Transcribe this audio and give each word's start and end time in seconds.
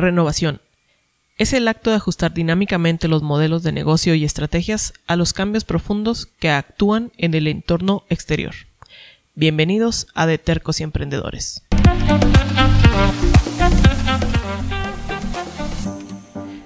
Renovación. 0.00 0.60
Es 1.38 1.52
el 1.52 1.68
acto 1.68 1.90
de 1.90 1.96
ajustar 1.96 2.34
dinámicamente 2.34 3.08
los 3.08 3.22
modelos 3.22 3.62
de 3.62 3.72
negocio 3.72 4.14
y 4.14 4.24
estrategias 4.24 4.92
a 5.06 5.16
los 5.16 5.32
cambios 5.32 5.64
profundos 5.64 6.26
que 6.26 6.50
actúan 6.50 7.12
en 7.16 7.34
el 7.34 7.46
entorno 7.46 8.04
exterior. 8.08 8.54
Bienvenidos 9.34 10.06
a 10.14 10.26
De 10.26 10.38
Tercos 10.38 10.80
y 10.80 10.82
Emprendedores. 10.82 11.62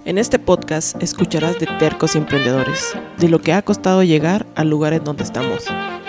En 0.05 0.19
este 0.19 0.39
podcast 0.39 1.03
escucharás 1.03 1.59
de 1.59 1.67
tercos 1.79 2.15
y 2.15 2.19
emprendedores, 2.19 2.97
de 3.19 3.29
lo 3.29 3.41
que 3.41 3.53
ha 3.53 3.63
costado 3.63 4.03
llegar 4.03 4.47
al 4.55 4.69
lugar 4.69 4.93
en 4.93 5.05
donde 5.05 5.25
estamos. 5.25 5.65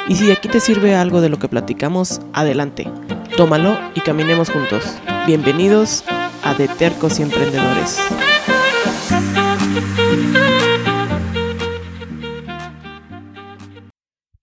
Y 0.07 0.15
si 0.15 0.31
aquí 0.31 0.49
te 0.49 0.59
sirve 0.59 0.95
algo 0.95 1.21
de 1.21 1.29
lo 1.29 1.39
que 1.39 1.47
platicamos, 1.47 2.19
adelante, 2.33 2.91
tómalo 3.37 3.79
y 3.95 4.01
caminemos 4.01 4.49
juntos. 4.49 4.83
Bienvenidos 5.25 6.03
a 6.45 6.53
De 6.53 6.67
Tercos 6.67 7.19
y 7.19 7.23
Emprendedores. 7.23 7.99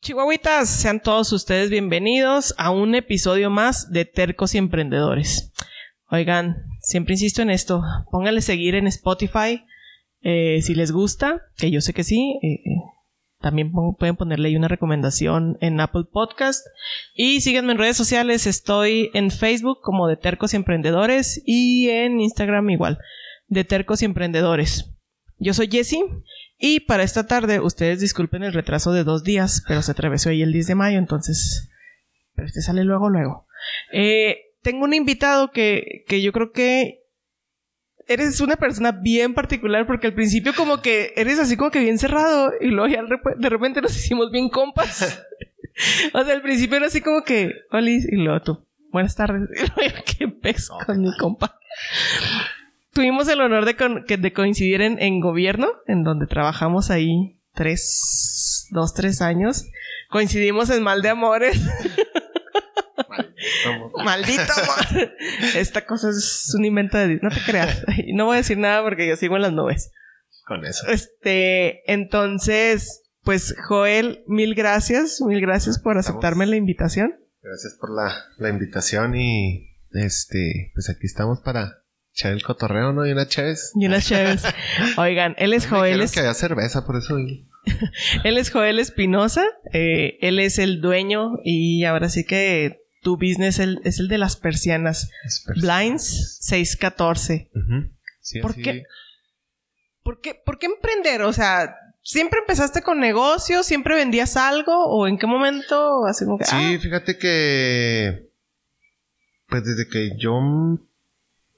Chihuahuitas, 0.01 0.69
sean 0.69 1.01
todos 1.01 1.33
ustedes 1.33 1.71
bienvenidos 1.71 2.55
a 2.59 2.71
un 2.71 2.97
episodio 2.97 3.51
más 3.51 3.93
de 3.93 4.05
Tercos 4.05 4.57
y 4.57 4.59
Emprendedores. 4.59 5.53
Oigan, 6.11 6.57
siempre 6.81 7.15
insisto 7.15 7.41
en 7.41 7.51
esto, 7.51 7.83
pónganle 8.11 8.43
seguir 8.43 8.75
en 8.75 8.89
Spotify 8.89 9.65
eh, 10.23 10.61
si 10.63 10.75
les 10.75 10.91
gusta, 10.91 11.43
que 11.57 11.71
yo 11.71 11.81
sé 11.81 11.95
que 11.95 12.03
sí. 12.03 12.39
Eh, 12.43 12.55
eh, 12.55 12.83
también 13.43 13.73
pueden 13.99 14.17
ponerle 14.17 14.49
ahí 14.49 14.57
una 14.57 14.69
recomendación 14.69 15.59
en 15.61 15.81
Apple 15.81 16.05
Podcast. 16.11 16.67
Y 17.15 17.43
síganme 17.43 17.73
en 17.73 17.79
redes 17.79 17.97
sociales. 17.97 18.47
Estoy 18.47 19.11
en 19.13 19.31
Facebook 19.31 19.81
como 19.83 20.09
de 20.09 20.17
Tercos 20.17 20.55
y 20.55 20.57
Emprendedores 20.57 21.43
y 21.45 21.91
en 21.91 22.21
Instagram 22.21 22.71
igual, 22.71 22.99
de 23.49 23.65
Tercos 23.65 24.01
y 24.01 24.07
Emprendedores. 24.07 24.91
Yo 25.39 25.53
soy 25.53 25.69
Jessie 25.71 26.05
y 26.59 26.81
para 26.81 27.03
esta 27.03 27.27
tarde, 27.27 27.59
ustedes 27.59 28.01
disculpen 28.01 28.45
el 28.45 28.53
retraso 28.53 28.93
de 28.93 29.03
dos 29.03 29.25
días, 29.25 29.65
pero 29.67 29.83
se 29.83 29.91
atravesó 29.91 30.31
ahí 30.31 30.43
el 30.43 30.53
10 30.53 30.69
de 30.69 30.75
mayo, 30.77 30.99
entonces... 30.99 31.69
Pero 32.35 32.47
este 32.47 32.63
sale 32.63 32.85
luego, 32.85 33.11
luego. 33.11 33.47
Eh, 33.93 34.37
tengo 34.63 34.85
un 34.85 34.95
invitado 34.95 35.51
que, 35.51 36.05
que 36.07 36.23
yo 36.23 36.33
creo 36.33 36.53
que 36.53 37.02
eres 38.13 38.41
una 38.41 38.57
persona 38.57 38.93
bien 38.93 39.35
particular 39.35 39.87
porque 39.87 40.07
al 40.07 40.15
principio 40.15 40.53
como 40.55 40.81
que 40.81 41.13
eres 41.17 41.39
así 41.39 41.57
como 41.57 41.71
que 41.71 41.81
bien 41.81 41.99
cerrado 41.99 42.53
y 42.61 42.69
luego 42.69 42.89
ya 42.89 43.03
de 43.37 43.49
repente 43.49 43.81
nos 43.81 43.97
hicimos 43.97 44.31
bien 44.31 44.49
compas. 44.49 45.25
o 46.13 46.25
sea, 46.25 46.35
al 46.35 46.43
principio 46.43 46.77
era 46.77 46.87
así 46.87 47.01
como 47.01 47.23
que, 47.23 47.53
hola, 47.71 47.91
y 47.91 48.17
luego 48.17 48.41
tú, 48.43 48.67
buenas 48.91 49.15
tardes. 49.17 49.49
Y 49.57 49.81
luego, 49.81 49.97
¿qué 50.19 50.29
peso 50.29 50.77
con 50.87 51.01
mi 51.01 51.17
compa? 51.17 51.59
Tuvimos 52.93 53.27
el 53.29 53.41
honor 53.41 53.65
de, 53.65 54.17
de 54.17 54.33
coincidir 54.33 54.83
en, 54.83 55.01
en, 55.01 55.21
gobierno, 55.21 55.69
en 55.87 56.05
donde 56.05 56.27
trabajamos 56.27 56.91
ahí 56.91 57.39
tres, 57.55 58.69
dos, 58.71 58.93
tres 58.95 59.23
años. 59.23 59.67
Coincidimos 60.11 60.69
en 60.71 60.83
Mal 60.83 61.01
de 61.01 61.09
Amores. 61.09 61.59
Maldito 64.05 64.43
amor. 64.43 65.13
Esta 65.57 65.85
cosa 65.87 66.11
es 66.11 66.53
un 66.57 66.65
invento 66.65 66.99
de 66.99 67.19
No 67.23 67.31
te 67.31 67.41
creas. 67.45 67.85
No 68.15 68.27
voy 68.27 68.35
a 68.35 68.39
decir 68.39 68.59
nada 68.59 68.83
porque 68.83 69.07
yo 69.07 69.17
sigo 69.17 69.37
en 69.37 69.43
las 69.43 69.53
nubes. 69.53 69.91
Con 70.47 70.65
eso. 70.65 70.87
Este, 70.89 71.91
entonces, 71.93 73.03
pues 73.23 73.55
Joel, 73.69 74.25
mil 74.27 74.55
gracias, 74.55 75.21
mil 75.21 75.41
gracias 75.41 75.79
por 75.79 75.99
aceptarme 75.99 76.47
la 76.47 76.57
invitación. 76.57 77.15
Gracias 77.43 77.77
por 77.81 77.91
la, 77.95 78.25
la 78.39 78.49
invitación 78.49 79.15
y 79.15 79.73
este, 79.93 80.71
pues 80.75 80.91
aquí 80.91 81.07
estamos 81.07 81.41
para 81.41 81.83
echar 82.13 82.33
el 82.33 82.43
cotorreo, 82.43 82.93
¿no? 82.93 83.07
Y 83.07 83.13
una 83.13 83.27
Chévez. 83.27 83.73
Y 83.75 83.87
una 83.87 84.01
Chévez. 84.01 84.43
Oigan, 84.97 85.35
él 85.39 85.53
es 85.53 85.67
Joel. 85.67 86.01
Es... 86.01 86.13
que 86.13 86.21
había 86.21 86.35
cerveza, 86.35 86.85
por 86.87 86.97
eso. 86.97 87.17
él 87.17 88.39
es 88.39 88.51
Joel 88.51 88.79
Espinosa. 88.79 89.45
Eh, 89.73 90.19
él 90.21 90.39
es 90.39 90.59
el 90.59 90.81
dueño 90.81 91.39
y 91.45 91.85
ahora 91.85 92.09
sí 92.09 92.25
que 92.25 92.82
tu 93.03 93.17
business 93.17 93.59
es 93.59 93.99
el 93.99 94.09
de 94.09 94.19
las 94.19 94.37
persianas. 94.37 95.11
Blinds 95.57 96.39
614. 96.41 97.51
¿Por, 98.41 98.55
qué, 98.55 98.85
¿Por, 100.03 100.21
qué, 100.21 100.35
¿Por 100.35 100.59
qué 100.59 100.67
emprender? 100.67 101.23
O 101.23 101.33
sea, 101.33 101.77
¿siempre 102.03 102.39
empezaste 102.39 102.83
con 102.83 103.01
negocios? 103.01 103.67
¿Siempre 103.67 103.97
vendías 103.97 104.37
algo? 104.37 104.87
¿O 104.87 105.09
en 105.09 105.19
qué 105.19 105.27
momento? 105.27 106.07
Así 106.07 106.25
como 106.25 106.39
sí, 106.39 106.77
ah? 106.77 106.79
fíjate 106.81 107.19
que... 107.19 108.31
Pues 109.49 109.65
desde 109.65 109.89
que 109.89 110.17
yo 110.17 110.41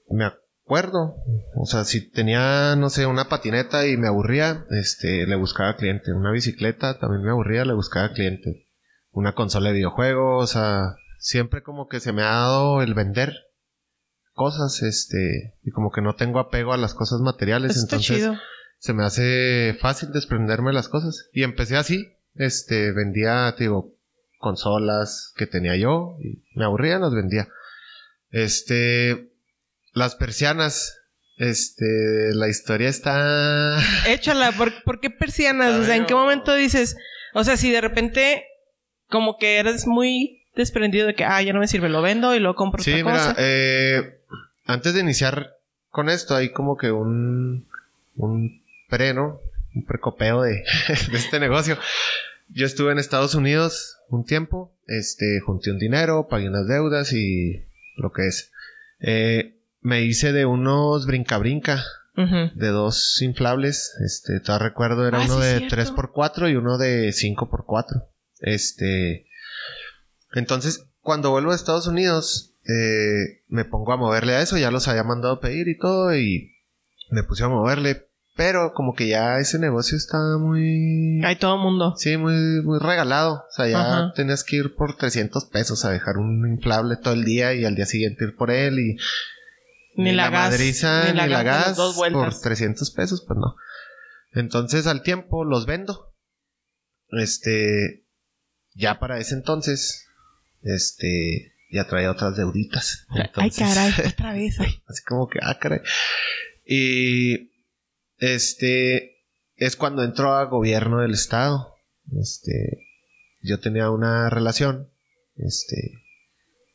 me 0.09 0.25
acuerdo. 0.25 1.15
O 1.55 1.65
sea, 1.65 1.85
si 1.85 2.09
tenía, 2.09 2.75
no 2.75 2.89
sé, 2.89 3.05
una 3.05 3.29
patineta 3.29 3.87
y 3.87 3.95
me 3.95 4.07
aburría, 4.07 4.65
este, 4.71 5.25
le 5.27 5.35
buscaba 5.35 5.77
cliente. 5.77 6.11
Una 6.11 6.31
bicicleta 6.31 6.99
también 6.99 7.23
me 7.23 7.31
aburría, 7.31 7.63
le 7.63 7.73
buscaba 7.73 8.11
cliente. 8.11 8.67
Una 9.11 9.33
consola 9.33 9.69
de 9.69 9.75
videojuegos, 9.75 10.43
o 10.43 10.47
sea 10.53 10.95
siempre 11.25 11.63
como 11.63 11.87
que 11.87 11.99
se 11.99 12.13
me 12.13 12.21
ha 12.21 12.29
dado 12.29 12.83
el 12.83 12.93
vender 12.93 13.33
cosas, 14.33 14.83
este, 14.83 15.55
y 15.63 15.71
como 15.71 15.91
que 15.91 16.01
no 16.01 16.13
tengo 16.13 16.37
apego 16.37 16.71
a 16.71 16.77
las 16.77 16.93
cosas 16.93 17.19
materiales, 17.21 17.77
entonces 17.81 18.29
se 18.77 18.93
me 18.93 19.03
hace 19.03 19.75
fácil 19.81 20.11
desprenderme 20.11 20.69
de 20.69 20.75
las 20.75 20.87
cosas. 20.87 21.27
Y 21.33 21.41
empecé 21.41 21.77
así, 21.77 22.13
este, 22.35 22.91
vendía, 22.91 23.55
digo, 23.57 23.95
consolas 24.37 25.33
que 25.35 25.47
tenía 25.47 25.75
yo, 25.75 26.15
y 26.21 26.43
me 26.53 26.65
aburría, 26.65 26.99
las 26.99 27.15
vendía. 27.15 27.47
Este, 28.29 29.31
las 29.93 30.15
persianas, 30.15 30.95
este, 31.37 32.35
la 32.35 32.49
historia 32.49 32.89
está... 32.89 33.79
Échala, 34.07 34.51
¿por, 34.51 34.99
qué 34.99 35.09
persianas? 35.09 35.73
o 35.79 35.85
sea, 35.85 35.95
¿en 35.95 36.05
qué 36.05 36.13
momento 36.13 36.53
dices, 36.53 36.95
o 37.33 37.43
sea, 37.43 37.57
si 37.57 37.71
de 37.71 37.81
repente 37.81 38.45
como 39.09 39.37
que 39.37 39.57
eres 39.57 39.87
muy 39.87 40.44
desprendido 40.55 41.07
de 41.07 41.15
que, 41.15 41.23
ah, 41.25 41.41
ya 41.41 41.53
no 41.53 41.59
me 41.59 41.67
sirve, 41.67 41.89
lo 41.89 42.01
vendo 42.01 42.35
y 42.35 42.39
lo 42.39 42.55
compro 42.55 42.81
sí, 42.83 42.95
mira, 42.95 43.35
Eh, 43.37 44.19
antes 44.65 44.93
de 44.93 45.01
iniciar 45.01 45.57
con 45.89 46.09
esto, 46.09 46.35
hay 46.35 46.49
como 46.49 46.77
que 46.77 46.91
un, 46.91 47.67
un 48.15 48.61
pre, 48.89 49.11
Un 49.13 49.85
precopeo 49.87 50.41
de, 50.41 50.63
de 51.11 51.17
este 51.17 51.39
negocio. 51.39 51.77
Yo 52.49 52.65
estuve 52.65 52.91
en 52.91 52.99
Estados 52.99 53.35
Unidos 53.35 53.97
un 54.09 54.25
tiempo, 54.25 54.71
este, 54.87 55.39
junté 55.39 55.71
un 55.71 55.79
dinero, 55.79 56.27
pagué 56.29 56.47
unas 56.47 56.67
deudas 56.67 57.11
y 57.13 57.63
lo 57.97 58.11
que 58.11 58.27
es. 58.27 58.51
Eh, 58.99 59.55
me 59.81 60.01
hice 60.01 60.31
de 60.31 60.45
unos 60.45 61.05
brinca-brinca, 61.05 61.83
de 62.15 62.67
dos 62.69 63.21
inflables, 63.21 63.93
este, 64.05 64.39
todavía 64.39 64.69
recuerdo, 64.69 65.05
era 65.05 65.19
ah, 65.19 65.25
uno 65.25 65.39
de 65.39 65.67
3x4 65.67 66.49
y 66.49 66.55
uno 66.55 66.77
de 66.77 67.09
5x4. 67.09 68.05
Este, 68.39 69.25
entonces, 70.35 70.85
cuando 70.99 71.31
vuelvo 71.31 71.51
a 71.51 71.55
Estados 71.55 71.87
Unidos, 71.87 72.53
eh, 72.67 73.43
me 73.47 73.63
pongo 73.63 73.93
a 73.93 73.97
moverle 73.97 74.33
a 74.33 74.41
eso, 74.41 74.57
ya 74.57 74.69
los 74.69 74.87
había 74.87 75.03
mandado 75.03 75.39
pedir 75.39 75.69
y 75.69 75.77
todo, 75.77 76.15
y 76.15 76.51
me 77.09 77.23
puse 77.23 77.45
a 77.45 77.49
moverle. 77.49 78.09
Pero 78.35 78.73
como 78.73 78.93
que 78.95 79.07
ya 79.07 79.39
ese 79.39 79.59
negocio 79.59 79.95
está 79.95 80.17
muy... 80.37 81.23
Hay 81.23 81.37
todo 81.37 81.55
el 81.55 81.61
mundo. 81.61 81.93
Sí, 81.95 82.17
muy, 82.17 82.61
muy 82.63 82.79
regalado. 82.79 83.45
O 83.49 83.51
sea, 83.51 83.65
ya 83.69 84.11
tenías 84.13 84.43
que 84.43 84.57
ir 84.57 84.75
por 84.75 84.97
300 84.97 85.45
pesos 85.45 85.85
a 85.85 85.91
dejar 85.91 86.17
un 86.17 86.45
inflable 86.45 86.97
todo 86.97 87.13
el 87.13 87.23
día 87.23 87.53
y 87.53 87.63
al 87.63 87.75
día 87.75 87.85
siguiente 87.85 88.25
ir 88.25 88.35
por 88.35 88.51
él 88.51 88.79
y... 88.79 88.97
Ni, 89.95 90.11
la, 90.11 90.29
madriza, 90.29 91.13
ni 91.13 91.29
la, 91.29 91.43
gas, 91.43 91.77
por 91.77 92.37
300 92.37 92.91
pesos, 92.91 93.23
pues 93.25 93.39
no. 93.39 93.55
Entonces 94.33 94.85
al 94.85 95.01
tiempo 95.01 95.45
los 95.45 95.65
vendo. 95.65 96.13
Este... 97.11 98.05
Ya 98.73 98.99
para 98.99 99.17
ese 99.19 99.35
entonces 99.35 100.04
este, 100.65 101.53
ya 101.71 101.87
traía 101.87 102.11
otras 102.11 102.35
deuditas. 102.35 103.05
ay, 103.35 103.51
caray, 103.51 103.93
otra 104.07 104.33
vez. 104.33 104.57
Así 104.59 105.03
como 105.03 105.27
que, 105.27 105.39
ah, 105.41 105.57
caray. 105.59 105.79
Y, 106.65 107.51
este, 108.17 109.23
es 109.55 109.75
cuando 109.75 110.03
entró 110.03 110.33
a 110.33 110.45
gobierno 110.45 111.01
del 111.01 111.13
estado. 111.13 111.75
Este, 112.19 112.85
yo 113.41 113.59
tenía 113.59 113.89
una 113.89 114.29
relación, 114.29 114.89
este, 115.37 115.93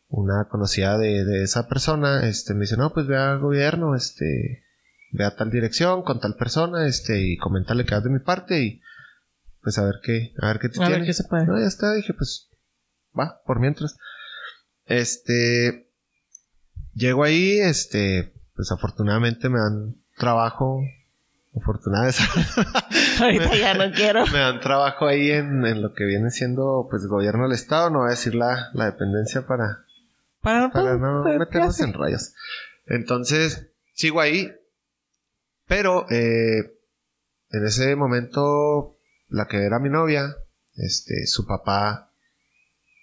una 0.09 0.49
conocida 0.49 0.99
de, 0.99 1.25
de 1.25 1.43
esa 1.43 1.69
persona, 1.69 2.29
este, 2.29 2.55
me 2.55 2.63
dice, 2.63 2.77
no, 2.77 2.93
pues 2.93 3.07
ve 3.07 3.17
a 3.17 3.37
gobierno, 3.37 3.95
este, 3.95 4.65
ve 5.13 5.25
a 5.25 5.37
tal 5.37 5.51
dirección, 5.51 6.03
con 6.03 6.21
tal 6.21 6.37
persona, 6.37 6.87
este, 6.87 7.21
y 7.21 7.37
comentarle 7.37 7.85
que 7.85 7.95
vas 7.95 8.05
de 8.05 8.11
mi 8.11 8.19
parte 8.21 8.63
y, 8.63 8.81
pues 9.63 9.79
a 9.79 9.85
ver 9.85 9.97
qué, 10.03 10.33
a 10.41 10.49
ver 10.49 10.59
qué 10.59 10.69
te 10.69 10.83
a 10.83 10.89
Ver 10.89 11.05
qué 11.05 11.13
se 11.13 11.25
puede. 11.25 11.47
No, 11.47 11.59
ya 11.59 11.67
está, 11.67 11.95
dije, 11.95 12.15
pues 12.15 12.50
va, 13.19 13.41
por 13.45 13.61
mientras. 13.61 13.97
Este, 14.87 15.89
llego 16.95 17.25
ahí, 17.25 17.61
este, 17.61 18.33
pues 18.55 18.73
afortunadamente 18.73 19.49
me 19.49 19.59
dan 19.59 19.97
trabajo. 20.17 20.83
Afortunadamente. 21.57 22.21
Ahorita 23.21 23.57
ya 23.57 23.75
no 23.75 23.93
quiero. 23.93 24.27
Me 24.27 24.39
dan 24.39 24.61
trabajo 24.61 25.07
ahí 25.07 25.31
en, 25.31 25.83
lo 25.83 25.95
que 25.95 26.05
viene 26.05 26.31
siendo, 26.31 26.87
pues, 26.89 27.07
gobierno 27.07 27.45
del 27.45 27.53
estado. 27.53 27.91
No 27.91 28.01
voy 28.01 28.09
a 28.09 28.11
decir 28.11 28.35
la, 28.35 28.71
la 28.75 28.87
dependencia 28.87 29.47
para, 29.47 29.85
para, 30.43 30.69
no 30.97 31.25
meternos 31.25 31.81
en 31.81 31.93
rayas. 31.93 32.35
Entonces, 32.87 33.69
sigo 33.95 34.21
ahí. 34.21 34.53
Pero 35.67 36.07
eh, 36.11 36.77
en 37.51 37.65
ese 37.65 37.95
momento, 37.97 38.97
la 39.29 39.47
que 39.47 39.65
era 39.65 39.79
mi 39.79 39.89
novia, 39.89 40.37
este, 40.77 41.27
su 41.27 41.47
papá 41.47 42.10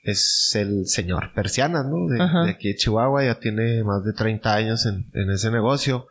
es 0.08 0.52
el 0.56 0.88
señor 0.88 1.34
persiana, 1.36 1.84
¿no? 1.84 2.08
De, 2.08 2.50
aquí 2.50 2.70
de 2.70 2.76
Chihuahua, 2.78 3.26
ya 3.26 3.40
tiene 3.40 3.84
más 3.84 4.06
de 4.06 4.14
30 4.14 4.54
años 4.54 4.86
en, 4.86 5.10
en 5.14 5.30
ese 5.32 5.52
negocio. 5.52 6.08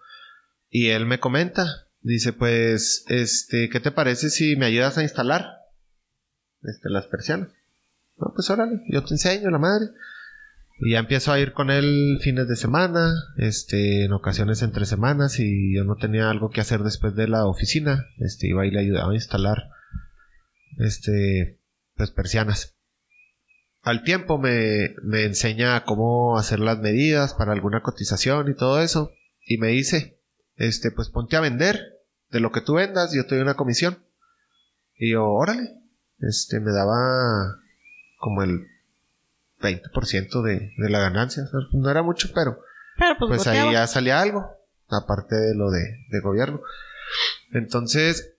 Y 0.69 0.89
él 0.89 1.07
me 1.07 1.19
comenta, 1.19 1.89
dice, 2.03 2.35
pues, 2.35 3.05
este, 3.09 3.71
¿qué 3.71 3.81
te 3.81 3.91
parece 3.91 4.29
si 4.29 4.55
me 4.57 4.67
ayudas 4.67 4.99
a 4.99 5.03
instalar 5.03 5.47
este, 6.63 6.91
las 6.91 7.07
persianas? 7.07 7.49
No, 8.19 8.33
pues 8.35 8.51
órale, 8.51 8.83
yo 8.91 9.03
te 9.03 9.15
enseño 9.15 9.49
la 9.51 9.59
madre. 9.59 9.87
Y 10.79 10.93
ya 10.93 10.99
empiezo 10.99 11.33
a 11.33 11.41
ir 11.41 11.55
con 11.55 11.71
él 11.71 12.19
fines 12.21 12.49
de 12.49 12.57
semana, 12.57 13.15
este, 13.39 14.05
en 14.05 14.13
ocasiones 14.13 14.61
entre 14.61 14.85
semanas, 14.85 15.41
y 15.41 15.75
yo 15.75 15.85
no 15.85 15.97
tenía 15.97 16.29
algo 16.29 16.51
que 16.51 16.61
hacer 16.61 16.81
después 16.81 17.15
de 17.15 17.29
la 17.29 17.47
oficina, 17.47 18.05
este, 18.19 18.49
iba 18.49 18.67
y 18.67 18.71
le 18.71 18.81
ayudaba 18.81 19.13
a 19.13 19.15
instalar, 19.15 19.71
este, 20.79 21.61
pues 21.95 22.11
persianas. 22.11 22.76
Al 23.87 24.03
tiempo 24.03 24.37
me, 24.37 24.97
me 25.05 25.23
enseña 25.23 25.85
cómo 25.85 26.37
hacer 26.39 26.59
las 26.59 26.81
medidas 26.81 27.35
para 27.35 27.53
alguna 27.53 27.85
cotización 27.85 28.51
y 28.51 28.57
todo 28.57 28.83
eso, 28.83 29.13
y 29.47 29.59
me 29.59 29.69
dice, 29.69 30.19
este, 30.57 30.91
pues 30.91 31.09
ponte 31.09 31.37
a 31.37 31.41
vender, 31.41 31.81
de 32.31 32.41
lo 32.41 32.51
que 32.51 32.63
tú 32.63 32.75
vendas, 32.75 33.15
yo 33.15 33.27
te 33.27 33.37
doy 33.37 33.43
una 33.43 33.55
comisión. 33.55 34.05
Y 34.97 35.13
yo, 35.13 35.25
órale, 35.25 35.73
este, 36.19 36.59
me 36.59 36.73
daba 36.73 37.61
como 38.19 38.43
el 38.43 38.67
20% 39.61 40.43
de, 40.43 40.73
de 40.77 40.91
la 40.91 40.99
ganancia. 40.99 41.45
O 41.45 41.47
sea, 41.47 41.61
No 41.75 41.89
era 41.89 42.03
mucho, 42.03 42.31
pero 42.35 42.59
Pero 42.99 43.15
pues, 43.21 43.45
pues 43.45 43.47
ahí 43.47 43.73
ya 43.73 43.87
salía 43.87 44.21
algo, 44.21 44.51
aparte 44.89 45.37
de 45.37 45.55
lo 45.55 45.71
de, 45.71 46.05
de 46.09 46.21
gobierno. 46.21 46.61
Entonces, 47.53 48.35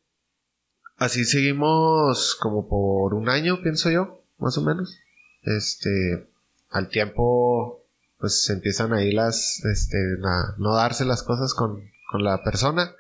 así 0.98 1.24
seguimos 1.24 2.36
como 2.36 2.68
por 2.68 3.14
un 3.14 3.30
año, 3.30 3.62
pienso 3.64 3.90
yo, 3.90 4.26
más 4.40 4.58
o 4.58 4.62
menos. 4.62 5.00
Este, 5.48 6.28
al 6.72 6.90
tiempo, 6.90 7.86
pues 8.20 8.50
empiezan 8.50 8.92
ahí 8.92 9.14
las, 9.14 9.64
este, 9.64 9.98
a 10.26 10.56
no 10.58 10.76
darse 10.76 11.06
las 11.06 11.24
cosas 11.24 11.54
con, 11.54 11.90
con 12.12 12.24
la 12.24 12.44
persona. 12.44 12.94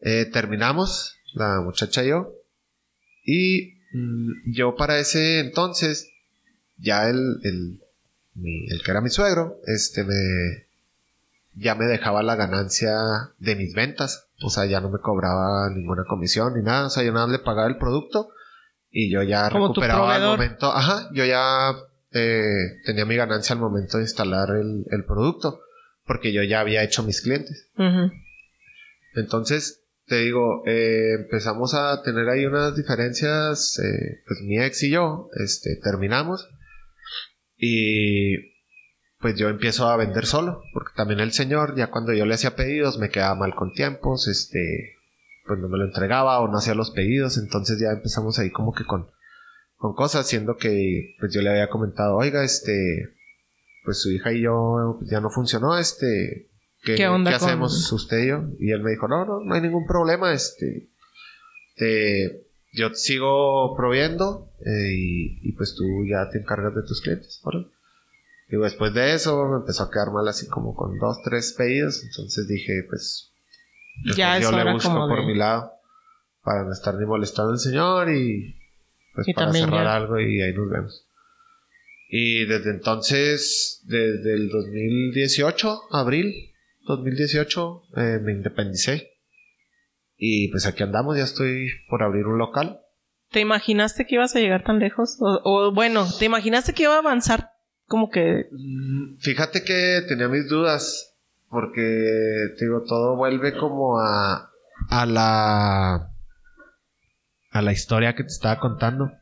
Eh, 0.00 0.26
terminamos, 0.30 1.16
la 1.32 1.60
muchacha 1.62 2.04
y 2.04 2.08
yo. 2.08 2.34
Y 3.24 3.78
mm, 3.92 4.52
yo 4.52 4.76
para 4.76 4.98
ese 4.98 5.40
entonces, 5.40 6.10
ya 6.76 7.08
el, 7.08 7.40
el, 7.42 7.80
que 8.84 8.90
era 8.90 9.00
mi 9.00 9.10
suegro, 9.10 9.58
este 9.66 10.04
me 10.04 10.66
ya 11.54 11.74
me 11.74 11.86
dejaba 11.86 12.22
la 12.22 12.36
ganancia 12.36 12.92
de 13.38 13.56
mis 13.56 13.74
ventas. 13.74 14.28
O 14.42 14.50
sea, 14.50 14.66
ya 14.66 14.80
no 14.80 14.90
me 14.90 15.00
cobraba 15.00 15.68
ninguna 15.70 16.04
comisión 16.04 16.54
ni 16.54 16.62
nada. 16.62 16.86
O 16.86 16.90
sea, 16.90 17.02
yo 17.02 17.12
nada 17.12 17.26
le 17.26 17.40
pagaba 17.40 17.68
el 17.68 17.78
producto 17.78 18.30
y 18.90 19.10
yo 19.10 19.22
ya 19.22 19.50
Como 19.50 19.68
recuperaba 19.68 20.16
al 20.16 20.22
momento. 20.22 20.72
Ajá, 20.72 21.08
yo 21.12 21.24
ya 21.24 21.72
eh, 22.12 22.80
tenía 22.84 23.04
mi 23.04 23.16
ganancia 23.16 23.54
al 23.54 23.60
momento 23.60 23.98
de 23.98 24.04
instalar 24.04 24.50
el, 24.50 24.84
el 24.90 25.04
producto. 25.04 25.60
Porque 26.04 26.32
yo 26.32 26.42
ya 26.42 26.60
había 26.60 26.82
hecho 26.82 27.02
mis 27.02 27.20
clientes. 27.20 27.70
Entonces, 29.14 29.84
te 30.06 30.16
digo, 30.16 30.62
eh, 30.66 31.16
empezamos 31.18 31.74
a 31.74 32.02
tener 32.02 32.28
ahí 32.30 32.46
unas 32.46 32.74
diferencias, 32.74 33.78
eh, 33.78 34.22
pues 34.26 34.40
mi 34.40 34.58
ex 34.58 34.82
y 34.84 34.90
yo, 34.90 35.28
este, 35.36 35.76
terminamos 35.76 36.48
y 37.58 38.36
pues 39.18 39.34
yo 39.36 39.48
empiezo 39.48 39.88
a 39.88 39.96
vender 39.96 40.24
solo, 40.24 40.62
porque 40.72 40.92
también 40.96 41.20
el 41.20 41.32
señor, 41.32 41.76
ya 41.76 41.88
cuando 41.88 42.14
yo 42.14 42.24
le 42.24 42.34
hacía 42.34 42.56
pedidos, 42.56 42.98
me 42.98 43.10
quedaba 43.10 43.34
mal 43.34 43.54
con 43.54 43.72
tiempos, 43.72 44.28
este, 44.28 44.94
pues 45.48 45.58
no 45.58 45.68
me 45.68 45.78
lo 45.78 45.84
entregaba 45.86 46.38
o 46.40 46.46
no 46.48 46.58
hacía 46.58 46.74
los 46.76 46.92
pedidos, 46.92 47.38
entonces 47.38 47.80
ya 47.80 47.88
empezamos 47.90 48.38
ahí 48.38 48.50
como 48.52 48.72
que 48.72 48.84
con, 48.84 49.08
con 49.76 49.94
cosas, 49.94 50.28
siendo 50.28 50.56
que 50.56 51.16
pues 51.18 51.32
yo 51.34 51.40
le 51.42 51.50
había 51.50 51.68
comentado, 51.70 52.16
oiga, 52.16 52.44
este, 52.44 53.08
pues 53.84 54.00
su 54.00 54.12
hija 54.12 54.32
y 54.32 54.42
yo 54.42 55.00
ya 55.10 55.20
no 55.20 55.30
funcionó, 55.30 55.76
este, 55.78 56.50
¿qué, 56.84 56.94
¿Qué 56.94 57.08
onda 57.08 57.32
¿qué 57.32 57.38
con- 57.38 57.48
hacemos 57.48 57.92
usted 57.92 58.18
y 58.18 58.28
yo? 58.28 58.44
Y 58.60 58.70
él 58.70 58.82
me 58.82 58.90
dijo, 58.92 59.08
no, 59.08 59.24
no, 59.24 59.40
no 59.40 59.54
hay 59.54 59.60
ningún 59.62 59.86
problema, 59.86 60.32
este, 60.32 60.90
te- 61.76 62.44
yo 62.72 62.90
sigo 62.94 63.74
proviendo 63.76 64.52
eh, 64.60 64.92
y, 64.94 65.48
y 65.48 65.52
pues 65.52 65.74
tú 65.74 65.84
ya 66.08 66.28
te 66.30 66.38
encargas 66.38 66.74
de 66.74 66.82
tus 66.82 67.00
clientes, 67.00 67.40
órale. 67.42 67.66
Y 68.50 68.56
después 68.56 68.94
de 68.94 69.14
eso 69.14 69.46
me 69.46 69.56
empezó 69.58 69.84
a 69.84 69.90
quedar 69.90 70.10
mal 70.12 70.26
así 70.28 70.46
como 70.48 70.74
con 70.74 70.98
dos, 70.98 71.18
tres 71.24 71.54
pedidos, 71.56 72.02
entonces 72.04 72.46
dije, 72.48 72.82
pues 72.88 73.32
Ya 74.16 74.36
es 74.38 74.42
yo 74.44 74.52
le 74.56 74.72
busco 74.72 74.88
como 74.90 75.08
por 75.08 75.20
de- 75.20 75.26
mi 75.26 75.34
lado 75.34 75.72
para 76.42 76.64
no 76.64 76.72
estar 76.72 76.94
ni 76.94 77.04
molestando 77.04 77.52
al 77.52 77.58
señor 77.58 78.10
y 78.10 78.54
pues 79.14 79.28
Y 79.28 79.34
para 79.34 79.52
cerrar 79.52 79.84
ya- 79.84 79.96
algo 79.96 80.20
y 80.20 80.40
ahí 80.40 80.52
nos 80.54 80.70
vemos. 80.70 81.04
Y 82.10 82.46
desde 82.46 82.70
entonces, 82.70 83.82
desde 83.86 84.34
el 84.34 84.48
2018, 84.48 85.80
abril 85.92 86.34
2018, 86.86 87.82
eh, 87.96 88.18
me 88.22 88.32
independicé. 88.32 89.10
Y 90.16 90.48
pues 90.50 90.66
aquí 90.66 90.82
andamos, 90.82 91.16
ya 91.16 91.24
estoy 91.24 91.68
por 91.88 92.02
abrir 92.02 92.26
un 92.26 92.38
local. 92.38 92.80
¿Te 93.30 93.40
imaginaste 93.40 94.06
que 94.06 94.14
ibas 94.14 94.34
a 94.34 94.40
llegar 94.40 94.64
tan 94.64 94.78
lejos? 94.78 95.18
O, 95.20 95.40
o, 95.44 95.72
bueno, 95.72 96.06
¿te 96.18 96.24
imaginaste 96.24 96.72
que 96.72 96.84
iba 96.84 96.94
a 96.94 96.98
avanzar 97.00 97.50
como 97.86 98.08
que... 98.10 98.46
Fíjate 99.20 99.62
que 99.64 100.00
tenía 100.08 100.28
mis 100.28 100.48
dudas, 100.48 101.07
porque 101.50 102.54
te 102.58 102.64
digo, 102.64 102.82
todo 102.86 103.16
vuelve 103.16 103.56
como 103.56 103.98
a, 103.98 104.50
a 104.90 105.06
la 105.06 106.10
a 107.50 107.62
la 107.62 107.72
historia 107.72 108.14
que 108.14 108.22
te 108.22 108.28
estaba 108.28 108.60
contando. 108.60 109.12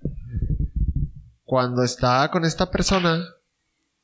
Cuando 1.44 1.82
estaba 1.82 2.30
con 2.30 2.44
esta 2.44 2.70
persona, 2.70 3.24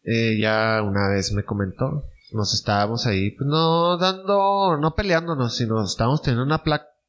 eh, 0.05 0.39
ya 0.41 0.83
una 0.83 1.09
vez 1.09 1.33
me 1.33 1.45
comentó, 1.45 2.05
nos 2.33 2.55
estábamos 2.55 3.07
ahí, 3.07 3.31
pues 3.33 3.49
no 3.49 3.99
dando, 3.99 4.77
no 4.79 4.95
peleándonos, 4.95 5.57
sino 5.57 5.85
estábamos 5.85 6.23
teniendo 6.23 6.45
una 6.45 6.63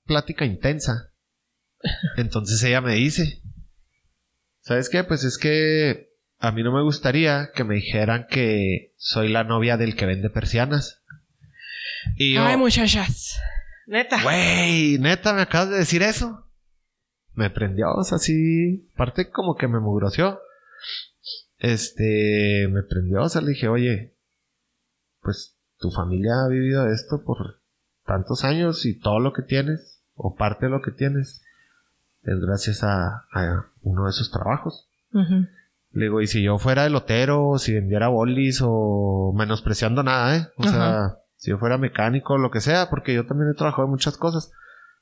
plática 0.05 0.45
intensa. 0.45 1.11
Entonces 2.17 2.63
ella 2.63 2.81
me 2.81 2.95
dice, 2.95 3.41
¿sabes 4.61 4.89
qué? 4.89 5.03
Pues 5.03 5.23
es 5.23 5.37
que 5.37 6.13
a 6.39 6.51
mí 6.51 6.63
no 6.63 6.73
me 6.73 6.81
gustaría 6.81 7.51
que 7.53 7.63
me 7.63 7.75
dijeran 7.75 8.27
que 8.29 8.93
soy 8.97 9.29
la 9.29 9.43
novia 9.43 9.77
del 9.77 9.95
que 9.95 10.05
vende 10.05 10.29
persianas. 10.29 11.02
Y 12.15 12.35
yo, 12.35 12.43
Ay, 12.43 12.57
muchachas. 12.57 13.39
Neta. 13.87 14.21
güey, 14.23 14.97
neta, 14.99 15.33
me 15.33 15.41
acabas 15.41 15.69
de 15.69 15.77
decir 15.77 16.01
eso. 16.03 16.47
Me 17.33 17.49
prendió, 17.49 17.91
o 17.91 18.03
sea, 18.03 18.17
sí, 18.17 18.89
parte 18.95 19.29
como 19.31 19.55
que 19.55 19.67
me 19.67 19.79
mugroció. 19.79 20.39
Este, 21.57 22.67
me 22.69 22.83
prendió, 22.83 23.23
o 23.23 23.29
sea, 23.29 23.41
le 23.41 23.51
dije, 23.51 23.67
oye, 23.67 24.15
pues 25.21 25.57
tu 25.79 25.91
familia 25.91 26.33
ha 26.43 26.49
vivido 26.49 26.87
esto 26.91 27.23
por 27.23 27.61
tantos 28.05 28.43
años 28.43 28.85
y 28.85 28.99
todo 28.99 29.19
lo 29.19 29.33
que 29.33 29.41
tienes, 29.41 30.03
o 30.15 30.35
parte 30.35 30.65
de 30.65 30.71
lo 30.71 30.81
que 30.81 30.91
tienes, 30.91 31.41
es 32.23 32.39
gracias 32.39 32.83
a, 32.83 33.25
a 33.33 33.65
uno 33.81 34.05
de 34.05 34.11
esos 34.11 34.31
trabajos. 34.31 34.89
Le 35.91 36.05
digo, 36.05 36.21
y 36.21 36.27
si 36.27 36.43
yo 36.43 36.57
fuera 36.57 36.85
elotero, 36.85 37.49
o 37.49 37.59
si 37.59 37.73
vendiera 37.73 38.07
bolis, 38.07 38.59
o 38.63 39.33
menospreciando 39.35 40.03
nada, 40.03 40.37
¿eh? 40.37 40.47
O 40.57 40.63
sea, 40.63 41.17
si 41.43 41.51
yo 41.51 41.57
fuera 41.57 41.77
mecánico, 41.77 42.35
o 42.35 42.37
lo 42.37 42.51
que 42.51 42.61
sea, 42.61 42.89
porque 42.89 43.13
yo 43.13 43.25
también 43.25 43.51
he 43.51 43.53
trabajado 43.53 43.83
en 43.83 43.91
muchas 43.91 44.15
cosas. 44.15 44.53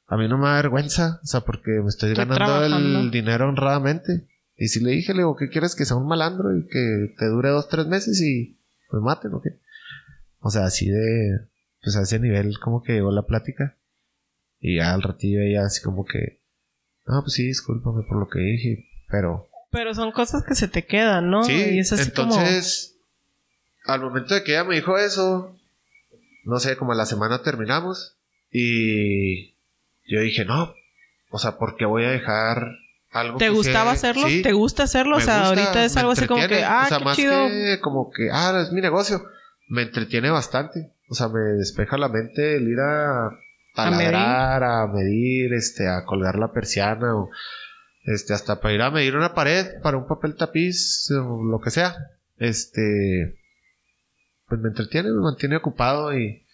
A 0.07 0.17
mí 0.17 0.27
no 0.27 0.39
me 0.39 0.47
da 0.47 0.55
vergüenza, 0.55 1.19
o 1.21 1.25
sea, 1.27 1.41
porque 1.41 1.69
me 1.69 1.89
estoy, 1.89 2.13
Estoy 2.13 2.25
ganando 2.25 2.63
el 2.63 3.11
dinero 3.11 3.47
honradamente. 3.47 4.27
Y 4.55 4.69
si 4.69 4.83
le 4.83 4.89
dije, 4.89 5.13
le 5.13 5.19
digo, 5.19 5.35
¿qué 5.35 5.49
quieres 5.49 5.75
que 5.75 5.85
sea 5.85 5.97
un 5.97 6.07
malandro 6.07 6.57
y 6.57 6.65
que 6.65 7.13
te 7.15 7.27
dure 7.27 7.49
dos, 7.49 7.69
tres 7.69 7.85
meses 7.85 8.19
y 8.23 8.59
me 8.91 9.01
maten 9.01 9.35
o 9.35 9.41
qué? 9.43 9.59
O 10.39 10.49
sea, 10.49 10.63
así 10.63 10.89
de, 10.89 11.47
pues 11.79 11.95
a 11.95 12.01
ese 12.01 12.17
nivel 12.17 12.57
como 12.57 12.81
que 12.81 12.93
llegó 12.93 13.11
la 13.11 13.27
plática. 13.27 13.77
Y 14.59 14.77
ya 14.77 14.95
al 14.95 15.03
ratillo 15.03 15.41
ella 15.41 15.65
así 15.65 15.83
como 15.83 16.05
que, 16.05 16.41
no, 17.05 17.21
pues 17.21 17.33
sí, 17.33 17.45
discúlpame 17.45 18.01
por 18.09 18.17
lo 18.17 18.27
que 18.27 18.39
dije, 18.39 18.89
pero 19.11 19.47
Pero 19.69 19.93
son 19.93 20.11
cosas 20.11 20.43
que 20.43 20.55
se 20.55 20.67
te 20.67 20.87
quedan, 20.87 21.29
¿no? 21.29 21.43
Sí, 21.43 21.53
Y 21.53 21.79
es 21.79 21.93
así 21.93 22.09
como... 22.09 22.33
entonces, 22.33 22.97
al 23.85 24.01
momento 24.01 24.33
de 24.33 24.43
que 24.43 24.53
ella 24.53 24.63
me 24.63 24.73
dijo 24.73 24.97
eso, 24.97 25.55
no 26.43 26.59
sé, 26.59 26.77
como 26.77 26.93
a 26.93 26.95
la 26.95 27.05
semana 27.05 27.41
terminamos 27.41 28.17
y 28.51 29.53
yo 30.07 30.21
dije, 30.21 30.45
no, 30.45 30.73
o 31.31 31.39
sea, 31.39 31.57
¿por 31.57 31.77
qué 31.77 31.85
voy 31.85 32.03
a 32.03 32.11
dejar 32.11 32.67
algo 33.11 33.37
¿Te 33.37 33.45
que 33.45 33.51
gustaba 33.51 33.91
hacerlo? 33.91 34.27
Sí, 34.27 34.41
¿Te 34.41 34.53
gusta 34.53 34.83
hacerlo? 34.83 35.17
O 35.17 35.21
sea, 35.21 35.39
gusta, 35.39 35.49
ahorita 35.49 35.85
es 35.85 35.97
algo 35.97 36.11
así 36.11 36.27
como 36.27 36.47
que, 36.47 36.63
ah, 36.63 36.83
o 36.85 36.89
sea, 36.89 36.97
qué 36.99 37.03
más 37.05 37.15
chido. 37.17 37.47
que 37.47 37.79
como 37.81 38.11
que, 38.11 38.29
ah, 38.31 38.61
es 38.63 38.71
mi 38.71 38.81
negocio, 38.81 39.23
me 39.69 39.83
entretiene 39.83 40.29
bastante, 40.29 40.93
o 41.09 41.15
sea, 41.15 41.27
me 41.27 41.39
despeja 41.57 41.97
la 41.97 42.09
mente 42.09 42.57
el 42.57 42.67
ir 42.67 42.79
a 42.79 43.29
taladrar, 43.75 44.63
a 44.63 44.87
medir, 44.87 45.53
este, 45.53 45.87
a 45.87 46.03
colgar 46.05 46.37
la 46.37 46.51
persiana 46.51 47.15
o 47.15 47.29
este, 48.03 48.33
hasta 48.33 48.59
para 48.59 48.73
ir 48.73 48.81
a 48.81 48.91
medir 48.91 49.15
una 49.15 49.33
pared, 49.33 49.79
para 49.81 49.97
un 49.97 50.07
papel 50.07 50.35
tapiz, 50.35 51.09
o 51.11 51.43
lo 51.43 51.59
que 51.59 51.69
sea. 51.69 51.95
Este, 52.37 53.40
pues 54.51 54.59
me 54.59 54.67
entretiene, 54.67 55.09
me 55.09 55.21
mantiene 55.21 55.55
ocupado 55.55 56.13
y, 56.13 56.45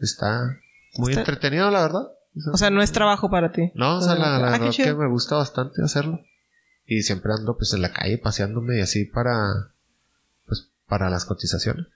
está 0.00 0.58
muy 0.98 1.12
Está- 1.12 1.20
entretenido, 1.20 1.70
la 1.70 1.82
verdad. 1.82 2.08
O 2.52 2.56
sea, 2.56 2.68
no 2.70 2.82
es 2.82 2.90
trabajo 2.90 3.30
para 3.30 3.52
ti. 3.52 3.70
No, 3.76 3.98
o 3.98 4.02
sea, 4.02 4.16
la, 4.16 4.38
la 4.40 4.48
Ah, 4.48 4.58
verdad 4.58 4.70
que 4.76 4.92
me 4.92 5.08
gusta 5.08 5.36
bastante 5.36 5.80
hacerlo. 5.82 6.20
Y 6.84 7.02
siempre 7.02 7.32
ando 7.32 7.56
pues 7.56 7.72
en 7.74 7.82
la 7.82 7.92
calle 7.92 8.18
paseándome 8.18 8.78
y 8.78 8.80
así 8.80 9.04
para 9.04 9.72
pues 10.46 10.68
para 10.88 11.08
las 11.10 11.24
cotizaciones. 11.24 11.86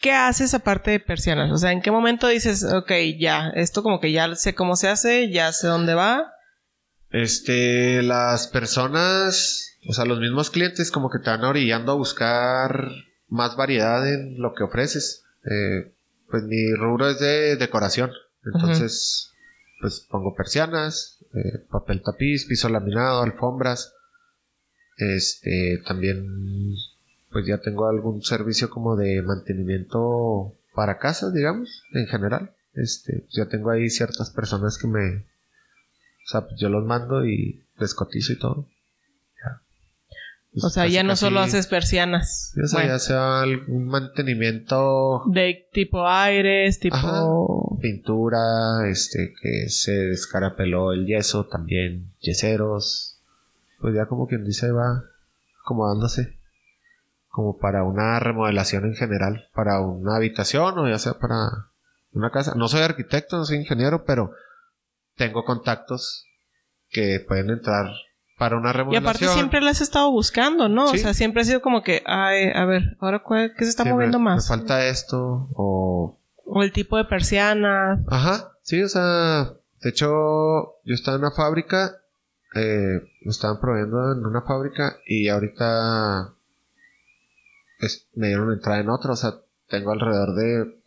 ¿Qué 0.00 0.12
haces 0.12 0.54
aparte 0.54 0.90
de 0.92 1.00
persianas? 1.00 1.52
O 1.52 1.58
sea, 1.58 1.70
¿en 1.72 1.82
qué 1.82 1.90
momento 1.90 2.26
dices, 2.28 2.64
ok, 2.64 2.92
ya, 3.18 3.50
esto 3.50 3.82
como 3.82 4.00
que 4.00 4.10
ya 4.12 4.34
sé 4.34 4.54
cómo 4.54 4.74
se 4.76 4.88
hace, 4.88 5.30
ya 5.30 5.52
sé 5.52 5.66
dónde 5.68 5.94
va? 5.94 6.32
Este, 7.10 8.02
las 8.02 8.48
personas, 8.48 9.78
o 9.88 9.92
sea, 9.92 10.04
los 10.04 10.18
mismos 10.18 10.50
clientes 10.50 10.90
como 10.90 11.10
que 11.10 11.20
te 11.20 11.30
van 11.30 11.44
orillando 11.44 11.92
a 11.92 11.96
buscar 11.96 12.90
más 13.28 13.56
variedad 13.56 14.12
en 14.12 14.40
lo 14.40 14.54
que 14.54 14.64
ofreces. 14.64 15.24
Eh, 15.44 15.92
pues 16.28 16.42
mi 16.44 16.72
rubro 16.74 17.08
es 17.08 17.18
de 17.20 17.56
decoración. 17.56 18.10
Entonces, 18.44 19.32
pues 19.80 20.00
pongo 20.00 20.34
persianas, 20.34 21.18
eh, 21.34 21.58
papel 21.70 22.02
tapiz, 22.02 22.46
piso 22.46 22.68
laminado, 22.68 23.22
alfombras. 23.22 23.94
Este, 24.96 25.82
también, 25.86 26.26
pues 27.30 27.46
ya 27.46 27.58
tengo 27.58 27.88
algún 27.88 28.22
servicio 28.22 28.70
como 28.70 28.96
de 28.96 29.22
mantenimiento 29.22 30.54
para 30.74 30.98
casas, 30.98 31.32
digamos, 31.32 31.82
en 31.92 32.06
general. 32.06 32.54
Este, 32.74 33.20
pues 33.20 33.34
ya 33.34 33.46
tengo 33.46 33.70
ahí 33.70 33.88
ciertas 33.88 34.30
personas 34.30 34.78
que 34.78 34.88
me, 34.88 35.16
o 35.16 36.26
sea, 36.26 36.42
pues 36.42 36.60
yo 36.60 36.68
los 36.68 36.84
mando 36.84 37.24
y 37.24 37.62
les 37.78 37.94
cotizo 37.94 38.32
y 38.32 38.38
todo. 38.38 38.68
Ya. 40.54 40.60
Pues 40.60 40.64
O 40.64 40.70
sea, 40.70 40.86
ya 40.86 41.02
no 41.02 41.16
solo 41.16 41.40
haces 41.40 41.66
persianas. 41.66 42.54
o 42.62 42.66
sea, 42.68 42.78
Bueno, 42.78 42.94
ya 42.94 42.98
sea 43.00 43.40
algún 43.40 43.86
mantenimiento, 43.86 45.24
de 45.26 45.68
tipo 45.72 46.06
aires, 46.06 46.78
tipo... 46.78 46.94
Ajá. 46.94 47.24
pintura, 47.80 48.88
este, 48.88 49.34
que 49.42 49.68
se 49.68 49.92
descarapeló 49.92 50.92
el 50.92 51.06
yeso 51.06 51.46
también, 51.46 52.12
yeseros. 52.20 53.18
Pues 53.80 53.96
ya 53.96 54.06
como 54.06 54.28
quien 54.28 54.44
dice 54.44 54.70
va 54.70 55.04
acomodándose. 55.64 56.38
Como 57.28 57.58
para 57.58 57.82
una 57.82 58.20
remodelación 58.20 58.84
en 58.84 58.94
general, 58.94 59.48
para 59.54 59.80
una 59.80 60.16
habitación 60.16 60.78
o 60.78 60.88
ya 60.88 61.00
sea 61.00 61.14
para 61.14 61.66
una 62.12 62.30
casa. 62.30 62.54
No 62.54 62.68
soy 62.68 62.82
arquitecto, 62.82 63.36
no 63.36 63.44
soy 63.44 63.56
ingeniero, 63.56 64.04
pero 64.04 64.30
tengo 65.16 65.44
contactos 65.44 66.26
que 66.90 67.18
pueden 67.26 67.50
entrar 67.50 67.86
para 68.36 68.56
una 68.56 68.70
Y 68.70 68.72
remodelación. 68.72 69.04
aparte 69.08 69.28
siempre 69.28 69.60
las 69.60 69.76
has 69.76 69.82
estado 69.82 70.10
buscando, 70.10 70.68
¿no? 70.68 70.88
Sí. 70.88 70.96
O 70.98 71.00
sea, 71.00 71.14
siempre 71.14 71.42
ha 71.42 71.44
sido 71.44 71.62
como 71.62 71.82
que, 71.82 72.02
ay, 72.06 72.48
a 72.54 72.64
ver, 72.64 72.96
ahora 73.00 73.20
cuál- 73.22 73.54
qué 73.56 73.64
se 73.64 73.70
está 73.70 73.82
Sí, 73.84 73.88
me- 73.88 73.94
moviendo 73.94 74.18
más. 74.18 74.44
Me 74.50 74.56
falta 74.56 74.86
esto 74.86 75.48
o 75.54 76.18
O 76.46 76.62
el 76.62 76.72
tipo 76.72 76.96
de 76.96 77.04
persianas. 77.06 78.00
Ajá, 78.08 78.52
sí, 78.62 78.82
o 78.82 78.88
sea, 78.88 79.52
de 79.82 79.90
hecho, 79.90 80.06
yo 80.84 80.94
estaba 80.94 81.16
en 81.16 81.22
una 81.22 81.30
fábrica, 81.32 81.96
eh, 82.54 83.00
me 83.22 83.30
estaban 83.30 83.60
proveyendo 83.60 84.12
en 84.12 84.24
una 84.26 84.42
fábrica 84.42 84.96
y 85.06 85.28
ahorita 85.28 86.34
es- 87.80 88.08
me 88.14 88.28
dieron 88.28 88.52
entrada 88.52 88.80
en 88.80 88.90
otra, 88.90 89.12
o 89.12 89.16
sea, 89.16 89.34
tengo 89.68 89.92
alrededor 89.92 90.34
de, 90.34 90.80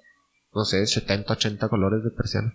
no 0.54 0.64
sé, 0.66 0.86
70, 0.86 1.34
80 1.34 1.68
colores 1.70 2.04
de 2.04 2.12
persiana. 2.12 2.54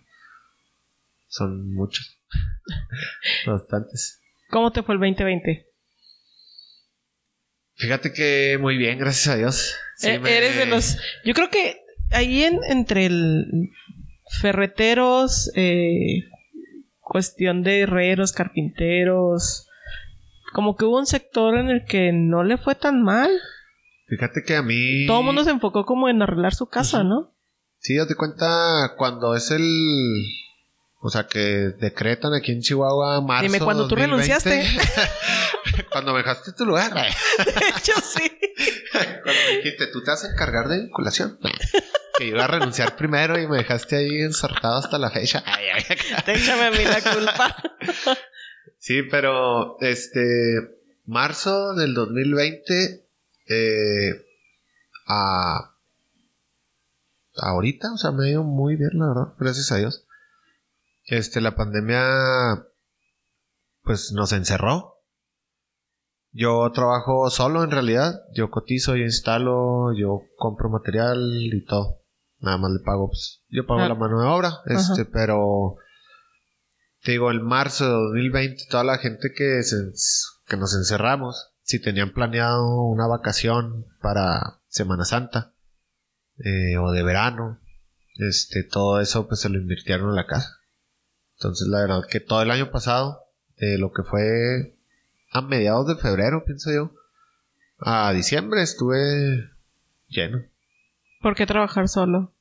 Son 1.29 1.75
muchos. 1.75 2.19
Bastantes. 3.47 4.22
¿Cómo 4.53 4.71
te 4.71 4.83
fue 4.83 4.95
el 4.97 5.01
2020? 5.01 5.67
Fíjate 7.77 8.13
que 8.13 8.59
muy 8.61 8.77
bien, 8.77 8.99
gracias 8.99 9.35
a 9.35 9.39
Dios. 9.39 9.75
Sí 9.97 10.09
Eh, 10.11 10.19
me- 10.19 10.37
Eres 10.37 10.57
de 10.59 10.67
los... 10.67 10.99
Yo 11.25 11.33
creo 11.33 11.49
que 11.49 11.81
ahí 12.11 12.43
en, 12.45 12.61
entre 12.69 13.07
el 13.07 13.47
ferreteros, 14.41 15.51
eh, 15.57 16.25
cuestión 17.01 17.63
de 17.63 17.81
herreros, 17.81 18.33
carpinteros, 18.33 19.67
como 20.53 20.77
que 20.77 20.85
hubo 20.85 20.99
un 20.99 21.07
sector 21.07 21.57
en 21.57 21.71
el 21.71 21.85
que 21.87 22.13
no 22.13 22.45
le 22.45 22.59
fue 22.59 22.75
tan 22.75 23.03
mal. 23.03 23.31
Fíjate 24.09 24.43
que 24.47 24.55
a 24.55 24.63
mí... 24.63 25.07
Todo 25.07 25.21
el 25.21 25.27
mundo 25.27 25.45
se 25.45 25.51
enfocó 25.51 25.87
como 25.87 26.11
en 26.11 26.21
arreglar 26.21 26.55
su 26.55 26.67
casa, 26.67 27.03
¿no? 27.05 27.35
Sí, 27.79 27.97
date 27.97 28.15
cuenta 28.17 28.93
cuando 28.99 29.35
es 29.35 29.51
el... 29.51 29.63
O 31.05 31.11
sea, 31.11 31.27
que 31.27 31.75
decretan 31.81 32.33
aquí 32.33 32.53
en 32.53 32.61
Chihuahua 32.61 33.21
marzo 33.23 33.43
Dime, 33.43 33.59
cuando 33.59 33.89
tú 33.89 33.97
2020, 33.97 34.07
renunciaste. 34.07 34.65
cuando 35.91 36.13
me 36.13 36.19
dejaste 36.19 36.53
tu 36.53 36.65
lugar. 36.65 36.95
De 36.95 37.69
hecho, 37.77 37.93
sí. 38.01 38.39
cuando 38.93 39.41
me 39.49 39.57
dijiste, 39.57 39.89
tú 39.89 40.05
te 40.05 40.13
vas 40.13 40.25
a 40.25 40.31
encargar 40.31 40.69
de 40.69 40.83
vinculación. 40.83 41.41
que 42.17 42.25
iba 42.25 42.45
a 42.45 42.47
renunciar 42.47 42.95
primero 42.95 43.37
y 43.37 43.49
me 43.49 43.57
dejaste 43.57 43.97
ahí 43.97 44.21
ensartado 44.21 44.79
hasta 44.79 44.97
la 44.97 45.11
fecha. 45.11 45.43
Ay, 45.45 45.65
ay. 45.75 45.97
Échame 46.25 46.67
a 46.67 46.71
mí 46.71 46.85
la 46.85 47.01
culpa. 47.01 47.57
Sí, 48.79 49.03
pero 49.03 49.79
este... 49.81 50.79
Marzo 51.07 51.75
del 51.75 51.95
2020... 51.95 53.07
Eh, 53.49 54.25
a... 55.09 55.75
Ahorita, 57.39 57.93
o 57.93 57.97
sea, 57.97 58.13
me 58.13 58.27
ha 58.27 58.31
ido 58.31 58.45
muy 58.45 58.77
bien, 58.77 58.91
la 58.95 59.09
verdad. 59.09 59.35
Gracias 59.37 59.73
a 59.73 59.79
Dios. 59.79 60.07
Este, 61.13 61.43
la 61.43 61.55
pandemia... 61.55 62.65
Pues 63.83 64.13
nos 64.13 64.33
encerró. 64.33 64.95
Yo 66.31 66.71
trabajo 66.73 67.29
solo 67.29 67.65
en 67.65 67.71
realidad. 67.71 68.15
Yo 68.33 68.51
cotizo, 68.51 68.97
yo 68.97 69.03
instalo, 69.05 69.93
yo 69.95 70.23
compro 70.39 70.71
material 70.71 71.19
y 71.53 71.65
todo. 71.67 71.99
Nada 72.39 72.57
más 72.57 72.71
le 72.71 72.79
pago, 72.83 73.09
pues, 73.09 73.43
yo 73.51 73.67
pago 73.67 73.81
Ah. 73.81 73.89
la 73.89 73.95
mano 73.95 74.21
de 74.23 74.27
obra. 74.27 74.53
Este, 74.67 75.05
pero 75.05 75.77
te 77.03 77.13
digo, 77.13 77.31
en 77.31 77.43
marzo 77.43 77.85
de 77.85 77.91
2020, 77.91 78.65
toda 78.71 78.85
la 78.85 78.97
gente 78.99 79.33
que, 79.37 79.63
se, 79.63 79.77
que 80.47 80.57
nos 80.57 80.75
encerramos, 80.75 81.53
si 81.63 81.79
tenían 81.81 82.13
planeado 82.13 82.85
una 82.87 83.07
vacación 83.07 83.85
para 84.01 84.61
Semana 84.69 85.05
Santa 85.05 85.55
eh, 86.39 86.79
o 86.79 86.91
de 86.93 87.03
verano, 87.03 87.61
este, 88.17 88.63
todo 88.65 89.01
eso 89.01 89.29
pues 89.29 89.41
se 89.41 89.51
lo 89.51 89.59
invirtieron 89.59 90.09
en 90.09 90.17
la 90.17 90.27
casa. 90.27 90.62
Entonces, 91.43 91.67
la 91.67 91.81
verdad 91.81 92.07
que 92.09 92.21
todo 92.21 92.41
el 92.41 92.53
año 92.53 92.71
pasado, 92.71 93.25
de 93.57 93.77
lo 93.77 93.93
que 93.93 94.05
fue 94.05 94.77
a 95.33 95.43
mediados 95.43 95.89
de 95.89 95.97
febrero, 95.97 96.45
pienso 96.45 96.71
yo, 96.71 96.93
a 97.81 98.13
diciembre 98.13 98.63
estuve 98.63 99.51
lleno. 100.07 100.45
¿Por 101.21 101.35
qué 101.35 101.45
trabajar 101.45 101.89
solo? 101.89 102.33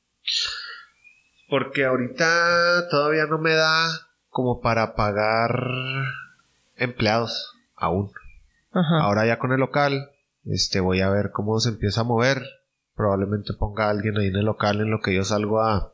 Porque 1.50 1.86
ahorita 1.86 2.89
todavía 2.91 3.25
no 3.25 3.39
me 3.39 3.55
da 3.55 3.89
como 4.29 4.62
para 4.62 4.93
pagar 4.93 5.50
empleados 6.75 7.55
aún. 7.75 8.12
Ajá. 8.72 9.01
Ahora 9.01 9.25
ya 9.25 9.39
con 9.39 9.51
el 9.51 9.62
local, 9.62 10.12
este 10.46 10.79
voy 10.79 11.01
a 11.01 11.10
ver 11.10 11.31
cómo 11.31 11.60
se 11.60 11.70
empieza 11.70 12.01
a 12.01 12.03
mover. 12.03 12.43
Probablemente 12.96 13.53
ponga 13.58 13.88
a 13.88 13.89
alguien 13.89 14.20
ahí 14.20 14.27
en 14.27 14.36
el 14.36 14.46
local 14.46 14.79
en 14.79 14.91
lo 14.91 15.01
que 15.01 15.15
yo 15.15 15.24
salgo 15.24 15.60
a 15.60 15.91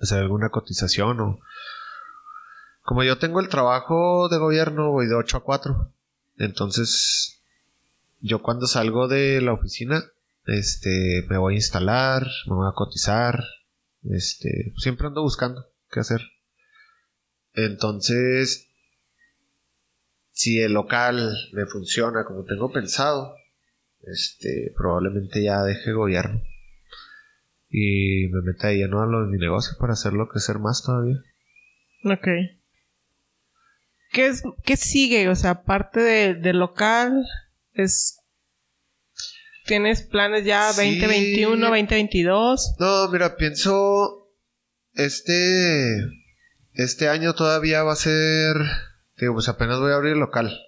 hacer 0.00 0.20
alguna 0.22 0.50
cotización 0.50 1.20
o 1.20 1.40
como 2.86 3.02
yo 3.02 3.18
tengo 3.18 3.40
el 3.40 3.48
trabajo 3.48 4.28
de 4.28 4.38
gobierno, 4.38 4.92
voy 4.92 5.08
de 5.08 5.16
8 5.16 5.38
a 5.38 5.42
4. 5.42 5.92
Entonces, 6.38 7.42
yo 8.20 8.42
cuando 8.42 8.68
salgo 8.68 9.08
de 9.08 9.40
la 9.40 9.52
oficina, 9.52 10.04
este, 10.46 11.26
me 11.28 11.36
voy 11.36 11.54
a 11.54 11.56
instalar, 11.56 12.24
me 12.46 12.54
voy 12.54 12.68
a 12.68 12.74
cotizar, 12.74 13.42
este, 14.08 14.72
siempre 14.76 15.08
ando 15.08 15.22
buscando 15.22 15.66
qué 15.90 15.98
hacer. 15.98 16.20
Entonces, 17.54 18.68
si 20.30 20.60
el 20.60 20.72
local 20.72 21.34
me 21.54 21.66
funciona 21.66 22.24
como 22.24 22.44
tengo 22.44 22.70
pensado, 22.70 23.34
este, 24.02 24.72
probablemente 24.76 25.42
ya 25.42 25.64
deje 25.64 25.92
gobierno. 25.92 26.40
Y 27.68 28.28
me 28.28 28.42
meta 28.42 28.68
de 28.68 28.76
lleno 28.76 29.02
a 29.02 29.06
lo 29.06 29.22
de 29.22 29.32
mi 29.32 29.38
negocio 29.38 29.76
para 29.76 29.94
hacerlo 29.94 30.28
crecer 30.28 30.60
más 30.60 30.84
todavía. 30.84 31.20
Ok. 32.04 32.28
¿Qué, 34.16 34.28
es, 34.28 34.42
¿Qué 34.64 34.78
sigue? 34.78 35.28
O 35.28 35.34
sea, 35.34 35.50
aparte 35.50 36.00
de, 36.00 36.34
de 36.36 36.54
local, 36.54 37.28
es... 37.74 38.18
¿Tienes 39.66 40.04
planes 40.04 40.46
ya 40.46 40.72
Sí. 40.72 40.98
2021, 40.98 41.66
2022? 41.68 42.76
No, 42.78 43.08
mira, 43.10 43.36
pienso. 43.36 44.32
Este. 44.94 45.98
Este 46.72 47.10
año 47.10 47.34
todavía 47.34 47.82
va 47.82 47.92
a 47.92 47.96
ser. 47.96 48.56
Digo, 49.18 49.34
pues 49.34 49.50
apenas 49.50 49.80
voy 49.80 49.92
a 49.92 49.96
abrir 49.96 50.14
el 50.14 50.20
local. 50.20 50.62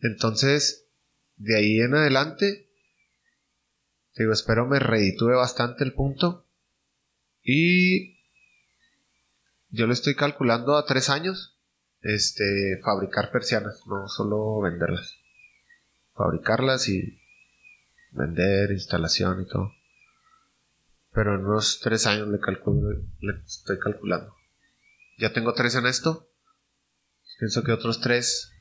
Entonces, 0.00 0.88
de 1.36 1.56
ahí 1.56 1.78
en 1.78 1.94
adelante. 1.94 2.72
Digo, 4.16 4.32
espero 4.32 4.66
me 4.66 4.80
reditúe 4.80 5.36
bastante 5.36 5.84
el 5.84 5.94
punto. 5.94 6.48
Y. 7.40 8.18
Yo 9.68 9.86
le 9.86 9.92
estoy 9.92 10.16
calculando 10.16 10.76
a 10.76 10.86
tres 10.86 11.08
años. 11.08 11.53
Este. 12.04 12.80
Fabricar 12.84 13.30
persianas, 13.32 13.82
no 13.86 14.06
solo 14.08 14.60
venderlas. 14.60 15.18
Fabricarlas 16.14 16.88
y. 16.88 17.20
Vender, 18.12 18.70
instalación 18.70 19.42
y 19.42 19.48
todo. 19.48 19.72
Pero 21.12 21.34
en 21.34 21.44
unos 21.44 21.80
tres 21.80 22.06
años 22.06 22.28
le 22.28 22.38
calculo, 22.38 22.90
le 23.20 23.32
estoy 23.44 23.78
calculando. 23.78 24.34
Ya 25.18 25.32
tengo 25.32 25.54
tres 25.54 25.74
en 25.74 25.86
esto. 25.86 26.28
Pienso 27.38 27.64
que 27.64 27.72
otros 27.72 28.00
tres 28.00 28.52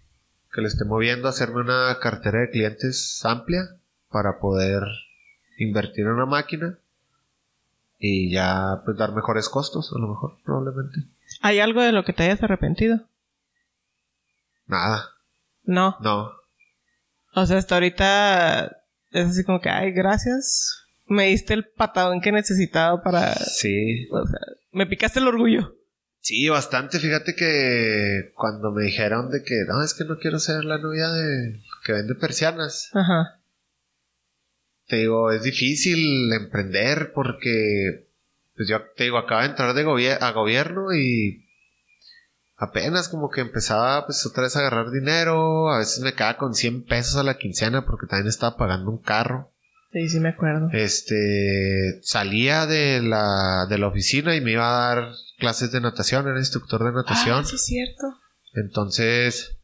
que 0.51 0.62
le 0.62 0.67
esté 0.67 0.85
moviendo, 0.85 1.27
hacerme 1.27 1.62
una 1.62 1.97
cartera 2.00 2.41
de 2.41 2.50
clientes 2.50 3.23
amplia 3.25 3.77
para 4.09 4.39
poder 4.39 4.83
invertir 5.57 6.05
en 6.05 6.12
una 6.12 6.25
máquina 6.25 6.77
y 7.97 8.31
ya 8.31 8.81
pues 8.85 8.97
dar 8.97 9.13
mejores 9.13 9.50
costos, 9.50 9.91
a 9.95 10.00
lo 10.00 10.09
mejor, 10.09 10.38
probablemente. 10.43 11.07
¿Hay 11.41 11.59
algo 11.59 11.81
de 11.81 11.91
lo 11.91 12.03
que 12.03 12.13
te 12.13 12.23
hayas 12.23 12.43
arrepentido? 12.43 13.07
Nada. 14.65 15.10
No. 15.63 15.98
No. 16.01 16.32
O 17.36 17.46
sea, 17.46 17.58
hasta 17.58 17.75
ahorita 17.75 18.77
es 19.12 19.27
así 19.27 19.43
como 19.43 19.60
que, 19.62 19.70
ay, 19.70 19.91
gracias. 19.91 20.79
Me 21.05 21.27
diste 21.27 21.53
el 21.53 21.65
patadón 21.67 22.22
que 22.22 22.32
necesitaba 22.32 23.01
para... 23.01 23.34
Sí. 23.36 24.08
O 24.12 24.25
sea, 24.25 24.39
me 24.72 24.86
picaste 24.88 25.20
el 25.20 25.27
orgullo. 25.27 25.75
Sí, 26.20 26.48
bastante. 26.48 27.00
Fíjate 27.00 27.36
que 27.36 28.32
cuando 28.36 28.72
me 28.72 28.84
dijeron 28.84 29.29
de 29.29 29.43
que 29.43 29.55
no, 29.67 29.84
es 29.84 29.93
que 29.93 30.05
no 30.05 30.17
quiero 30.17 30.39
ser 30.39 30.63
la 30.63 30.77
novia 30.77 31.10
de 31.10 31.60
que 31.86 31.91
vende 31.91 32.15
persianas. 32.15 32.89
Ajá. 32.93 33.41
Te 34.88 34.98
digo, 34.98 35.32
es 35.32 35.43
difícil 35.43 36.32
emprender 36.32 37.12
porque, 37.13 38.10
pues 38.55 38.70
yo 38.70 38.82
te 38.96 39.03
digo, 39.05 39.17
acaba 39.17 39.41
de 39.43 39.50
entrar 39.50 39.74
de 39.74 39.86
gobier- 39.86 40.22
a 40.22 40.32
gobierno 40.32 40.93
y 40.93 41.42
apenas 42.63 43.10
como 43.10 43.29
que 43.29 43.41
empezaba 43.41 44.05
pues 44.05 44.25
otra 44.25 44.43
vez 44.43 44.55
a 44.55 44.60
agarrar 44.60 44.91
dinero. 44.91 45.72
A 45.72 45.79
veces 45.79 46.00
me 46.03 46.13
quedaba 46.13 46.38
con 46.38 46.53
100 46.53 46.86
pesos 46.86 47.17
a 47.17 47.24
la 47.24 47.38
quincena 47.38 47.86
porque 47.86 48.08
también 48.08 48.27
estaba 48.27 48.58
pagando 48.58 48.91
un 48.91 49.01
carro. 49.01 49.51
Sí, 49.91 50.10
sí 50.10 50.20
me 50.20 50.29
acuerdo. 50.29 50.70
Este, 50.72 52.00
salía 52.01 52.65
de 52.65 53.01
la, 53.01 53.67
de 53.70 53.77
la 53.77 53.88
oficina 53.88 54.36
y 54.36 54.41
me 54.41 54.53
iba 54.53 54.67
a 54.67 54.96
dar 54.96 55.12
clases 55.38 55.72
de 55.72 55.82
natación, 55.82 56.27
era 56.27 56.39
instructor 56.39 56.84
de 56.84 56.91
natación. 56.91 57.41
Ah, 57.41 57.46
sí 57.46 57.55
es 57.55 57.65
cierto. 57.65 58.08
Entonces, 58.53 59.55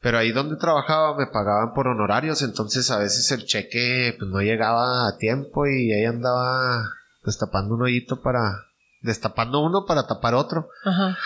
pero 0.00 0.18
ahí 0.18 0.30
donde 0.30 0.56
trabajaba 0.56 1.16
me 1.16 1.26
pagaban 1.26 1.72
por 1.74 1.88
honorarios, 1.88 2.42
entonces 2.42 2.90
a 2.90 2.98
veces 2.98 3.30
el 3.32 3.44
cheque 3.44 4.14
pues 4.18 4.30
no 4.30 4.40
llegaba 4.40 5.08
a 5.08 5.16
tiempo 5.16 5.66
y 5.66 5.92
ahí 5.92 6.04
andaba 6.04 6.84
destapando 7.24 7.74
un 7.74 7.82
hoyito 7.82 8.22
para, 8.22 8.66
destapando 9.00 9.64
uno 9.64 9.84
para 9.86 10.06
tapar 10.06 10.34
otro. 10.34 10.68
Ajá. 10.84 11.16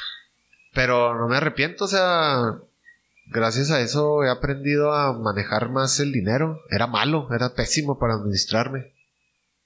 Pero 0.79 1.19
no 1.19 1.27
me 1.27 1.37
arrepiento, 1.39 1.87
o 1.87 1.89
sea, 1.89 2.55
gracias 3.33 3.73
a 3.73 3.81
eso 3.81 4.23
he 4.23 4.31
aprendido 4.31 4.93
a 4.95 5.13
manejar 5.13 5.71
más 5.71 5.99
el 5.99 6.13
dinero. 6.13 6.61
Era 6.71 6.87
malo, 6.87 7.27
era 7.35 7.53
pésimo 7.53 7.99
para 7.99 8.15
administrarme. 8.15 8.95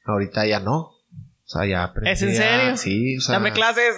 Ahorita 0.07 0.47
ya 0.47 0.59
no. 0.59 0.78
O 0.78 1.45
sea, 1.45 1.66
ya 1.66 1.85
aprendí. 1.85 2.12
¿Es 2.12 2.23
en 2.23 2.31
a- 2.31 2.35
serio? 2.35 2.76
Sí, 2.78 3.16
o 3.19 3.21
sea. 3.21 3.35
Dame 3.35 3.52
clases. 3.52 3.95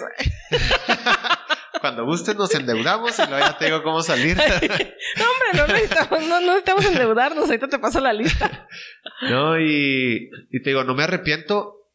Cuando 1.79 2.03
gusten 2.03 2.35
nos 2.35 2.53
endeudamos 2.53 3.17
y 3.17 3.29
luego 3.29 3.45
ya 3.45 3.57
te 3.57 3.65
digo 3.65 3.81
cómo 3.81 4.01
salir. 4.01 4.35
No, 5.17 5.23
hombre, 5.23 5.53
no 5.53 5.67
necesitamos, 5.67 6.19
no, 6.27 6.41
no 6.41 6.47
necesitamos 6.47 6.85
endeudarnos. 6.85 7.45
Ahorita 7.45 7.69
te 7.69 7.79
paso 7.79 8.01
la 8.01 8.11
lista. 8.11 8.67
No, 9.29 9.57
y, 9.57 10.29
y 10.51 10.61
te 10.61 10.71
digo, 10.71 10.83
no 10.83 10.95
me 10.95 11.03
arrepiento. 11.03 11.87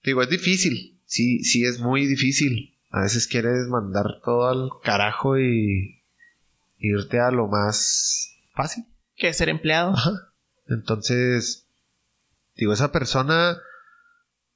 Te 0.00 0.12
digo, 0.12 0.22
es 0.22 0.30
difícil. 0.30 0.98
Sí, 1.04 1.44
sí, 1.44 1.62
es 1.66 1.78
muy 1.78 2.06
difícil. 2.06 2.72
A 2.90 3.02
veces 3.02 3.26
quieres 3.26 3.66
mandar 3.68 4.20
todo 4.24 4.48
al 4.48 4.70
carajo 4.82 5.38
y 5.38 6.02
irte 6.78 7.20
a 7.20 7.30
lo 7.30 7.48
más 7.48 8.34
fácil. 8.54 8.84
Que 9.16 9.32
ser 9.32 9.48
empleado. 9.48 9.92
Ajá. 9.92 10.10
Entonces, 10.68 11.68
digo, 12.54 12.72
esa 12.72 12.92
persona, 12.92 13.58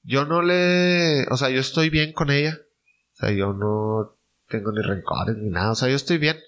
yo 0.03 0.25
no 0.25 0.43
le, 0.43 1.27
o 1.31 1.37
sea, 1.37 1.51
yo 1.51 1.61
estoy 1.61 1.91
bien 1.91 2.13
con 2.13 2.31
ella. 2.31 2.59
O 3.15 3.17
sea, 3.17 3.31
yo 3.31 3.53
no 3.53 4.17
tengo 4.49 4.73
ni 4.73 4.83
rencores 4.83 5.37
ni 5.37 5.51
nada. 5.51 5.73
O 5.73 5.75
sea, 5.75 5.89
yo 5.89 5.97
estoy 5.97 6.19
bien. 6.19 6.39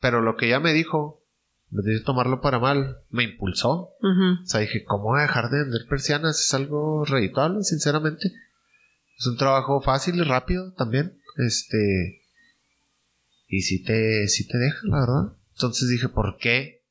Pero 0.00 0.20
lo 0.20 0.36
que 0.36 0.46
ella 0.46 0.60
me 0.60 0.72
dijo, 0.72 1.22
en 1.70 1.78
vez 1.78 1.86
de 1.86 2.04
tomarlo 2.04 2.40
para 2.40 2.58
mal, 2.58 3.02
me 3.10 3.24
impulsó. 3.24 3.94
O 4.00 4.46
sea, 4.46 4.60
dije, 4.60 4.84
¿cómo 4.84 5.04
voy 5.04 5.20
a 5.20 5.24
dejar 5.24 5.50
de 5.50 5.62
vender 5.62 5.82
persianas? 5.88 6.40
Es 6.40 6.54
algo 6.54 7.04
redituable, 7.04 7.62
sinceramente. 7.62 8.32
Es 9.20 9.26
un 9.26 9.36
trabajo 9.36 9.82
fácil 9.82 10.16
y 10.16 10.22
rápido 10.22 10.72
también. 10.72 11.20
Este. 11.36 12.22
Y 13.48 13.60
si 13.60 13.84
te, 13.84 14.26
si 14.28 14.48
te 14.48 14.56
deja, 14.56 14.78
la 14.84 15.00
verdad. 15.00 15.36
Entonces 15.52 15.90
dije, 15.90 16.08
¿por 16.08 16.38
qué 16.38 16.86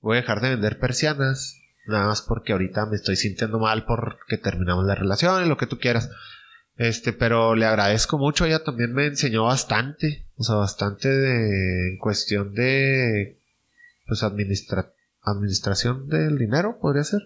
voy 0.00 0.16
a 0.16 0.20
dejar 0.22 0.40
de 0.40 0.50
vender 0.50 0.80
persianas? 0.80 1.56
Nada 1.86 2.06
más 2.06 2.20
porque 2.22 2.50
ahorita 2.50 2.86
me 2.86 2.96
estoy 2.96 3.14
sintiendo 3.14 3.60
mal 3.60 3.84
porque 3.86 4.38
terminamos 4.38 4.86
la 4.86 4.96
relación 4.96 5.44
y 5.44 5.48
lo 5.48 5.56
que 5.56 5.68
tú 5.68 5.78
quieras. 5.78 6.10
Este, 6.74 7.12
pero 7.12 7.54
le 7.54 7.64
agradezco 7.64 8.18
mucho. 8.18 8.44
Ella 8.44 8.64
también 8.64 8.92
me 8.92 9.06
enseñó 9.06 9.44
bastante. 9.44 10.26
O 10.34 10.42
sea, 10.42 10.56
bastante 10.56 11.08
de, 11.08 11.90
en 11.90 11.98
cuestión 11.98 12.54
de, 12.54 13.38
pues, 14.08 14.24
administra, 14.24 14.92
administración 15.22 16.08
del 16.08 16.38
dinero, 16.38 16.80
podría 16.80 17.04
ser. 17.04 17.20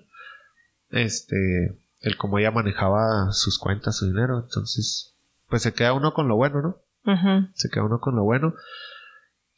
Este, 0.91 1.82
el 2.03 2.17
cómo 2.17 2.39
ella 2.39 2.51
manejaba 2.51 3.33
sus 3.33 3.59
cuentas, 3.59 3.97
su 3.97 4.07
dinero. 4.07 4.41
Entonces, 4.45 5.15
pues 5.49 5.63
se 5.63 5.73
queda 5.73 5.93
uno 5.93 6.13
con 6.13 6.29
lo 6.29 6.37
bueno, 6.37 6.61
¿no? 6.63 7.13
Ujú. 7.13 7.49
Se 7.55 7.69
queda 7.71 7.85
uno 7.85 8.01
con 8.01 8.15
lo 8.17 8.25
bueno. 8.25 8.55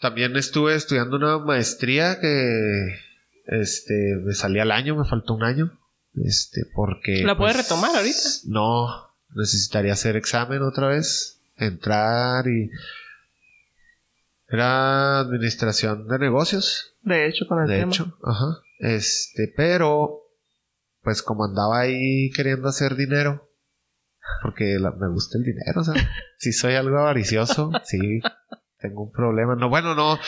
También 0.00 0.36
estuve 0.36 0.74
estudiando 0.74 1.16
una 1.16 1.38
maestría 1.38 2.20
que, 2.20 2.98
este, 3.46 4.16
me 4.24 4.34
salía 4.34 4.62
al 4.62 4.72
año, 4.72 4.96
me 4.96 5.04
faltó 5.08 5.34
un 5.34 5.44
año. 5.44 5.78
Este, 6.14 6.62
porque. 6.74 7.22
¿La 7.24 7.36
puedes 7.36 7.56
pues, 7.56 7.68
retomar 7.68 7.96
ahorita? 7.96 8.18
No, 8.46 8.88
necesitaría 9.34 9.92
hacer 9.94 10.16
examen 10.16 10.62
otra 10.62 10.88
vez, 10.88 11.40
entrar 11.56 12.46
y. 12.46 12.70
Era 14.48 15.20
administración 15.20 16.06
de 16.06 16.18
negocios. 16.18 16.94
De 17.02 17.26
hecho, 17.26 17.46
con 17.48 17.62
el 17.62 17.68
De 17.68 17.78
tema. 17.80 17.92
hecho, 17.92 18.16
ajá. 18.22 18.58
Este, 18.78 19.52
pero, 19.56 20.23
pues 21.04 21.22
como 21.22 21.44
andaba 21.44 21.80
ahí 21.80 22.30
queriendo 22.32 22.68
hacer 22.68 22.96
dinero, 22.96 23.48
porque 24.42 24.78
la- 24.80 24.90
me 24.92 25.08
gusta 25.08 25.38
el 25.38 25.44
dinero, 25.44 25.80
o 25.80 25.84
sea, 25.84 25.94
si 26.38 26.52
soy 26.52 26.74
algo 26.74 26.98
avaricioso, 26.98 27.70
sí, 27.84 28.20
tengo 28.78 29.04
un 29.04 29.12
problema. 29.12 29.54
No, 29.54 29.68
bueno, 29.68 29.94
no, 29.94 30.18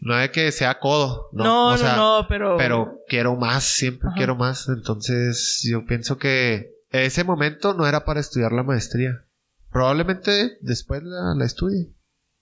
no 0.00 0.18
es 0.20 0.30
que 0.30 0.50
sea 0.52 0.78
codo, 0.78 1.28
no, 1.32 1.44
No, 1.44 1.66
o 1.68 1.70
no, 1.72 1.76
sea, 1.78 1.96
no, 1.96 2.26
pero. 2.28 2.56
pero 2.56 2.98
quiero 3.08 3.36
más, 3.36 3.64
siempre 3.64 4.08
Ajá. 4.08 4.16
quiero 4.16 4.36
más. 4.36 4.68
Entonces, 4.68 5.60
yo 5.70 5.84
pienso 5.84 6.18
que 6.18 6.72
ese 6.90 7.24
momento 7.24 7.74
no 7.74 7.86
era 7.86 8.04
para 8.04 8.20
estudiar 8.20 8.52
la 8.52 8.62
maestría. 8.62 9.24
Probablemente 9.70 10.58
después 10.60 11.02
la, 11.02 11.34
la 11.36 11.44
estudie. 11.44 11.92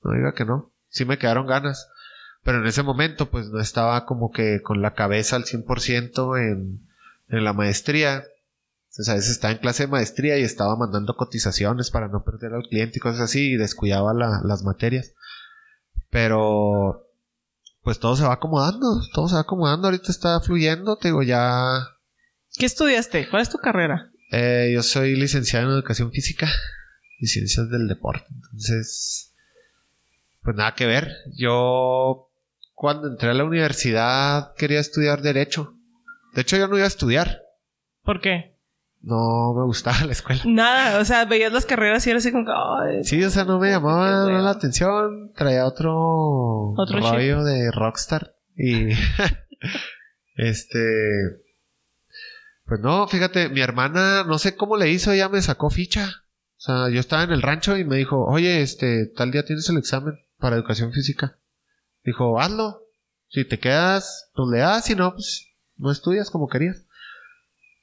No 0.02 0.12
diga 0.14 0.32
que 0.34 0.44
no. 0.44 0.72
Sí 0.88 1.04
me 1.04 1.18
quedaron 1.18 1.46
ganas. 1.46 1.88
Pero 2.42 2.58
en 2.58 2.66
ese 2.66 2.82
momento, 2.82 3.30
pues 3.30 3.50
no 3.50 3.60
estaba 3.60 4.04
como 4.06 4.30
que 4.32 4.62
con 4.62 4.80
la 4.82 4.94
cabeza 4.94 5.36
al 5.36 5.44
100% 5.44 6.38
en, 6.40 6.88
en 7.30 7.44
la 7.44 7.52
maestría. 7.52 8.24
Entonces, 8.90 9.08
a 9.08 9.14
veces 9.14 9.30
estaba 9.30 9.52
en 9.52 9.58
clase 9.58 9.84
de 9.84 9.92
maestría 9.92 10.36
y 10.38 10.42
estaba 10.42 10.76
mandando 10.76 11.14
cotizaciones 11.16 11.90
para 11.90 12.08
no 12.08 12.24
perder 12.24 12.54
al 12.54 12.64
cliente 12.64 12.98
y 12.98 13.00
cosas 13.00 13.20
así 13.22 13.52
y 13.52 13.56
descuidaba 13.56 14.12
la- 14.14 14.40
las 14.44 14.62
materias. 14.64 15.12
Pero 16.10 17.06
pues 17.82 17.98
todo 17.98 18.14
se 18.16 18.24
va 18.24 18.34
acomodando, 18.34 19.00
todo 19.14 19.28
se 19.28 19.36
va 19.36 19.40
acomodando, 19.42 19.88
ahorita 19.88 20.10
está 20.10 20.40
fluyendo, 20.40 20.96
te 20.98 21.08
digo, 21.08 21.22
ya... 21.22 21.78
¿Qué 22.58 22.66
estudiaste? 22.66 23.28
¿Cuál 23.28 23.42
es 23.42 23.48
tu 23.48 23.58
carrera? 23.58 24.10
eh, 24.32 24.70
yo 24.74 24.82
soy 24.82 25.16
licenciado 25.16 25.66
en 25.66 25.72
Educación 25.74 26.12
Física 26.12 26.48
y 27.18 27.26
Ciencias 27.26 27.68
del 27.70 27.88
Deporte, 27.88 28.26
entonces, 28.30 29.32
pues 30.42 30.54
nada 30.56 30.74
que 30.74 30.86
ver. 30.86 31.10
Yo, 31.36 32.28
cuando 32.74 33.08
entré 33.08 33.30
a 33.30 33.34
la 33.34 33.44
universidad, 33.44 34.54
quería 34.56 34.78
estudiar 34.80 35.22
Derecho. 35.22 35.74
De 36.34 36.42
hecho, 36.42 36.56
yo 36.56 36.68
no 36.68 36.76
iba 36.76 36.84
a 36.84 36.88
estudiar, 36.88 37.42
¿Por 38.02 38.20
qué? 38.20 38.56
no 39.02 39.54
me 39.54 39.64
gustaba 39.64 40.04
la 40.04 40.12
escuela. 40.12 40.42
Nada, 40.46 41.00
o 41.00 41.04
sea, 41.04 41.24
veías 41.24 41.52
las 41.52 41.66
carreras 41.66 42.06
y 42.06 42.10
era 42.10 42.18
así 42.18 42.32
como 42.32 42.44
que. 42.44 42.52
ay, 42.52 43.04
Sí, 43.04 43.22
o 43.24 43.30
sea, 43.30 43.44
no 43.44 43.58
me 43.58 43.70
llamaba 43.70 44.30
la 44.30 44.50
atención. 44.50 45.32
Traía 45.34 45.66
otro, 45.66 46.72
Otro 46.76 47.00
rollo 47.00 47.44
de 47.44 47.70
rockstar. 47.70 48.34
Y 48.56 48.88
este, 50.36 50.78
pues 52.66 52.80
no, 52.80 53.08
fíjate, 53.08 53.48
mi 53.48 53.60
hermana, 53.60 54.24
no 54.24 54.38
sé 54.38 54.54
cómo 54.54 54.76
le 54.76 54.90
hizo, 54.90 55.12
ella 55.12 55.28
me 55.28 55.40
sacó 55.40 55.70
ficha. 55.70 56.10
O 56.58 56.62
sea, 56.62 56.90
yo 56.90 57.00
estaba 57.00 57.22
en 57.22 57.30
el 57.30 57.42
rancho 57.42 57.78
y 57.78 57.84
me 57.84 57.96
dijo, 57.96 58.26
oye, 58.26 58.60
este, 58.60 59.06
tal 59.06 59.30
día 59.30 59.46
tienes 59.46 59.68
el 59.70 59.78
examen 59.78 60.20
para 60.38 60.56
educación 60.56 60.92
física. 60.92 61.38
Dijo, 62.04 62.38
hazlo. 62.38 62.82
Si 63.28 63.44
te 63.44 63.60
quedas, 63.60 64.30
pues 64.34 64.48
le 64.52 64.58
das, 64.58 64.84
si 64.84 64.96
no, 64.96 65.12
pues 65.12 65.49
no 65.80 65.90
estudias 65.90 66.30
como 66.30 66.48
querías. 66.48 66.86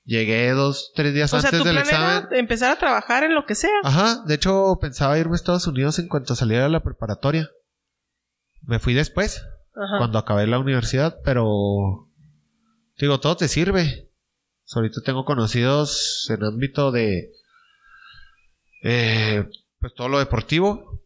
Llegué 0.05 0.51
dos, 0.51 0.93
tres 0.95 1.13
días 1.13 1.33
O 1.33 1.39
sea, 1.41 1.49
antes 1.49 1.59
tu 1.61 1.67
del 1.67 1.75
plan 1.75 1.85
examen. 1.85 2.27
era 2.31 2.39
empezar 2.39 2.71
a 2.71 2.79
trabajar 2.79 3.23
en 3.23 3.35
lo 3.35 3.45
que 3.45 3.55
sea. 3.55 3.71
Ajá, 3.83 4.23
de 4.25 4.35
hecho 4.35 4.77
pensaba 4.79 5.17
irme 5.17 5.33
a 5.33 5.35
Estados 5.35 5.67
Unidos 5.67 5.99
en 5.99 6.07
cuanto 6.07 6.33
saliera 6.35 6.63
de 6.63 6.69
la 6.69 6.81
preparatoria. 6.81 7.49
Me 8.61 8.79
fui 8.79 8.93
después, 8.93 9.43
Ajá. 9.75 9.97
cuando 9.97 10.17
acabé 10.17 10.47
la 10.47 10.59
universidad, 10.59 11.17
pero 11.25 12.09
digo, 12.97 13.19
todo 13.19 13.35
te 13.35 13.49
sirve. 13.49 14.09
Ahorita 14.73 15.01
tengo 15.03 15.25
conocidos 15.25 16.27
en 16.29 16.43
ámbito 16.43 16.91
de 16.91 17.31
eh, 18.83 19.45
pues 19.79 19.93
todo 19.93 20.07
lo 20.09 20.19
deportivo. 20.19 21.01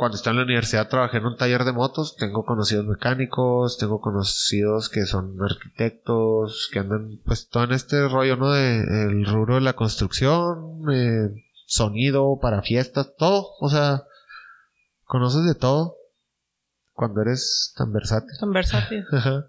Cuando 0.00 0.16
estaba 0.16 0.32
en 0.32 0.38
la 0.38 0.44
universidad 0.44 0.88
trabajé 0.88 1.18
en 1.18 1.26
un 1.26 1.36
taller 1.36 1.62
de 1.64 1.74
motos, 1.74 2.16
tengo 2.16 2.42
conocidos 2.46 2.86
mecánicos, 2.86 3.76
tengo 3.76 4.00
conocidos 4.00 4.88
que 4.88 5.04
son 5.04 5.36
arquitectos, 5.42 6.70
que 6.72 6.78
andan 6.78 7.20
pues 7.26 7.50
todo 7.50 7.64
en 7.64 7.72
este 7.72 8.08
rollo, 8.08 8.36
¿no? 8.36 8.50
De 8.50 8.78
el 8.78 9.26
rubro 9.26 9.56
de 9.56 9.60
la 9.60 9.74
construcción, 9.74 10.90
eh, 10.90 11.28
sonido 11.66 12.38
para 12.40 12.62
fiestas, 12.62 13.12
todo, 13.18 13.48
o 13.60 13.68
sea, 13.68 14.04
conoces 15.04 15.44
de 15.44 15.54
todo 15.54 15.96
cuando 16.94 17.20
eres 17.20 17.74
tan 17.76 17.92
versátil. 17.92 18.30
Tan 18.40 18.52
versátil. 18.52 19.04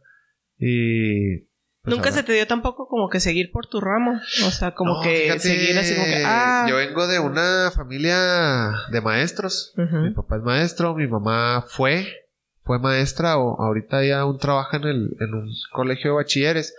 y 0.60 1.48
pues 1.84 1.96
Nunca 1.96 2.12
se 2.12 2.22
te 2.22 2.34
dio 2.34 2.46
tampoco 2.46 2.88
como 2.88 3.10
que 3.10 3.20
seguir 3.20 3.52
por 3.52 3.66
tu 3.66 3.82
ramo. 3.82 4.20
O 4.46 4.52
sea, 4.52 4.76
como 4.76 5.02
que 5.02 5.40
seguir 5.40 5.78
así 5.80 5.96
como 5.96 6.06
que. 6.06 6.24
Ah. 6.24 6.68
Yo 6.70 6.76
vengo 6.76 7.08
de 7.08 7.20
una 7.20 7.72
familia 7.72 8.72
de 8.92 9.02
maestros. 9.02 9.74
Mi 9.76 10.12
papá 10.12 10.38
es 10.38 10.44
maestro, 10.44 10.94
mi 10.94 11.08
mamá 11.08 11.66
fue, 11.68 12.28
fue 12.64 12.78
maestra, 12.78 13.38
o 13.38 13.60
ahorita 13.60 14.06
ya 14.06 14.20
aún 14.20 14.38
trabaja 14.38 14.78
en, 14.78 14.84
el, 14.84 15.18
en 15.20 15.34
un 15.34 15.50
colegio 15.72 16.12
de 16.12 16.18
bachilleres, 16.18 16.76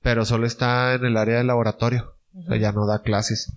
pero 0.00 0.24
solo 0.24 0.46
está 0.46 0.94
en 0.94 1.04
el 1.04 1.18
área 1.18 1.36
de 1.36 1.44
laboratorio. 1.44 2.14
O 2.34 2.42
sea, 2.44 2.56
ya 2.56 2.72
no 2.72 2.86
da 2.86 3.02
clases. 3.02 3.52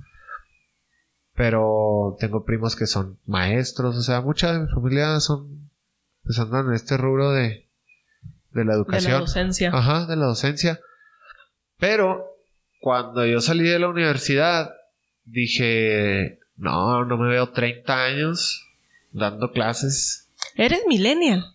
Pero 1.34 2.18
tengo 2.20 2.44
primos 2.44 2.76
que 2.76 2.88
son 2.88 3.20
maestros, 3.26 3.96
o 3.96 4.02
sea, 4.02 4.20
mucha 4.20 4.52
de 4.52 4.60
mi 4.60 4.68
familia 4.68 5.20
son, 5.22 5.70
pues 6.24 6.38
andan 6.40 6.68
en 6.68 6.74
este 6.74 6.98
rubro 6.98 7.32
de, 7.32 7.63
de 8.54 8.66
la 8.66 8.74
educación. 8.74 9.12
De 9.12 9.18
la 9.18 9.20
docencia. 9.20 9.72
Ajá, 9.74 10.06
de 10.06 10.16
la 10.16 10.26
docencia. 10.26 10.80
Pero 11.78 12.26
cuando 12.80 13.26
yo 13.26 13.42
salí 13.42 13.64
de 13.68 13.80
la 13.80 13.90
universidad, 13.90 14.74
dije, 15.26 16.40
no, 16.56 17.06
no 17.06 17.18
me 17.18 17.30
veo 17.30 17.50
30 17.50 18.06
años 18.06 18.68
dando 19.12 19.52
clases. 19.52 20.30
Eres 20.56 20.82
millennial. 20.88 21.46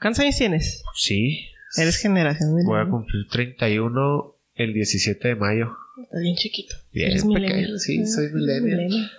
¿Cuántos 0.00 0.20
años 0.20 0.36
tienes? 0.36 0.82
Sí. 0.94 1.46
Eres 1.76 1.98
generación 1.98 2.54
millennial. 2.54 2.78
Voy 2.78 2.86
a 2.86 2.90
cumplir 2.90 3.28
31 3.28 4.34
el 4.54 4.74
17 4.74 5.28
de 5.28 5.34
mayo. 5.36 5.76
Estás 6.02 6.20
bien 6.22 6.36
chiquito. 6.36 6.76
Bien 6.92 7.10
Eres 7.10 7.24
pequeño, 7.24 7.78
sí, 7.78 8.06
soy 8.06 8.26
ah, 8.26 8.30
millennial. 8.32 9.10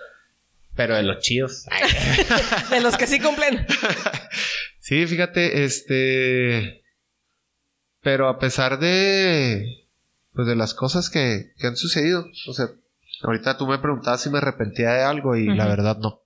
Pero 0.74 0.96
de 0.96 1.02
los 1.02 1.20
chidos. 1.20 1.66
de 2.70 2.80
los 2.80 2.96
que 2.96 3.06
sí 3.06 3.20
cumplen. 3.20 3.66
Sí, 4.82 5.06
fíjate, 5.06 5.62
este. 5.62 6.82
Pero 8.00 8.28
a 8.28 8.40
pesar 8.40 8.80
de. 8.80 9.88
Pues 10.32 10.48
de 10.48 10.56
las 10.56 10.74
cosas 10.74 11.08
que, 11.08 11.52
que 11.56 11.68
han 11.68 11.76
sucedido. 11.76 12.26
O 12.48 12.52
sea, 12.52 12.66
ahorita 13.22 13.56
tú 13.56 13.68
me 13.68 13.78
preguntabas 13.78 14.22
si 14.22 14.30
me 14.30 14.38
arrepentía 14.38 14.90
de 14.90 15.02
algo 15.02 15.36
y 15.36 15.46
la 15.46 15.66
verdad 15.68 15.98
no. 15.98 16.22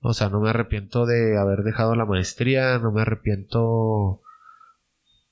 O 0.00 0.14
sea, 0.14 0.28
no 0.28 0.40
me 0.40 0.50
arrepiento 0.50 1.06
de 1.06 1.36
haber 1.36 1.64
dejado 1.64 1.96
la 1.96 2.04
maestría, 2.04 2.78
no 2.78 2.92
me 2.92 3.02
arrepiento 3.02 4.22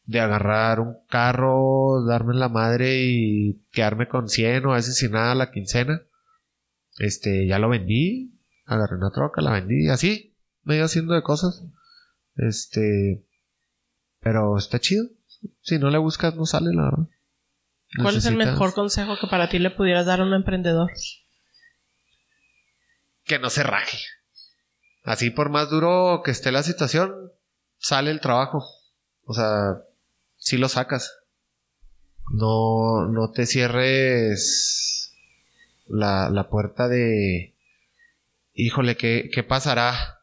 de 0.07 0.19
agarrar 0.19 0.81
un 0.81 0.97
carro, 1.09 2.05
darme 2.05 2.35
la 2.35 2.49
madre 2.49 3.05
y 3.05 3.63
quedarme 3.71 4.09
con 4.09 4.29
100 4.29 4.67
o 4.67 4.73
a 4.73 4.77
veces 4.77 4.97
sin 4.97 5.13
nada 5.13 5.37
la 5.37 5.53
quincena. 5.53 6.03
Este, 6.99 7.47
ya 7.47 7.61
lo 7.61 7.69
vendí, 7.69 8.41
agarré 8.67 8.97
una 8.97 9.13
troca, 9.13 9.41
la 9.41 9.53
vendí, 9.53 9.89
así, 9.89 10.35
me 10.65 10.77
iba 10.77 10.87
haciendo 10.87 11.15
de 11.15 11.23
cosas. 11.23 11.65
Este. 12.41 13.25
Pero 14.21 14.57
está 14.57 14.79
chido. 14.79 15.07
Si 15.63 15.79
no 15.79 15.91
le 15.91 15.99
buscas, 15.99 16.35
no 16.35 16.47
sale, 16.47 16.71
la 16.75 16.85
verdad. 16.85 17.09
¿Cuál 18.01 18.17
es 18.17 18.27
el 18.27 18.37
mejor 18.37 18.73
consejo 18.73 19.19
que 19.21 19.27
para 19.27 19.49
ti 19.49 19.59
le 19.59 19.71
pudieras 19.71 20.07
dar 20.07 20.21
a 20.21 20.25
un 20.25 20.35
emprendedor? 20.35 20.91
Que 23.25 23.39
no 23.39 23.51
se 23.51 23.63
raje. 23.63 23.99
Así, 25.03 25.31
por 25.31 25.51
más 25.51 25.71
duro 25.71 26.23
que 26.25 26.31
esté 26.31 26.53
la 26.53 26.63
situación, 26.63 27.13
sale 27.79 28.11
el 28.11 28.21
trabajo. 28.21 28.65
O 29.25 29.35
sea, 29.35 29.83
si 30.37 30.57
lo 30.57 30.69
sacas. 30.69 31.17
No, 32.33 33.09
no 33.09 33.33
te 33.33 33.45
cierres 33.45 35.13
la, 35.87 36.31
la 36.31 36.49
puerta 36.49 36.87
de. 36.87 37.57
Híjole, 38.55 38.97
¿qué, 38.97 39.31
¿qué 39.33 39.43
pasará? 39.43 40.20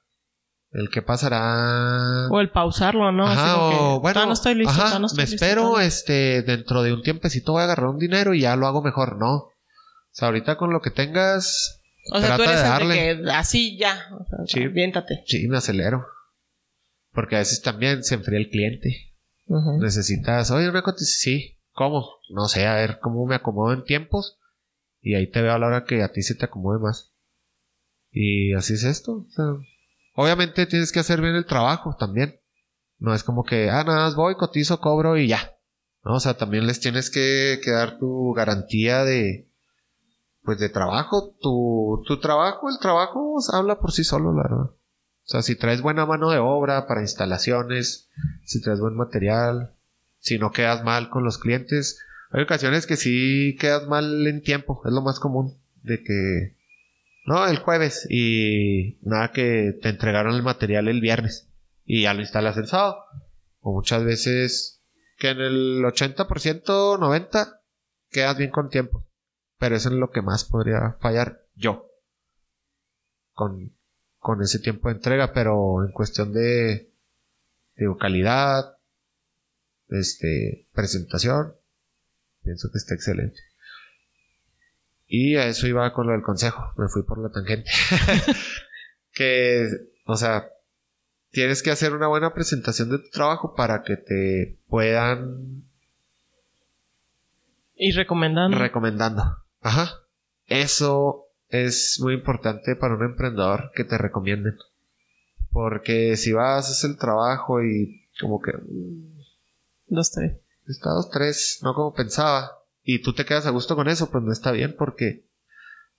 El 0.71 0.89
que 0.89 1.01
pasará. 1.01 2.27
O 2.30 2.39
el 2.39 2.51
pausarlo, 2.51 3.12
¿no? 3.12 3.27
Ajá, 3.27 3.58
o 3.58 3.99
bueno. 4.01 4.25
No 4.25 4.34
estoy 4.34 4.56
listo, 4.56 4.71
ajá, 4.82 4.99
me 4.99 5.23
espero, 5.23 5.80
este, 5.80 6.41
dentro 6.43 6.84
de 6.84 6.93
un 6.93 7.01
tiempecito 7.01 7.53
voy 7.53 7.62
a 7.62 7.65
agarrar 7.65 7.88
un 7.88 7.99
dinero 7.99 8.34
y 8.34 8.41
ya 8.41 8.56
lo 8.56 8.67
hago 8.67 8.82
mejor, 8.82 9.17
¿no? 9.17 9.34
O 9.36 9.53
sea, 10.12 10.27
ahorita 10.27 10.58
con 10.58 10.73
lo 10.73 10.82
que 10.82 10.91
tengas. 10.91 11.82
O 12.12 12.19
sea, 12.19 12.38
tú 12.38 12.43
eres 12.43 12.58
de 12.58 12.62
darle. 12.62 12.95
que 12.95 13.32
así 13.32 13.77
ya. 13.77 14.10
O 14.19 14.25
sea, 14.25 14.39
sí. 14.45 14.67
Viéntate. 14.67 15.23
Sí, 15.25 15.47
me 15.47 15.58
acelero. 15.58 16.06
Porque 17.12 17.36
a 17.36 17.39
veces 17.39 17.62
también 17.62 18.03
se 18.03 18.15
enfría 18.15 18.39
el 18.39 18.49
cliente. 18.49 19.15
Necesitas, 19.80 20.51
oye, 20.51 20.69
una 20.69 20.82
cotización. 20.82 21.39
Sí, 21.39 21.60
¿cómo? 21.71 22.06
No 22.30 22.47
sé, 22.47 22.67
a 22.67 22.75
ver 22.75 22.99
cómo 23.01 23.25
me 23.25 23.36
acomodo 23.36 23.73
en 23.73 23.84
tiempos. 23.84 24.39
Y 25.01 25.15
ahí 25.15 25.30
te 25.30 25.41
veo 25.41 25.53
a 25.53 25.60
la 25.60 25.67
hora 25.67 25.86
que 25.86 26.03
a 26.03 26.12
ti 26.12 26.21
se 26.21 26.36
te 26.36 26.45
acomode 26.45 26.80
más. 26.80 27.13
Y 28.12 28.53
así 28.53 28.73
es 28.73 28.84
esto. 28.84 29.25
O 29.27 29.30
sea, 29.30 29.45
Obviamente 30.19 30.65
tienes 30.65 30.91
que 30.91 30.99
hacer 30.99 31.21
bien 31.21 31.36
el 31.36 31.45
trabajo 31.45 31.95
también. 31.95 32.41
No 32.97 33.13
es 33.13 33.23
como 33.23 33.43
que, 33.43 33.69
ah, 33.69 33.84
nada 33.84 34.06
más 34.06 34.15
voy, 34.15 34.34
cotizo, 34.34 34.82
cobro 34.82 35.15
y 35.15 35.27
ya. 35.27 35.56
¿No? 36.03 36.15
O 36.15 36.19
sea, 36.19 36.34
también 36.34 36.65
les 36.65 36.80
tienes 36.80 37.12
que, 37.12 37.62
dar 37.67 37.99
tu 37.99 38.34
garantía 38.34 39.03
de, 39.03 39.47
pues 40.41 40.58
de 40.58 40.69
trabajo. 40.69 41.36
Tu, 41.39 42.03
tu 42.08 42.19
trabajo, 42.19 42.67
el 42.67 42.80
trabajo 42.80 43.38
habla 43.53 43.80
por 43.80 43.91
sí 43.91 44.03
solo, 44.03 44.34
la 44.34 44.41
verdad. 44.41 44.71
O 44.71 44.75
sea, 45.23 45.43
si 45.43 45.56
traes 45.56 45.84
buena 45.84 46.08
mano 46.08 46.32
de 46.32 46.39
obra 46.39 46.88
para 46.88 47.01
instalaciones, 47.01 48.10
si 48.43 48.60
traes 48.60 48.80
buen 48.80 48.95
material, 48.95 49.75
si 50.17 50.39
no 50.39 50.49
quedas 50.49 50.84
mal 50.84 51.12
con 51.12 51.25
los 51.25 51.38
clientes. 51.38 51.99
Hay 52.32 52.41
ocasiones 52.41 52.88
que 52.88 52.97
sí 52.97 53.56
quedas 53.60 53.86
mal 53.86 54.25
en 54.25 54.41
tiempo, 54.41 54.82
es 54.84 54.91
lo 54.91 55.03
más 55.03 55.19
común. 55.19 55.62
De 55.84 56.01
que 56.03 56.57
no, 57.28 57.46
el 57.46 57.60
jueves. 57.60 58.08
Y 58.10 58.98
nada 59.02 59.34
que 59.34 59.78
te 59.82 59.90
entregaron 59.90 60.34
el 60.34 60.44
material 60.44 60.88
el 60.88 61.02
viernes. 61.02 61.50
Y 61.84 62.04
ya 62.04 62.13
lo 62.13 62.22
instalas 62.22 62.56
el 62.56 62.68
sábado. 62.68 63.04
O 63.60 63.74
muchas 63.74 64.06
veces 64.06 64.82
que 65.18 65.32
en 65.32 65.42
el 65.42 65.84
80%, 65.84 66.26
90% 66.26 67.60
quedas 68.10 68.38
bien 68.38 68.50
con 68.50 68.70
tiempo. 68.70 69.06
Pero 69.60 69.76
eso 69.76 69.90
es 69.90 69.96
lo 69.96 70.10
que 70.10 70.22
más 70.22 70.46
podría 70.46 70.96
fallar 71.02 71.42
yo. 71.54 71.92
Con, 73.34 73.76
con 74.20 74.42
ese 74.42 74.60
tiempo 74.60 74.88
de 74.88 74.96
entrega. 74.96 75.34
Pero 75.34 75.86
en 75.86 75.92
cuestión 75.92 76.32
de, 76.32 76.94
de 77.76 77.96
calidad, 78.00 78.78
este, 79.90 80.70
presentación, 80.72 81.58
pienso 82.42 82.70
que 82.72 82.78
está 82.78 82.96
excelente. 82.96 83.42
Y 85.08 85.38
a 85.38 85.48
eso 85.48 85.67
iba 85.67 85.91
con 85.93 86.08
lo 86.08 86.13
del 86.13 86.22
consejo. 86.22 86.74
Me 86.78 86.89
fui 86.89 87.04
por 87.04 87.17
la 87.20 87.30
tangente. 87.30 87.70
que, 89.13 89.67
o 90.06 90.17
sea, 90.17 90.50
tienes 91.32 91.63
que 91.63 91.72
hacer 91.72 91.93
una 91.93 92.08
buena 92.08 92.34
presentación 92.34 92.89
de 92.89 93.00
tu 93.00 93.10
trabajo 93.10 93.56
para 93.56 93.84
que 93.84 93.96
te 93.96 94.60
puedan. 94.67 95.63
Y 97.76 97.91
recomendando. 97.91 98.58
Recomendando. 98.58 99.24
Ajá. 99.62 100.02
Eso 100.46 101.28
es 101.48 102.00
muy 102.02 102.13
importante 102.13 102.76
para 102.76 102.96
un 102.96 103.04
emprendedor 103.04 103.72
que 103.76 103.86
te 103.86 103.98
recomienden. 103.98 104.58
Porque 105.52 106.17
si 106.17 106.34
vas, 106.34 106.70
hacer 106.70 106.91
el 106.91 106.98
trabajo 106.98 107.63
y 107.63 108.10
como 108.20 108.41
que. 108.41 108.52
Dos, 109.88 110.12
tres. 110.12 110.38
Está 110.67 110.89
dos, 110.89 111.10
tres, 111.10 111.60
no 111.63 111.74
como 111.74 111.93
pensaba 111.93 112.57
y 112.89 113.02
tú 113.02 113.12
te 113.12 113.26
quedas 113.26 113.45
a 113.45 113.50
gusto 113.50 113.76
con 113.76 113.89
eso, 113.89 114.10
pues 114.10 114.23
no 114.23 114.32
está 114.32 114.54
bien 114.54 114.73
porque 114.78 115.26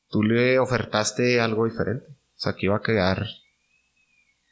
tú 0.09 0.22
le 0.22 0.59
ofertaste 0.59 1.38
algo 1.38 1.66
diferente. 1.66 2.07
O 2.09 2.40
sea, 2.40 2.55
que 2.55 2.64
iba 2.64 2.77
a 2.79 2.81
quedar 2.81 3.27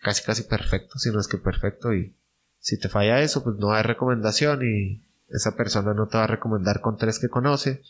casi 0.02 0.22
casi 0.22 0.42
perfecto, 0.42 0.98
si 0.98 1.10
no 1.10 1.18
es 1.18 1.28
que 1.28 1.38
perfecto 1.38 1.94
y 1.94 2.14
si 2.58 2.78
te 2.78 2.90
falla 2.90 3.22
eso, 3.22 3.42
pues 3.42 3.56
no 3.56 3.72
hay 3.72 3.82
recomendación 3.82 4.60
y 4.62 5.02
esa 5.28 5.56
persona 5.56 5.94
no 5.94 6.08
te 6.08 6.18
va 6.18 6.24
a 6.24 6.26
recomendar 6.26 6.82
con 6.82 6.98
tres 6.98 7.18
que 7.18 7.30
conoce 7.30 7.80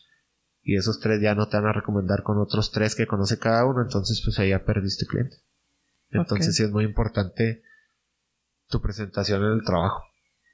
y 0.62 0.76
esos 0.76 1.00
tres 1.00 1.20
ya 1.20 1.35
no 1.35 1.48
te 1.48 1.56
van 1.56 1.66
a 1.66 1.72
recomendar 1.72 2.22
con 2.22 2.38
otros 2.38 2.70
tres 2.70 2.94
que 2.94 3.09
conoce 3.09 3.40
cada 3.40 3.64
uno, 3.66 3.82
entonces 3.82 4.22
pues 4.24 4.38
ahí 4.38 4.50
ya 4.50 4.64
perdiste 4.64 5.06
cliente. 5.06 5.38
Entonces 6.11 6.54
sí 6.54 6.62
es 6.62 6.70
muy 6.70 6.85
importante 6.85 7.64
tu 8.68 8.80
presentación 8.80 9.42
en 9.42 9.54
el 9.54 9.64
trabajo. 9.64 10.04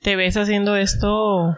¿Te 0.00 0.16
ves 0.16 0.38
haciendo 0.38 0.76
esto 0.76 1.54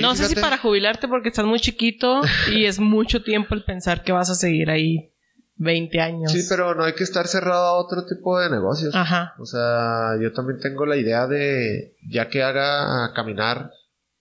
no 0.00 0.14
sé 0.14 0.26
si 0.26 0.34
para 0.36 0.58
jubilarte 0.58 1.08
porque 1.08 1.28
estás 1.28 1.44
muy 1.44 1.60
chiquito 1.60 2.20
y 2.52 2.66
es 2.66 2.78
mucho 2.78 3.22
tiempo 3.22 3.54
el 3.54 3.64
pensar 3.64 4.02
que 4.02 4.12
vas 4.12 4.30
a 4.30 4.34
seguir 4.34 4.70
ahí 4.70 5.12
20 5.56 6.00
años. 6.00 6.32
Sí, 6.32 6.44
pero 6.48 6.74
no 6.74 6.84
hay 6.84 6.94
que 6.94 7.04
estar 7.04 7.26
cerrado 7.26 7.66
a 7.66 7.78
otro 7.78 8.06
tipo 8.06 8.38
de 8.38 8.50
negocios. 8.50 8.94
Ajá. 8.94 9.34
O 9.38 9.44
sea, 9.44 10.16
yo 10.20 10.32
también 10.32 10.58
tengo 10.60 10.86
la 10.86 10.96
idea 10.96 11.26
de, 11.26 11.96
ya 12.08 12.28
que 12.28 12.42
haga 12.42 13.12
caminar 13.14 13.70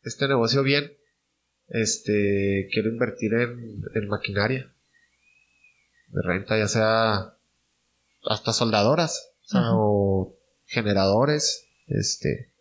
este 0.04 0.28
negocio 0.28 0.64
bien, 0.64 0.92
este, 1.68 2.68
quiero 2.74 2.90
invertir 2.90 3.34
en, 3.34 3.84
en 3.94 4.08
maquinaria 4.08 4.74
de 6.08 6.22
renta, 6.22 6.58
ya 6.58 6.68
sea 6.68 7.38
hasta 8.24 8.54
soldadoras, 8.54 9.34
o, 9.44 9.48
sea, 9.48 9.62
Ajá. 9.62 9.72
o 9.74 10.38
generadores, 10.66 11.68
este, 11.88 12.54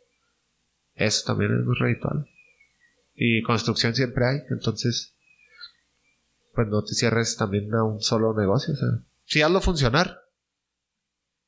eso 0.95 1.25
también 1.27 1.59
es 1.59 1.67
muy 1.67 1.77
redituable. 1.79 2.27
Y 3.23 3.43
construcción 3.43 3.95
siempre 3.95 4.25
hay, 4.27 4.39
entonces, 4.51 5.15
pues 6.55 6.69
no 6.69 6.83
te 6.83 6.95
cierres 6.95 7.37
también 7.37 7.73
a 7.75 7.85
un 7.85 8.01
solo 8.01 8.33
negocio, 8.35 8.73
o 8.73 8.77
sea, 8.77 8.89
sí 9.27 9.43
hazlo 9.43 9.61
funcionar 9.61 10.21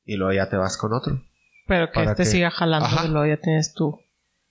y 0.05 0.17
luego 0.17 0.33
ya 0.33 0.49
te 0.49 0.55
vas 0.57 0.77
con 0.77 0.93
otro, 0.93 1.19
Pero 1.67 1.91
que 1.91 2.03
este 2.03 2.23
que- 2.23 2.29
siga 2.29 2.51
jalando 2.51 2.85
Ajá. 2.85 3.05
y 3.07 3.09
luego 3.09 3.25
ya 3.25 3.41
tienes 3.41 3.73
tú 3.73 3.97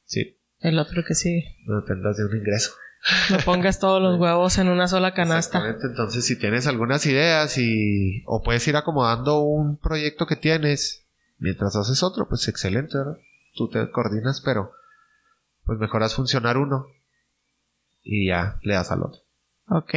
sí, 0.05 0.37
el 0.59 0.79
otro 0.81 1.05
que 1.07 1.15
sigue. 1.15 1.57
no 1.67 1.81
dependas 1.81 2.17
de 2.17 2.25
un 2.25 2.37
ingreso. 2.37 2.73
No 3.31 3.37
pongas 3.45 3.79
todos 3.81 4.01
los 4.03 4.19
huevos 4.21 4.59
en 4.59 4.69
una 4.69 4.87
sola 4.89 5.13
canasta. 5.15 5.59
Exactamente, 5.59 5.87
entonces 5.89 6.25
si 6.25 6.39
tienes 6.39 6.67
algunas 6.69 7.05
ideas 7.07 7.57
y 7.59 8.23
o 8.27 8.43
puedes 8.43 8.67
ir 8.69 8.77
acomodando 8.77 9.41
un 9.41 9.77
proyecto 9.79 10.27
que 10.27 10.37
tienes 10.37 11.07
mientras 11.39 11.75
haces 11.77 12.03
otro, 12.05 12.29
pues 12.29 12.47
excelente, 12.49 12.97
¿verdad? 12.99 13.17
Tú 13.55 13.69
te 13.69 13.91
coordinas, 13.91 14.41
pero 14.45 14.73
pues 15.65 15.79
mejoras 15.81 16.15
funcionar 16.15 16.57
uno 16.59 16.87
y 18.03 18.29
ya 18.29 18.59
le 18.63 18.75
das 18.75 18.91
al 18.91 19.03
otro. 19.03 19.21
Ok. 19.69 19.95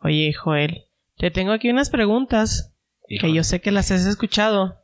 Oye, 0.00 0.32
Joel, 0.32 0.84
te 1.16 1.30
tengo 1.30 1.52
aquí 1.52 1.70
unas 1.70 1.90
preguntas 1.90 2.72
que 3.20 3.32
yo 3.32 3.42
sé 3.44 3.60
que 3.60 3.70
las 3.72 3.90
has 3.90 4.06
escuchado. 4.06 4.76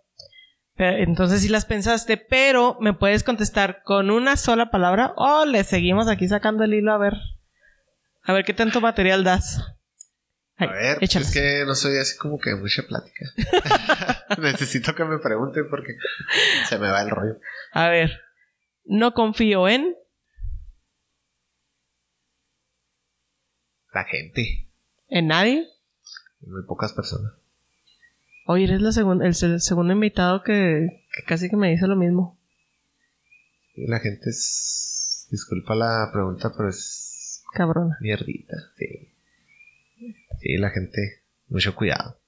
Pero- 0.76 0.96
entonces 0.98 1.42
sí 1.42 1.48
las 1.48 1.66
pensaste, 1.66 2.16
pero 2.16 2.76
me 2.80 2.92
puedes 2.94 3.22
contestar 3.22 3.82
con 3.84 4.10
una 4.10 4.36
sola 4.36 4.70
palabra 4.70 5.12
o 5.16 5.44
le 5.44 5.62
seguimos 5.62 6.08
aquí 6.08 6.26
sacando 6.28 6.64
el 6.64 6.74
hilo 6.74 6.92
a 6.92 6.98
ver. 6.98 7.14
A 8.24 8.32
ver 8.32 8.44
qué 8.44 8.54
tanto 8.54 8.80
material 8.80 9.22
das. 9.22 9.60
Ay, 10.56 10.68
A 10.68 10.72
ver, 10.72 10.98
pues 10.98 11.10
échalas. 11.10 11.28
es 11.28 11.34
que 11.34 11.64
no 11.66 11.74
soy 11.74 11.98
así 11.98 12.16
como 12.16 12.38
que 12.38 12.54
mucha 12.56 12.82
plática. 12.84 13.26
Necesito 14.38 14.94
que 14.94 15.04
me 15.04 15.18
pregunten 15.18 15.68
porque 15.70 15.96
se 16.68 16.78
me 16.78 16.88
va 16.90 17.02
el 17.02 17.10
rollo. 17.10 17.38
A 17.72 17.88
ver, 17.88 18.20
no 18.84 19.14
confío 19.14 19.68
en. 19.68 19.94
La 23.94 24.04
gente, 24.04 24.68
¿En 25.08 25.28
nadie? 25.28 25.68
muy 26.40 26.62
pocas 26.66 26.92
personas. 26.92 27.32
Oye, 28.46 28.64
eres 28.64 28.82
la 28.82 28.90
segun- 28.90 29.24
el, 29.24 29.34
se- 29.34 29.60
segundo 29.60 29.92
invitado 29.94 30.42
que, 30.42 31.06
que 31.14 31.22
casi 31.26 31.48
que 31.48 31.56
me 31.56 31.70
dice 31.70 31.86
lo 31.86 31.96
mismo. 31.96 32.38
Y 33.76 33.86
la 33.86 34.00
gente 34.00 34.28
es, 34.30 35.26
disculpa 35.30 35.74
la 35.74 36.10
pregunta, 36.12 36.52
pero 36.56 36.68
es 36.68 37.42
Cabrona. 37.54 37.96
mierdita, 38.00 38.56
sí. 38.76 39.12
Sí, 40.40 40.56
la 40.58 40.70
gente, 40.70 41.22
mucho 41.48 41.74
cuidado. 41.74 42.18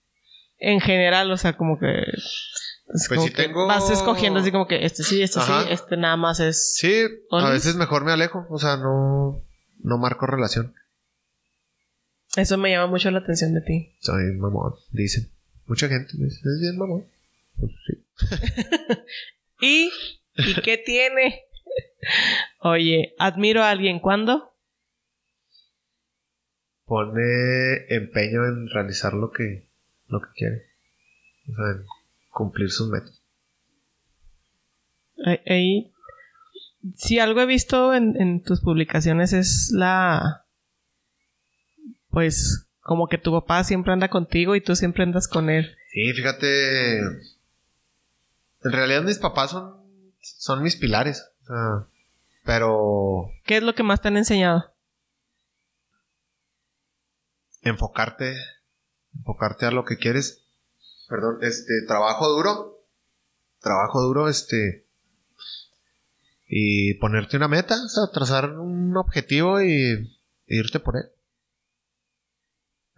En 0.59 0.81
general, 0.81 1.31
o 1.31 1.37
sea, 1.37 1.57
como 1.57 1.79
que. 1.79 1.91
es 2.01 2.85
Pues 2.87 3.09
como 3.09 3.23
sí 3.23 3.31
que 3.33 3.43
tengo- 3.43 3.67
Vas 3.67 3.91
escogiendo 3.91 4.41
así 4.41 4.51
como 4.51 4.67
que 4.67 4.87
este 4.87 5.03
sí, 5.03 5.21
este 5.21 5.41
Ajá. 5.41 5.65
sí, 5.65 5.73
este 5.73 5.97
nada 5.99 6.17
más 6.17 6.41
es. 6.41 6.75
Sí, 6.77 7.03
a 7.31 7.51
veces 7.51 7.75
mejor 7.77 8.05
me 8.05 8.13
alejo, 8.13 8.47
o 8.49 8.59
sea, 8.59 8.77
no, 8.79 9.43
no 9.83 9.99
marco 9.99 10.27
relación. 10.27 10.75
Eso 12.37 12.59
me 12.59 12.71
llama 12.71 12.87
mucho 12.89 13.11
la 13.11 13.19
atención 13.21 13.55
de 13.55 13.61
ti. 13.63 13.95
Soy 14.01 14.33
mamón, 14.35 14.75
dicen. 14.93 15.31
Mucha 15.67 15.89
gente 15.89 16.13
me 16.19 16.27
dice, 16.27 16.37
es 16.45 16.61
bien 16.61 16.79
mamón. 16.79 17.07
Pues 17.59 17.73
sí. 17.87 18.05
¿Y? 19.61 19.91
¿Y 20.37 20.61
qué 20.63 20.79
tiene? 20.79 21.43
Oye, 22.61 23.15
admiro 23.19 23.63
a 23.63 23.71
alguien 23.71 23.99
cuando. 24.01 24.53
Pone 26.85 27.87
empeño 27.89 28.45
en 28.47 28.69
realizar 28.69 29.13
lo 29.15 29.33
que, 29.33 29.67
lo 30.07 30.21
que 30.21 30.29
quiere. 30.37 30.63
O 31.51 31.57
sea, 31.57 31.71
en 31.73 31.85
cumplir 32.31 32.71
sus 32.71 32.89
metas. 32.89 33.23
Ahí- 35.25 35.41
ahí- 35.47 35.93
si 36.95 37.19
algo 37.19 37.41
he 37.41 37.47
visto 37.47 37.93
en, 37.95 38.21
en 38.21 38.43
tus 38.43 38.61
publicaciones 38.61 39.33
es 39.33 39.71
la. 39.73 40.46
Pues, 42.17 42.67
como 42.81 43.09
que 43.09 43.19
tu 43.19 43.31
papá 43.31 43.63
siempre 43.63 43.93
anda 43.93 44.09
contigo 44.09 44.57
y 44.57 44.63
tú 44.63 44.75
siempre 44.75 45.03
andas 45.03 45.29
con 45.29 45.51
él. 45.51 45.77
Sí, 45.91 46.15
fíjate. 46.15 46.99
En 47.01 48.73
realidad 48.73 49.03
mis 49.03 49.19
papás 49.19 49.51
son, 49.51 49.85
son 50.23 50.63
mis 50.63 50.77
pilares. 50.77 51.31
Sea, 51.47 51.87
pero 52.43 53.29
¿Qué 53.45 53.59
es 53.59 53.63
lo 53.63 53.75
que 53.75 53.83
más 53.83 54.01
te 54.01 54.09
han 54.09 54.17
enseñado? 54.17 54.73
enfocarte, 57.61 58.35
enfocarte 59.15 59.67
a 59.67 59.71
lo 59.71 59.85
que 59.85 59.99
quieres. 59.99 60.43
Perdón, 61.11 61.41
este, 61.43 61.83
trabajo 61.87 62.31
duro, 62.31 62.81
trabajo 63.61 64.01
duro, 64.01 64.31
este, 64.31 64.87
y 66.49 66.95
ponerte 66.95 67.37
una 67.37 67.49
meta, 67.49 67.75
o 67.75 67.89
sea, 67.91 68.05
trazar 68.11 68.53
un 68.53 68.97
objetivo 68.97 69.61
y, 69.61 69.93
e 70.47 70.57
irte 70.57 70.81
por 70.81 70.97
él. 70.97 71.11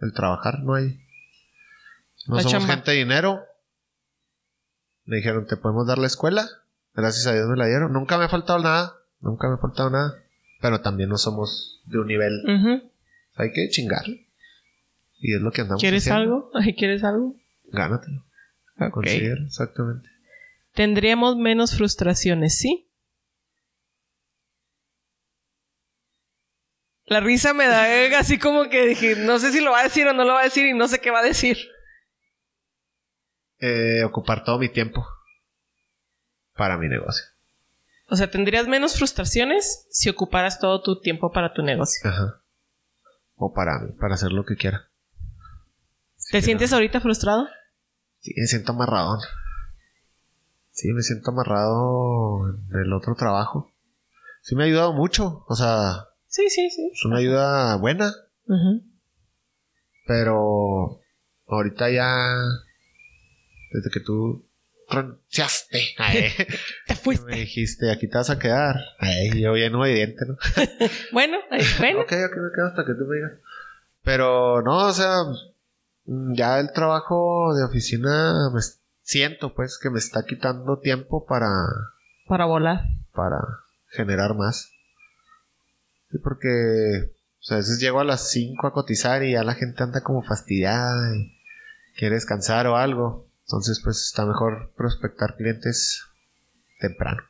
El 0.01 0.13
trabajar, 0.13 0.59
no 0.63 0.75
hay, 0.75 0.99
no 2.27 2.35
La 2.37 2.43
somos 2.43 2.51
chamba. 2.51 2.67
gente 2.75 2.91
de 2.91 2.97
dinero. 2.97 3.41
Me 5.05 5.17
dijeron, 5.17 5.45
te 5.47 5.57
podemos 5.57 5.87
dar 5.87 5.97
la 5.97 6.07
escuela. 6.07 6.47
Gracias 6.93 7.25
a 7.27 7.33
Dios 7.33 7.47
me 7.47 7.57
la 7.57 7.65
dieron. 7.67 7.91
Nunca 7.93 8.17
me 8.17 8.25
ha 8.25 8.29
faltado 8.29 8.59
nada, 8.59 8.93
nunca 9.21 9.47
me 9.47 9.55
ha 9.55 9.57
faltado 9.57 9.89
nada. 9.89 10.13
Pero 10.61 10.81
también 10.81 11.09
no 11.09 11.17
somos 11.17 11.81
de 11.85 11.99
un 11.99 12.07
nivel 12.07 12.41
Ujú. 12.45 12.91
hay 13.35 13.51
que 13.53 13.69
chingar. 13.69 14.03
Y 15.21 15.33
es 15.35 15.41
lo 15.41 15.51
que 15.51 15.61
andamos 15.61 15.81
¿Quieres 15.81 16.03
haciendo. 16.03 16.21
algo? 16.21 16.51
¿Quieres 16.77 17.03
algo? 17.03 17.35
Gánatelo. 17.71 18.23
Ok. 18.79 18.91
Considero, 18.91 19.43
exactamente. 19.45 20.09
Tendríamos 20.73 21.35
menos 21.37 21.75
frustraciones, 21.75 22.57
¿sí? 22.57 22.88
La 27.09 27.19
risa 27.19 27.53
me 27.53 27.67
da 27.67 27.91
eh, 27.91 28.15
así 28.15 28.37
como 28.37 28.69
que 28.69 28.85
dije, 28.85 29.15
no 29.15 29.39
sé 29.39 29.51
si 29.51 29.61
lo 29.61 29.71
va 29.71 29.79
a 29.79 29.83
decir 29.83 30.07
o 30.07 30.13
no 30.13 30.23
lo 30.23 30.33
va 30.33 30.41
a 30.41 30.43
decir 30.43 30.67
y 30.67 30.73
no 30.73 30.87
sé 30.87 31.01
qué 31.01 31.09
va 31.09 31.19
a 31.19 31.23
decir. 31.23 31.57
Eh, 33.59 34.03
ocupar 34.03 34.43
todo 34.43 34.59
mi 34.59 34.69
tiempo 34.69 35.05
para 36.55 36.77
mi 36.77 36.87
negocio. 36.87 37.25
O 38.09 38.15
sea, 38.15 38.29
tendrías 38.29 38.67
menos 38.67 38.95
frustraciones 38.95 39.87
si 39.89 40.09
ocuparas 40.09 40.59
todo 40.59 40.81
tu 40.81 41.01
tiempo 41.01 41.31
para 41.31 41.53
tu 41.53 41.63
negocio. 41.63 42.07
Ajá. 42.07 42.41
O 43.35 43.53
para 43.53 43.79
mí, 43.79 43.91
para 43.99 44.13
hacer 44.13 44.31
lo 44.31 44.45
que 44.45 44.55
quiera. 44.55 44.89
¿Te 46.31 46.41
sientes 46.43 46.73
ahorita 46.73 47.01
frustrado? 47.01 47.47
Sí, 48.19 48.33
me 48.37 48.45
siento 48.45 48.73
amarrado. 48.73 49.17
Sí, 50.71 50.93
me 50.93 51.01
siento 51.01 51.31
amarrado 51.31 52.49
en 52.71 52.79
el 52.81 52.93
otro 52.93 53.15
trabajo. 53.15 53.71
Sí, 54.41 54.55
me 54.55 54.63
ha 54.63 54.67
ayudado 54.67 54.93
mucho. 54.93 55.43
O 55.47 55.55
sea, 55.55 56.08
Sí, 56.29 56.49
sí, 56.49 56.69
sí. 56.69 56.89
es 56.93 57.05
una 57.05 57.17
ayuda 57.17 57.75
buena. 57.77 58.11
Pero 60.07 61.01
ahorita 61.47 61.89
ya. 61.89 62.35
Desde 63.71 63.89
que 63.91 63.99
tú 63.99 64.47
renunciaste. 64.89 65.79
Ay, 65.97 66.29
Te 66.87 66.95
fuiste. 66.95 67.25
me 67.25 67.37
dijiste, 67.41 67.91
aquí 67.91 68.07
te 68.07 68.17
vas 68.17 68.29
a 68.31 68.39
quedar. 68.39 68.75
Ay, 68.99 69.39
yo 69.41 69.53
bien 69.53 69.75
obediente, 69.75 70.25
¿no? 70.27 70.35
Bueno, 71.11 71.37
bueno. 71.79 72.01
Ok, 72.01 72.11
ok, 72.13 72.37
me 72.37 72.51
quedo 72.55 72.67
hasta 72.67 72.85
que 72.85 72.93
tú 72.93 73.05
me 73.07 73.17
digas. 73.17 73.31
Pero 74.03 74.61
no, 74.63 74.87
o 74.87 74.93
sea, 74.93 75.13
ya 76.05 76.59
el 76.59 76.71
trabajo 76.71 77.53
de 77.55 77.63
oficina 77.63 78.49
me 78.53 78.61
siento 79.01 79.53
pues 79.53 79.77
que 79.81 79.89
me 79.91 79.99
está 79.99 80.23
quitando 80.25 80.79
tiempo 80.79 81.25
para, 81.27 81.47
Para 82.27 82.45
volar. 82.45 82.81
para 83.13 83.37
generar 83.91 84.33
más. 84.35 84.71
Sí, 86.11 86.17
porque 86.23 87.13
o 87.39 87.41
sea, 87.41 87.55
a 87.55 87.59
veces 87.59 87.79
llego 87.79 88.01
a 88.01 88.03
las 88.03 88.31
5 88.31 88.67
a 88.67 88.73
cotizar 88.73 89.23
y 89.23 89.31
ya 89.31 89.43
la 89.43 89.55
gente 89.55 89.81
anda 89.81 90.01
como 90.01 90.23
fastidiada 90.23 91.15
y 91.15 91.39
quiere 91.95 92.15
descansar 92.15 92.67
o 92.67 92.75
algo. 92.75 93.29
Entonces, 93.43 93.81
pues 93.83 94.05
está 94.07 94.25
mejor 94.25 94.73
prospectar 94.75 95.35
clientes 95.37 96.03
temprano. 96.79 97.23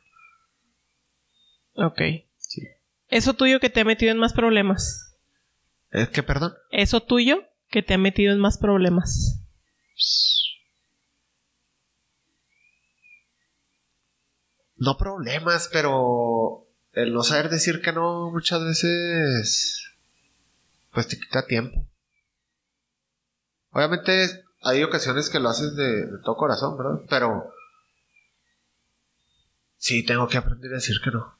Ok. 1.74 2.00
Sí. 2.38 2.62
Eso 3.08 3.34
tuyo 3.34 3.60
que 3.60 3.70
te 3.70 3.80
ha 3.80 3.84
metido 3.84 4.10
en 4.10 4.18
más 4.18 4.32
problemas. 4.32 5.16
Es 5.90 6.08
que, 6.08 6.22
perdón. 6.22 6.54
Eso 6.72 7.00
tuyo 7.00 7.44
que 7.68 7.82
te 7.82 7.94
ha 7.94 7.98
metido 7.98 8.32
en 8.32 8.40
más 8.40 8.58
problemas. 8.58 9.44
No 14.76 14.96
problemas, 14.96 15.68
pero 15.72 16.66
el 16.92 17.12
no 17.12 17.22
saber 17.22 17.48
decir 17.50 17.80
que 17.80 17.92
no 17.92 18.30
muchas 18.30 18.62
veces 18.64 19.86
pues 20.92 21.06
te 21.08 21.18
quita 21.18 21.46
tiempo. 21.46 21.86
Obviamente 23.70 24.44
hay 24.62 24.82
ocasiones 24.82 25.30
que 25.30 25.38
lo 25.38 25.48
haces 25.48 25.76
de, 25.76 26.06
de 26.06 26.18
todo 26.24 26.36
corazón, 26.36 26.76
¿verdad? 26.76 27.00
Pero 27.08 27.52
sí 29.76 30.04
tengo 30.04 30.26
que 30.28 30.38
aprender 30.38 30.72
a 30.72 30.76
decir 30.76 30.96
que 31.02 31.10
no. 31.10 31.38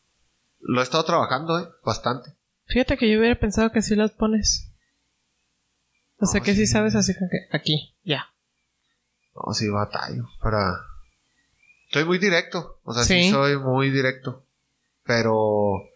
Lo 0.60 0.80
he 0.80 0.84
estado 0.84 1.04
trabajando, 1.04 1.58
¿eh? 1.58 1.68
Bastante. 1.84 2.36
Fíjate 2.66 2.96
que 2.96 3.10
yo 3.10 3.18
hubiera 3.18 3.38
pensado 3.38 3.72
que 3.72 3.82
sí 3.82 3.96
las 3.96 4.12
pones. 4.12 4.70
O 6.18 6.26
sea 6.26 6.40
que 6.40 6.52
sí 6.54 6.66
sí. 6.66 6.72
sabes 6.72 6.94
así 6.94 7.14
que 7.14 7.20
aquí, 7.56 7.96
ya. 8.04 8.26
No, 9.34 9.52
sí 9.54 9.68
batallo 9.68 10.28
para... 10.40 10.78
Estoy 11.86 12.04
muy 12.04 12.18
directo. 12.18 12.78
O 12.84 12.92
sea, 12.94 13.02
sí, 13.04 13.24
Sí. 13.24 13.30
soy 13.30 13.56
muy 13.58 13.90
directo. 13.90 14.46
Pero... 15.10 15.88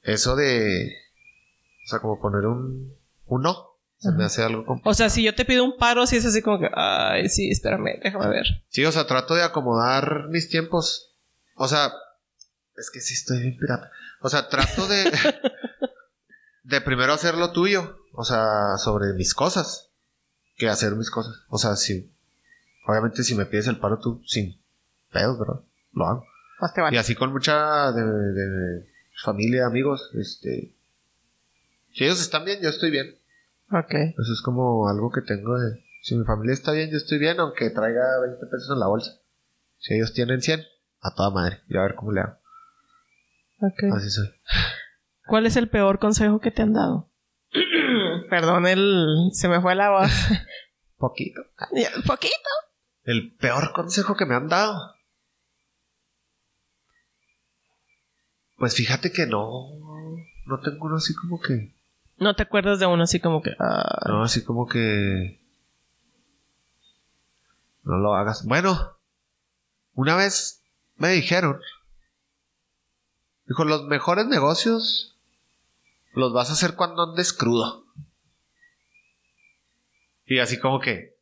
Eso 0.00 0.34
de... 0.34 0.96
O 1.84 1.88
sea, 1.88 1.98
como 1.98 2.18
poner 2.18 2.46
un... 2.46 2.96
Un 3.26 3.42
no. 3.42 3.76
Se 3.98 4.12
me 4.12 4.24
hace 4.24 4.42
algo 4.42 4.64
complicado. 4.64 4.90
O 4.90 4.94
sea, 4.94 5.10
si 5.10 5.22
yo 5.22 5.34
te 5.34 5.44
pido 5.44 5.62
un 5.62 5.76
paro, 5.76 6.06
sí 6.06 6.16
es 6.16 6.24
así 6.24 6.40
como 6.40 6.58
que, 6.58 6.70
ay, 6.74 7.28
sí, 7.28 7.50
espérame, 7.50 8.00
déjame 8.02 8.28
ver. 8.28 8.46
Sí, 8.70 8.82
o 8.86 8.92
sea, 8.92 9.06
trato 9.06 9.34
de 9.34 9.42
acomodar 9.42 10.28
mis 10.30 10.48
tiempos. 10.48 11.14
O 11.54 11.68
sea, 11.68 11.92
es 12.78 12.90
que 12.90 13.00
sí 13.00 13.12
estoy 13.12 13.40
bien 13.40 13.58
pirata. 13.58 13.90
O 14.20 14.30
sea, 14.30 14.48
trato 14.48 14.86
de. 14.88 15.12
de 16.64 16.80
primero 16.80 17.12
hacer 17.12 17.34
lo 17.34 17.52
tuyo. 17.52 17.98
O 18.14 18.24
sea, 18.24 18.78
sobre 18.78 19.12
mis 19.12 19.34
cosas. 19.34 19.90
Que 20.56 20.68
hacer 20.70 20.94
mis 20.96 21.10
cosas. 21.10 21.42
O 21.48 21.58
sea, 21.58 21.76
si. 21.76 22.10
Obviamente, 22.86 23.22
si 23.22 23.34
me 23.34 23.44
pides 23.46 23.68
el 23.68 23.78
paro 23.78 23.98
tú, 23.98 24.22
sin 24.26 24.60
pedos, 25.12 25.38
¿verdad? 25.38 25.60
Lo 25.92 26.06
hago. 26.06 26.26
Más 26.60 26.74
te 26.74 26.80
vale. 26.80 26.96
Y 26.96 26.98
así 26.98 27.14
con 27.14 27.32
mucha 27.32 27.92
de, 27.92 28.02
de 28.02 28.86
familia, 29.22 29.66
amigos, 29.66 30.10
este. 30.14 30.74
Si 31.92 32.04
ellos 32.04 32.20
están 32.20 32.44
bien, 32.44 32.60
yo 32.60 32.68
estoy 32.68 32.90
bien. 32.90 33.18
Ok. 33.70 33.94
Eso 33.94 34.32
es 34.32 34.42
como 34.42 34.88
algo 34.88 35.10
que 35.10 35.22
tengo 35.22 35.58
de... 35.58 35.82
Si 36.02 36.14
mi 36.16 36.24
familia 36.24 36.52
está 36.52 36.72
bien, 36.72 36.90
yo 36.90 36.96
estoy 36.96 37.18
bien, 37.18 37.40
aunque 37.40 37.70
traiga 37.70 38.02
20 38.20 38.46
pesos 38.46 38.70
en 38.72 38.80
la 38.80 38.88
bolsa. 38.88 39.12
Si 39.78 39.94
ellos 39.94 40.12
tienen 40.12 40.42
100, 40.42 40.60
a 41.00 41.14
toda 41.14 41.30
madre. 41.30 41.60
Y 41.68 41.76
a 41.76 41.82
ver 41.82 41.94
cómo 41.94 42.12
le 42.12 42.20
hago. 42.20 42.38
ok. 43.60 43.94
Así 43.96 44.10
soy. 44.10 44.28
¿Cuál 45.26 45.46
es 45.46 45.56
el 45.56 45.68
peor 45.68 45.98
consejo 45.98 46.40
que 46.40 46.50
te 46.50 46.62
han 46.62 46.74
dado? 46.74 47.10
Perdón, 48.30 48.66
el... 48.66 49.30
se 49.32 49.48
me 49.48 49.60
fue 49.60 49.74
la 49.74 49.90
voz. 49.90 50.10
Poquito. 50.98 51.42
Poquito. 52.06 52.50
El 53.04 53.34
peor 53.36 53.72
consejo 53.72 54.16
que 54.16 54.26
me 54.26 54.34
han 54.34 54.48
dado. 54.48 54.94
Pues 58.56 58.74
fíjate 58.74 59.12
que 59.12 59.26
no... 59.26 59.68
No 60.46 60.60
tengo 60.60 60.86
uno 60.86 60.96
así 60.96 61.14
como 61.14 61.40
que... 61.40 61.74
No 62.18 62.36
te 62.36 62.42
acuerdas 62.42 62.78
de 62.78 62.86
uno 62.86 63.02
así 63.02 63.18
como 63.18 63.42
que, 63.42 63.50
ah, 63.58 64.04
No, 64.06 64.22
así 64.22 64.44
como 64.44 64.66
que... 64.66 65.40
No 67.82 67.98
lo 67.98 68.14
hagas. 68.14 68.44
Bueno, 68.46 68.98
una 69.94 70.16
vez 70.16 70.62
me 70.96 71.10
dijeron... 71.10 71.60
Dijo, 73.46 73.64
los 73.64 73.84
mejores 73.84 74.26
negocios 74.26 75.18
los 76.12 76.32
vas 76.32 76.50
a 76.50 76.54
hacer 76.54 76.76
cuando 76.76 77.02
andes 77.02 77.32
crudo. 77.32 77.84
Y 80.26 80.38
así 80.38 80.58
como 80.58 80.80
que... 80.80 81.14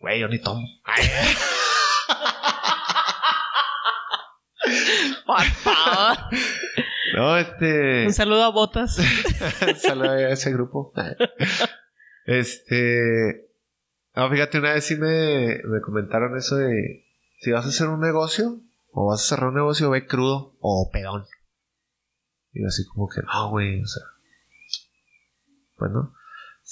Güey, 0.00 0.20
yo 0.20 0.28
ni 0.28 0.40
tomo. 0.40 0.66
Ay, 0.84 1.08
por 5.36 5.44
favor. 5.44 6.18
no, 7.16 7.38
este... 7.38 8.06
Un 8.06 8.12
saludo 8.12 8.44
a 8.44 8.50
Botas. 8.50 8.96
Saludos 9.76 10.10
a 10.10 10.30
ese 10.30 10.52
grupo. 10.52 10.92
Este. 12.24 13.48
No, 14.14 14.30
fíjate, 14.30 14.60
una 14.60 14.74
vez 14.74 14.84
sí 14.84 14.94
me, 14.94 15.60
me 15.64 15.80
comentaron 15.80 16.36
eso 16.36 16.54
de. 16.54 17.04
Si 17.40 17.50
vas 17.50 17.64
a 17.64 17.70
hacer 17.70 17.88
un 17.88 17.98
negocio, 17.98 18.60
o 18.92 19.06
vas 19.08 19.22
a 19.22 19.26
cerrar 19.26 19.48
un 19.48 19.56
negocio, 19.56 19.90
ve 19.90 20.06
crudo 20.06 20.56
o 20.60 20.88
pedón. 20.92 21.24
Y 22.52 22.64
así 22.64 22.86
como 22.86 23.08
que, 23.08 23.22
no, 23.22 23.50
güey, 23.50 23.82
o 23.82 23.86
sea. 23.88 24.04
Bueno. 25.78 26.14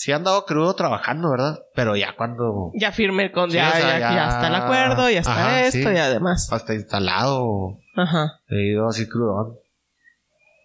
Sí 0.01 0.13
he 0.13 0.15
andado 0.15 0.47
crudo 0.47 0.73
trabajando, 0.73 1.31
¿verdad? 1.31 1.59
Pero 1.75 1.95
ya 1.95 2.17
cuando. 2.17 2.71
Ya 2.73 2.91
firme 2.91 3.31
con, 3.33 3.51
Sí, 3.51 3.57
ya, 3.59 3.69
o 3.69 3.73
sea, 3.73 3.81
ya, 3.81 3.99
ya- 3.99 4.15
ya 4.15 4.29
está 4.31 4.49
el 4.49 4.55
acuerdo, 4.55 5.11
ya 5.11 5.19
está 5.21 5.33
Ajá, 5.33 5.61
esto 5.67 5.91
sí. 5.91 5.95
y 5.95 5.99
además. 5.99 6.51
Hasta 6.51 6.73
instalado, 6.75 7.77
Ajá. 7.97 8.41
he 8.49 8.63
ido 8.71 8.89
así 8.89 9.07
crudón. 9.07 9.57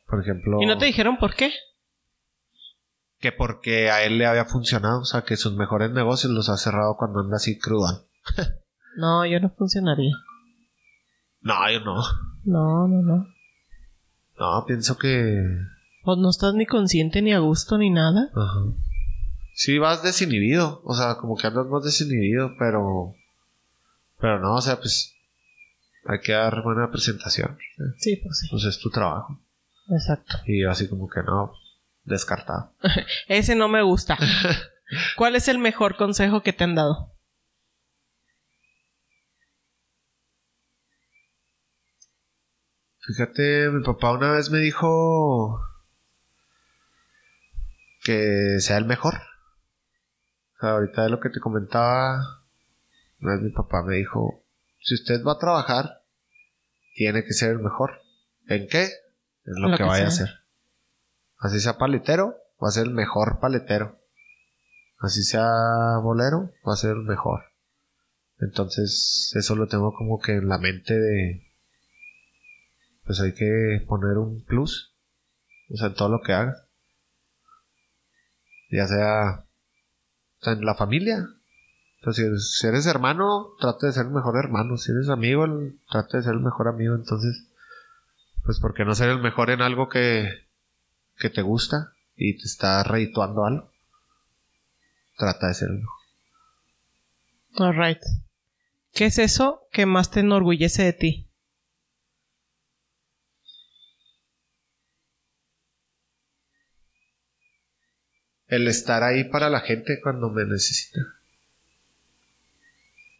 Por 0.08 0.22
ejemplo. 0.22 0.60
¿Y 0.62 0.66
no 0.66 0.78
te 0.78 0.86
dijeron 0.86 1.18
por 1.18 1.36
qué? 1.36 1.52
Que 3.20 3.34
porque 3.34 3.92
a 3.92 4.04
él 4.04 4.18
le 4.20 4.26
había 4.26 4.46
funcionado, 4.46 5.02
o 5.02 5.06
sea, 5.06 5.24
que 5.24 5.36
sus 5.36 5.54
mejores 5.58 5.92
negocios 5.92 6.32
los 6.32 6.48
ha 6.48 6.56
cerrado 6.56 6.96
cuando 6.96 7.20
anda 7.20 7.36
así 7.36 7.60
crudón. 7.60 8.06
No, 8.98 9.26
yo 9.26 9.42
no 9.42 9.50
funcionaría. 9.50 10.14
No, 11.42 11.70
yo 11.70 11.82
no. 11.82 11.96
No, 12.46 12.88
no, 12.88 13.02
no. 13.02 13.28
No, 14.40 14.66
pienso 14.66 14.98
que. 14.98 15.44
Pues 16.06 16.18
no 16.20 16.30
estás 16.30 16.54
ni 16.54 16.66
consciente 16.66 17.22
ni 17.22 17.34
a 17.34 17.40
gusto 17.40 17.78
ni 17.78 17.90
nada. 17.90 18.30
Ajá. 18.34 18.62
Sí, 19.56 19.80
vas 19.80 20.04
desinhibido. 20.04 20.82
O 20.84 20.94
sea, 20.94 21.16
como 21.16 21.38
que 21.38 21.48
andas 21.48 21.66
más 21.68 21.84
desinhibido, 21.84 22.52
pero. 22.60 23.16
Pero 24.20 24.40
no, 24.40 24.56
o 24.56 24.62
sea, 24.62 24.76
pues. 24.78 25.14
Hay 26.08 26.20
que 26.20 26.34
dar 26.34 26.62
buena 26.62 26.92
presentación. 26.92 27.58
Sí, 27.98 28.18
pues 28.18 28.40
sí. 28.40 28.48
Pues 28.52 28.66
es 28.66 28.78
tu 28.80 28.92
trabajo. 28.92 29.40
Exacto. 29.90 30.38
Y 30.46 30.62
yo 30.62 30.70
así 30.70 30.90
como 30.90 31.10
que 31.10 31.24
no. 31.24 31.54
Descartado. 32.04 32.74
Ese 33.28 33.56
no 33.56 33.70
me 33.70 33.82
gusta. 33.82 34.18
¿Cuál 35.16 35.36
es 35.36 35.48
el 35.48 35.58
mejor 35.58 35.96
consejo 35.96 36.44
que 36.44 36.54
te 36.54 36.66
han 36.66 36.76
dado? 36.76 37.14
Fíjate, 43.00 43.70
mi 43.70 43.84
papá 43.84 44.12
una 44.12 44.34
vez 44.34 44.50
me 44.50 44.60
dijo. 44.60 45.62
Que 48.04 48.58
sea 48.60 48.78
el 48.78 48.86
mejor. 48.86 49.22
Sea, 50.66 50.72
ahorita 50.72 51.04
de 51.04 51.10
lo 51.10 51.20
que 51.20 51.30
te 51.30 51.40
comentaba. 51.40 52.42
Una 53.22 53.34
vez 53.34 53.42
mi 53.44 53.52
papá 53.52 53.84
me 53.84 53.98
dijo: 53.98 54.44
Si 54.80 54.96
usted 54.96 55.24
va 55.24 55.34
a 55.34 55.38
trabajar, 55.38 56.02
tiene 56.96 57.24
que 57.24 57.34
ser 57.34 57.52
el 57.52 57.60
mejor. 57.60 58.02
¿En 58.48 58.68
qué? 58.68 58.86
En 59.46 59.62
lo, 59.62 59.70
Lo 59.70 59.78
que, 59.78 59.84
que 59.84 59.90
vaya 59.90 60.06
a 60.06 60.08
hacer. 60.08 60.30
Así 61.38 61.60
sea 61.60 61.78
paletero, 61.78 62.36
va 62.64 62.70
a 62.70 62.72
ser 62.72 62.86
el 62.88 62.94
mejor 62.94 63.40
paletero. 63.40 64.00
Así 65.00 65.22
sea 65.22 65.48
bolero, 66.02 66.52
va 66.68 66.74
a 66.74 66.78
ser 66.78 66.92
el 66.92 67.04
mejor. 67.04 67.44
Entonces, 68.40 69.32
eso 69.36 69.56
lo 69.56 69.68
tengo 69.68 69.94
como 69.94 70.20
que 70.20 70.32
en 70.32 70.50
la 70.50 70.58
mente 70.58 71.00
de. 71.00 71.44
Pues 73.06 73.20
hay 73.22 73.34
que 73.34 73.86
poner 73.88 74.18
un 74.18 74.44
plus. 74.44 74.96
O 75.70 75.78
sea, 75.78 75.88
en 75.90 75.94
todo 75.94 76.10
lo 76.10 76.22
que 76.22 76.34
hagas. 76.34 76.68
Ya 78.72 78.88
sea. 78.88 79.45
En 80.52 80.66
la 80.66 80.76
familia. 80.76 81.28
O 82.06 82.14
si 82.14 82.24
eres, 82.68 82.86
hermano, 82.86 83.56
trata 83.60 83.88
de 83.88 83.94
ser 83.94 84.06
el 84.06 84.12
mejor 84.12 84.38
hermano. 84.38 84.78
Si 84.78 84.92
eres 84.92 85.10
amigo, 85.10 85.48
trata 85.90 86.18
de 86.18 86.24
ser 86.24 86.34
el 86.34 86.40
mejor 86.40 86.68
amigo. 86.68 86.94
Entonces, 86.94 87.48
pues, 88.44 88.60
¿por 88.60 88.76
qué 88.76 88.86
no 88.86 88.94
ser 88.94 89.10
el 89.10 89.20
mejor 89.20 89.50
en 89.50 89.62
algo 89.62 89.90
que, 89.90 90.30
que 91.18 91.32
te 91.32 91.42
gusta 91.42 91.94
y 92.16 92.38
te 92.38 92.44
está 92.44 92.84
redituando 92.84 93.46
algo? 93.46 93.72
Trata 95.18 95.48
de 95.48 95.54
ser 95.56 95.70
el 95.70 95.80
mejor. 95.80 95.96
Alright. 97.58 98.02
¿Qué 98.94 99.06
es 99.06 99.18
eso 99.18 99.68
que 99.72 99.86
más 99.86 100.12
te 100.12 100.20
enorgullece 100.20 100.84
de 100.84 100.94
ti? 100.94 101.25
El 108.48 108.68
estar 108.68 109.04
ahí 109.04 109.24
para 109.26 109.50
la 109.50 109.62
gente 109.62 110.00
cuando 110.02 110.30
me 110.30 110.46
necesita. 110.46 111.00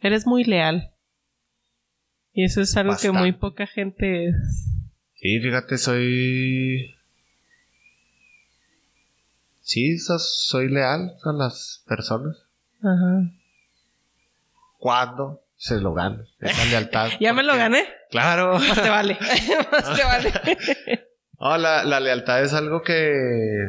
Eres 0.00 0.26
muy 0.26 0.44
leal. 0.44 0.92
Y 2.32 2.44
eso 2.44 2.60
es 2.60 2.76
algo 2.76 2.96
que 3.00 3.10
muy 3.10 3.32
poca 3.32 3.66
gente 3.66 4.28
es. 4.28 4.36
Sí, 5.14 5.40
fíjate, 5.40 5.78
soy. 5.78 6.94
Sí, 9.60 9.98
so- 9.98 10.18
soy 10.18 10.68
leal 10.68 11.16
a 11.24 11.32
las 11.32 11.82
personas. 11.88 12.36
Ajá. 12.82 13.30
Cuando 14.78 15.42
se 15.56 15.80
lo 15.80 15.92
gano. 15.94 16.22
Esa 16.40 16.64
lealtad. 16.70 17.10
Ya 17.20 17.32
me 17.32 17.42
lo 17.42 17.56
gané. 17.56 17.84
Claro. 18.10 18.58
Más 18.58 18.80
te 18.80 18.88
vale. 18.90 19.18
Más 19.72 19.96
te 19.96 20.04
vale. 20.04 20.32
No, 21.38 21.58
la, 21.58 21.84
la 21.84 22.00
lealtad 22.00 22.42
es 22.42 22.54
algo 22.54 22.80
que. 22.82 23.68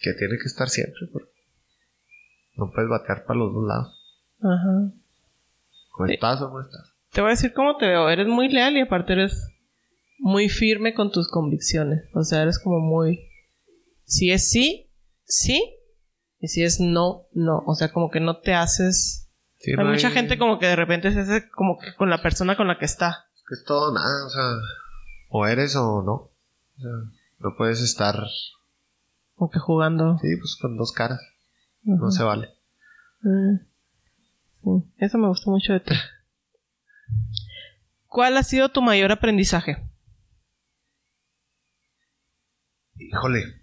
Que 0.00 0.12
tiene 0.14 0.36
que 0.38 0.46
estar 0.46 0.68
siempre. 0.68 1.06
porque 1.12 1.28
No 2.56 2.70
puedes 2.70 2.90
batear 2.90 3.24
para 3.24 3.38
los 3.38 3.52
dos 3.54 3.66
lados. 3.66 3.96
Ajá. 4.40 4.92
¿O 5.98 6.06
Sí. 6.06 6.14
estás 6.14 6.40
o 6.42 6.50
no 6.50 6.60
estás? 6.60 6.94
Te 7.12 7.20
voy 7.20 7.28
a 7.28 7.34
decir 7.34 7.52
cómo 7.52 7.76
te 7.76 7.86
veo. 7.86 8.08
Eres 8.08 8.26
muy 8.26 8.48
leal 8.48 8.76
y 8.76 8.80
aparte 8.80 9.12
eres 9.12 9.48
muy 10.18 10.48
firme 10.48 10.94
con 10.94 11.10
tus 11.10 11.28
convicciones. 11.28 12.04
O 12.14 12.22
sea, 12.22 12.42
eres 12.42 12.58
como 12.58 12.78
muy... 12.80 13.20
Si 14.04 14.30
es 14.30 14.50
sí, 14.50 14.90
sí. 15.24 15.76
Y 16.38 16.48
si 16.48 16.62
es 16.64 16.80
no, 16.80 17.26
no. 17.32 17.62
O 17.66 17.74
sea, 17.74 17.92
como 17.92 18.10
que 18.10 18.20
no 18.20 18.38
te 18.40 18.54
haces. 18.54 19.28
Sí, 19.58 19.72
hay 19.72 19.76
no 19.76 19.84
mucha 19.90 20.10
gente 20.10 20.38
como 20.38 20.58
que 20.58 20.66
de 20.66 20.76
repente 20.76 21.12
se 21.12 21.20
hace 21.20 21.48
como 21.50 21.78
que 21.78 21.94
con 21.94 22.08
la 22.08 22.22
persona 22.22 22.56
con 22.56 22.66
la 22.68 22.78
que 22.78 22.86
está. 22.86 23.26
Es 23.34 23.42
que 23.46 23.54
es 23.56 23.64
todo 23.64 23.92
nada, 23.92 24.26
o 24.26 24.30
sea, 24.30 24.42
o 25.28 25.46
eres 25.46 25.76
o 25.76 26.02
no. 26.02 26.12
O 26.12 26.80
sea, 26.80 26.90
no 27.40 27.54
puedes 27.58 27.82
estar, 27.82 28.14
Como 29.40 29.50
que 29.50 29.58
jugando. 29.58 30.18
sí, 30.20 30.36
pues 30.36 30.54
con 30.60 30.76
dos 30.76 30.92
caras. 30.92 31.18
No 31.82 32.10
se 32.10 32.22
vale. 32.22 32.50
Mm. 33.22 33.56
Sí, 34.62 34.92
eso 34.98 35.16
me 35.16 35.28
gustó 35.28 35.50
mucho 35.50 35.72
de 35.72 35.80
ti. 35.80 35.94
¿Cuál 38.06 38.36
ha 38.36 38.42
sido 38.42 38.68
tu 38.68 38.82
mayor 38.82 39.12
aprendizaje? 39.12 39.78
Híjole. 42.96 43.62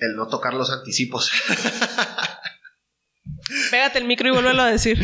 El 0.00 0.16
no 0.16 0.28
tocar 0.28 0.52
los 0.52 0.70
anticipos. 0.70 1.32
Pégate 3.70 3.96
el 3.96 4.04
micro 4.04 4.28
y 4.28 4.32
vuélvelo 4.32 4.60
a 4.60 4.70
decir. 4.70 5.02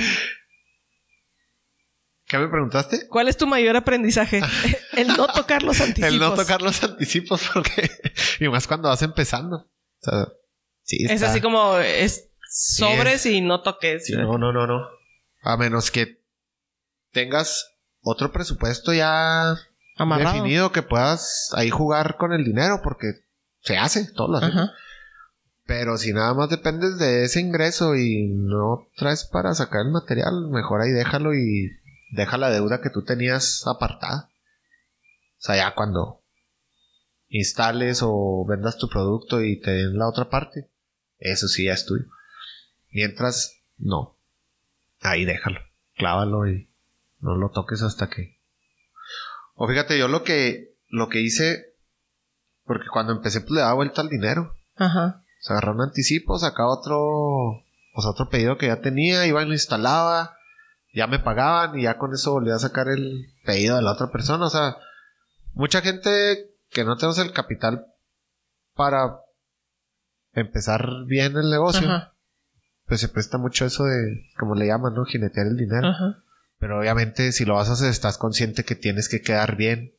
¿Qué 2.27 2.37
me 2.37 2.49
preguntaste? 2.49 3.09
¿Cuál 3.09 3.29
es 3.29 3.39
tu 3.39 3.47
mayor 3.47 3.77
aprendizaje? 3.77 4.43
el 4.97 5.09
no 5.09 5.27
tocar 5.27 5.63
los 5.63 5.81
anticipos. 5.81 6.09
El 6.13 6.19
no 6.19 6.35
tocar 6.35 6.63
los 6.63 6.83
anticipos 6.83 7.49
porque... 7.53 7.91
y 8.41 8.49
más 8.49 8.67
cuando 8.67 8.89
vas 8.89 9.03
empezando. 9.03 9.57
O 9.57 10.03
sea, 10.03 10.29
sí, 10.83 11.05
Es 11.09 11.23
así 11.23 11.41
como 11.41 11.79
es 11.79 12.29
sobres 12.49 13.27
y 13.27 13.41
no 13.41 13.63
toques. 13.63 14.07
Sí, 14.07 14.15
no, 14.15 14.39
no, 14.39 14.53
no, 14.53 14.67
no. 14.67 14.87
A 15.43 15.57
menos 15.57 15.91
que 15.91 16.21
tengas 17.13 17.73
otro 18.03 18.33
presupuesto 18.33 18.93
ya 18.93 19.57
Amarrado. 19.97 20.35
definido 20.35 20.73
que 20.73 20.83
puedas 20.83 21.51
ahí 21.55 21.71
jugar 21.71 22.17
con 22.17 22.33
el 22.33 22.45
dinero 22.45 22.81
porque 22.83 23.13
se 23.61 23.77
hace, 23.77 24.13
todo 24.13 24.29
lo. 24.29 24.39
Ajá. 24.39 24.73
Pero 25.67 25.99
si 25.99 26.13
nada 26.13 26.35
más 26.35 26.51
dependes 26.51 26.99
de 26.99 27.25
ese 27.25 27.41
ingreso 27.41 27.95
y 27.95 28.27
no 28.27 28.89
traes 28.97 29.25
para 29.25 29.55
sacar 29.55 29.83
el 29.83 29.93
material, 29.93 30.49
mejor 30.51 30.81
ahí 30.81 30.91
déjalo 30.91 31.33
y 31.33 31.71
deja 32.11 32.39
la 32.39 32.51
deuda 32.51 32.81
que 32.81 32.91
tú 32.91 33.05
tenías 33.05 33.65
apartada. 33.67 34.30
O 35.41 35.43
sea, 35.43 35.57
ya 35.57 35.75
cuando 35.75 36.23
instales 37.29 38.01
o 38.03 38.45
vendas 38.47 38.77
tu 38.77 38.91
producto 38.91 39.41
y 39.41 39.59
te 39.59 39.71
den 39.71 39.97
la 39.97 40.07
otra 40.07 40.29
parte, 40.29 40.71
eso 41.19 41.49
sí 41.49 41.65
ya 41.65 41.73
es 41.73 41.87
tuyo. 41.87 42.05
Mientras, 42.91 43.63
no. 43.79 44.19
Ahí 45.01 45.25
déjalo. 45.25 45.61
Clávalo 45.97 46.47
y 46.47 46.71
no 47.21 47.37
lo 47.37 47.51
toques 47.53 47.81
hasta 47.81 48.11
que. 48.11 48.39
O 49.55 49.67
fíjate, 49.67 49.99
yo 49.99 50.09
lo 50.09 50.25
que, 50.25 50.77
lo 50.89 51.09
que 51.09 51.23
hice, 51.23 51.75
porque 52.65 52.89
cuando 52.93 53.13
empecé, 53.15 53.41
pues 53.41 53.53
le 53.53 53.61
daba 53.61 53.75
vuelta 53.75 54.03
al 54.03 54.11
dinero. 54.11 54.59
Ajá. 54.77 55.25
Se 55.41 55.55
agarraba 55.55 55.77
un 55.77 55.83
anticipo, 55.89 56.39
sacaba 56.39 56.79
otro, 56.79 57.65
pues 57.95 58.07
otro 58.07 58.29
pedido 58.29 58.59
que 58.59 58.67
ya 58.67 58.83
tenía, 58.83 59.27
iba 59.27 59.43
y 59.43 59.47
lo 59.47 59.53
instalaba, 59.53 60.37
ya 60.93 61.07
me 61.07 61.19
pagaban 61.19 61.79
y 61.79 61.85
ya 61.85 61.97
con 61.97 62.13
eso 62.13 62.33
volvía 62.33 62.57
a 62.57 62.59
sacar 62.59 62.89
el 62.89 63.33
pedido 63.47 63.77
de 63.77 63.83
la 63.83 63.93
otra 63.93 64.11
persona. 64.11 64.45
O 64.45 64.51
sea, 64.51 64.77
mucha 65.55 65.81
gente 65.81 66.51
que 66.71 66.85
no 66.85 66.97
tenemos 66.97 67.19
el 67.19 67.33
capital 67.33 67.87
para 68.75 69.21
empezar 70.33 71.05
bien 71.07 71.37
el 71.37 71.51
negocio, 71.51 71.89
Ajá. 71.89 72.15
pues 72.87 73.01
se 73.01 73.09
presta 73.09 73.39
mucho 73.39 73.67
eso 73.67 73.85
de, 73.85 74.27
como 74.39 74.55
le 74.55 74.67
llaman, 74.67 74.95
¿no? 74.95 75.05
Jinetear 75.05 75.47
el 75.47 75.57
dinero. 75.57 75.89
Ajá. 75.89 76.23
Pero 76.59 76.79
obviamente 76.79 77.33
si 77.33 77.45
lo 77.45 77.55
vas 77.55 77.69
a 77.71 77.73
hacer, 77.73 77.89
estás 77.89 78.19
consciente 78.19 78.65
que 78.65 78.75
tienes 78.75 79.09
que 79.09 79.23
quedar 79.23 79.57
bien 79.57 79.95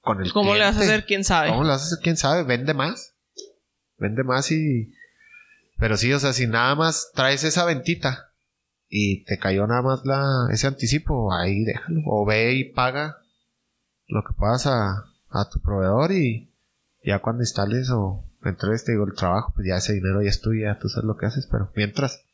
con 0.00 0.22
el 0.22 0.32
¿Cómo 0.32 0.54
le 0.54 0.60
vas 0.60 0.76
a 0.76 0.80
hacer? 0.80 1.04
¿Quién 1.04 1.22
sabe? 1.22 1.50
¿Cómo 1.50 1.62
lo 1.62 1.68
vas 1.68 1.82
a 1.82 1.86
hacer? 1.86 1.98
¿Quién 2.02 2.16
sabe? 2.16 2.42
Vende 2.44 2.74
más. 2.74 3.14
Vende 3.98 4.24
más 4.24 4.50
y... 4.50 4.94
Pero 5.78 5.96
sí, 5.96 6.12
o 6.12 6.18
sea, 6.18 6.32
si 6.32 6.46
nada 6.46 6.74
más 6.74 7.12
traes 7.14 7.44
esa 7.44 7.64
ventita 7.64 8.32
y 8.88 9.24
te 9.24 9.38
cayó 9.38 9.66
nada 9.66 9.82
más 9.82 10.00
la, 10.04 10.48
ese 10.50 10.66
anticipo, 10.66 11.32
ahí 11.32 11.62
déjalo. 11.64 12.00
O 12.06 12.24
ve 12.24 12.54
y 12.54 12.64
paga 12.72 13.18
lo 14.08 14.22
que 14.24 14.34
puedas 14.36 14.66
a, 14.66 15.04
a 15.30 15.48
tu 15.50 15.60
proveedor 15.60 16.12
y 16.12 16.52
ya 17.04 17.20
cuando 17.20 17.42
instales 17.42 17.90
o 17.90 18.24
entregues, 18.44 18.84
te 18.84 18.92
digo, 18.92 19.04
el 19.04 19.14
trabajo, 19.14 19.52
pues 19.54 19.66
ya 19.68 19.76
ese 19.76 19.94
dinero 19.94 20.22
ya 20.22 20.30
es 20.30 20.40
tuyo, 20.40 20.66
ya 20.66 20.78
tú 20.78 20.88
sabes 20.88 21.06
lo 21.06 21.16
que 21.16 21.26
haces, 21.26 21.48
pero 21.50 21.70
mientras, 21.74 22.24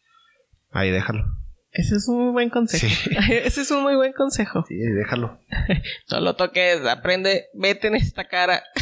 ahí 0.71 0.91
déjalo. 0.91 1.25
Ese 1.71 1.97
es 1.97 2.07
un 2.07 2.23
muy 2.23 2.33
buen 2.33 2.51
consejo. 2.51 2.87
Sí. 2.87 3.11
Ese 3.31 3.63
es 3.63 3.71
un 3.73 3.83
muy 3.83 3.97
buen 3.97 4.13
consejo. 4.13 4.65
Sí, 4.69 4.75
ahí 4.75 4.93
déjalo. 4.93 5.41
No 6.11 6.21
lo 6.21 6.37
toques, 6.37 6.87
aprende, 6.87 7.47
vete 7.55 7.89
en 7.89 7.97
esta 7.97 8.27
cara. 8.29 8.63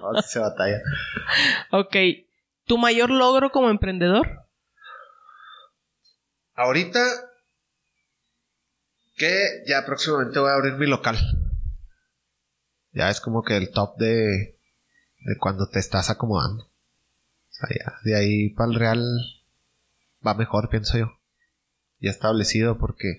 No, 0.00 0.22
se 0.22 0.38
batalla. 0.38 0.78
Ok. 1.72 1.96
¿Tu 2.64 2.78
mayor 2.78 3.10
logro 3.10 3.50
como 3.50 3.68
emprendedor? 3.68 4.46
Ahorita 6.54 7.00
que 9.20 9.62
ya 9.66 9.84
próximamente 9.84 10.38
voy 10.38 10.48
a 10.48 10.54
abrir 10.54 10.74
mi 10.76 10.86
local. 10.86 11.18
Ya 12.92 13.10
es 13.10 13.20
como 13.20 13.42
que 13.42 13.58
el 13.58 13.70
top 13.70 13.98
de, 13.98 14.58
de 15.20 15.36
cuando 15.38 15.68
te 15.68 15.78
estás 15.78 16.08
acomodando. 16.08 16.64
O 16.64 17.52
sea, 17.52 17.68
ya 17.68 17.92
de 18.02 18.16
ahí 18.16 18.48
para 18.48 18.70
el 18.70 18.78
real 18.78 19.02
va 20.26 20.32
mejor, 20.32 20.70
pienso 20.70 20.96
yo. 20.96 21.12
Ya 21.98 22.10
establecido 22.10 22.78
porque 22.78 23.18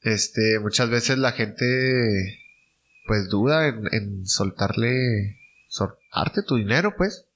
este 0.00 0.60
muchas 0.60 0.90
veces 0.90 1.18
la 1.18 1.32
gente 1.32 2.38
pues 3.08 3.28
duda 3.28 3.66
en, 3.66 3.88
en 3.92 4.26
soltarle 4.26 5.40
soltarte 5.66 6.42
tu 6.46 6.54
dinero 6.54 6.94
pues 6.96 7.26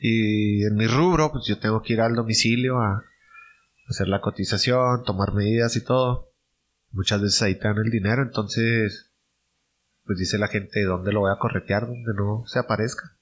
y 0.00 0.64
en 0.64 0.74
mi 0.74 0.88
rubro, 0.88 1.30
pues 1.30 1.46
yo 1.46 1.58
tengo 1.58 1.82
que 1.82 1.92
ir 1.92 2.00
al 2.00 2.16
domicilio 2.16 2.80
a 2.80 3.04
hacer 3.88 4.08
la 4.08 4.20
cotización, 4.20 5.04
tomar 5.04 5.32
medidas 5.32 5.76
y 5.76 5.84
todo. 5.84 6.33
Muchas 6.94 7.20
veces 7.20 7.42
ahí 7.42 7.56
te 7.56 7.66
dan 7.66 7.78
el 7.78 7.90
dinero, 7.90 8.22
entonces, 8.22 9.10
pues 10.04 10.18
dice 10.18 10.38
la 10.38 10.46
gente, 10.48 10.82
¿dónde 10.84 11.12
lo 11.12 11.20
voy 11.20 11.32
a 11.32 11.38
corretear? 11.38 11.86
Donde 11.88 12.14
no 12.14 12.44
se 12.46 12.60
aparezca. 12.60 13.16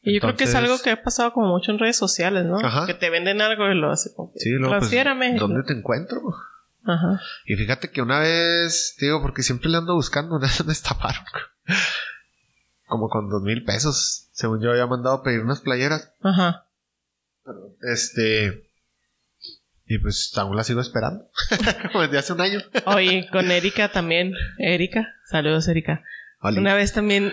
Y 0.00 0.14
yo 0.14 0.20
creo 0.20 0.36
que 0.36 0.44
es 0.44 0.54
algo 0.54 0.80
que 0.82 0.90
ha 0.90 1.02
pasado 1.02 1.32
como 1.32 1.48
mucho 1.48 1.72
en 1.72 1.78
redes 1.78 1.96
sociales, 1.96 2.46
¿no? 2.46 2.58
Ajá. 2.58 2.86
Que 2.86 2.94
te 2.94 3.10
venden 3.10 3.42
algo 3.42 3.66
y 3.70 3.74
lo 3.74 3.90
hacen 3.90 4.12
Sí, 4.36 4.50
luego, 4.50 4.78
pues. 4.78 4.90
¿dónde 5.38 5.62
te 5.64 5.72
encuentro? 5.72 6.22
Ajá. 6.84 7.20
Y 7.44 7.56
fíjate 7.56 7.90
que 7.90 8.00
una 8.00 8.20
vez, 8.20 8.94
te 8.98 9.06
digo, 9.06 9.20
porque 9.20 9.42
siempre 9.42 9.68
le 9.68 9.78
ando 9.78 9.94
buscando, 9.94 10.36
una 10.36 10.46
vez 10.46 10.64
me 10.64 10.72
estafaron. 10.72 11.24
Como 12.86 13.08
con 13.08 13.28
dos 13.28 13.42
mil 13.42 13.64
pesos. 13.64 14.28
Según 14.32 14.62
yo 14.62 14.70
había 14.70 14.86
mandado 14.86 15.16
a 15.16 15.22
pedir 15.22 15.40
unas 15.40 15.60
playeras. 15.60 16.12
Ajá. 16.22 16.66
Este. 17.82 18.65
Y 19.86 19.98
pues 19.98 20.32
aún 20.36 20.56
la 20.56 20.64
sigo 20.64 20.80
esperando. 20.80 21.28
Como 21.92 22.02
desde 22.02 22.18
hace 22.18 22.32
un 22.32 22.40
año. 22.40 22.58
Oye, 22.86 23.28
con 23.30 23.50
Erika 23.50 23.90
también. 23.90 24.32
Erika, 24.58 25.06
saludos 25.30 25.68
Erika. 25.68 26.02
Oli. 26.40 26.58
Una 26.58 26.74
vez 26.74 26.92
también, 26.92 27.32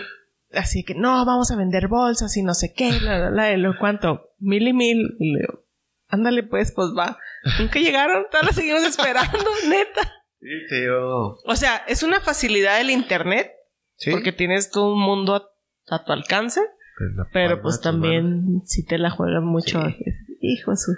así 0.52 0.84
que 0.84 0.94
no, 0.94 1.24
vamos 1.26 1.50
a 1.50 1.56
vender 1.56 1.88
bolsas 1.88 2.36
y 2.36 2.42
no 2.42 2.54
sé 2.54 2.72
qué, 2.72 2.92
la, 3.00 3.30
la, 3.30 3.56
luego, 3.56 3.76
¿cuánto? 3.78 4.30
Mil 4.38 4.66
y 4.68 4.72
mil. 4.72 5.16
Y 5.18 5.32
le 5.32 5.40
digo, 5.40 5.64
ándale 6.08 6.44
pues, 6.44 6.72
pues 6.74 6.88
va. 6.96 7.18
Nunca 7.58 7.78
llegaron, 7.80 8.24
todas 8.30 8.46
las 8.46 8.54
seguimos 8.54 8.84
esperando, 8.84 9.38
neta. 9.68 10.12
Sí, 10.40 10.76
digo. 10.76 11.38
O 11.44 11.56
sea, 11.56 11.78
es 11.88 12.02
una 12.02 12.20
facilidad 12.20 12.78
del 12.78 12.90
internet, 12.90 13.50
Sí. 13.96 14.10
porque 14.10 14.32
tienes 14.32 14.70
todo 14.70 14.92
un 14.94 15.00
mundo 15.00 15.34
a, 15.34 15.94
a 15.94 16.04
tu 16.04 16.12
alcance, 16.12 16.60
Pues, 16.98 17.10
pero 17.32 17.60
pues 17.62 17.80
también 17.80 18.62
si 18.64 18.84
te 18.84 18.98
la 18.98 19.10
juegan 19.10 19.44
mucho. 19.44 19.82
Sí. 19.88 20.04
Hijo 20.40 20.74
su. 20.76 20.92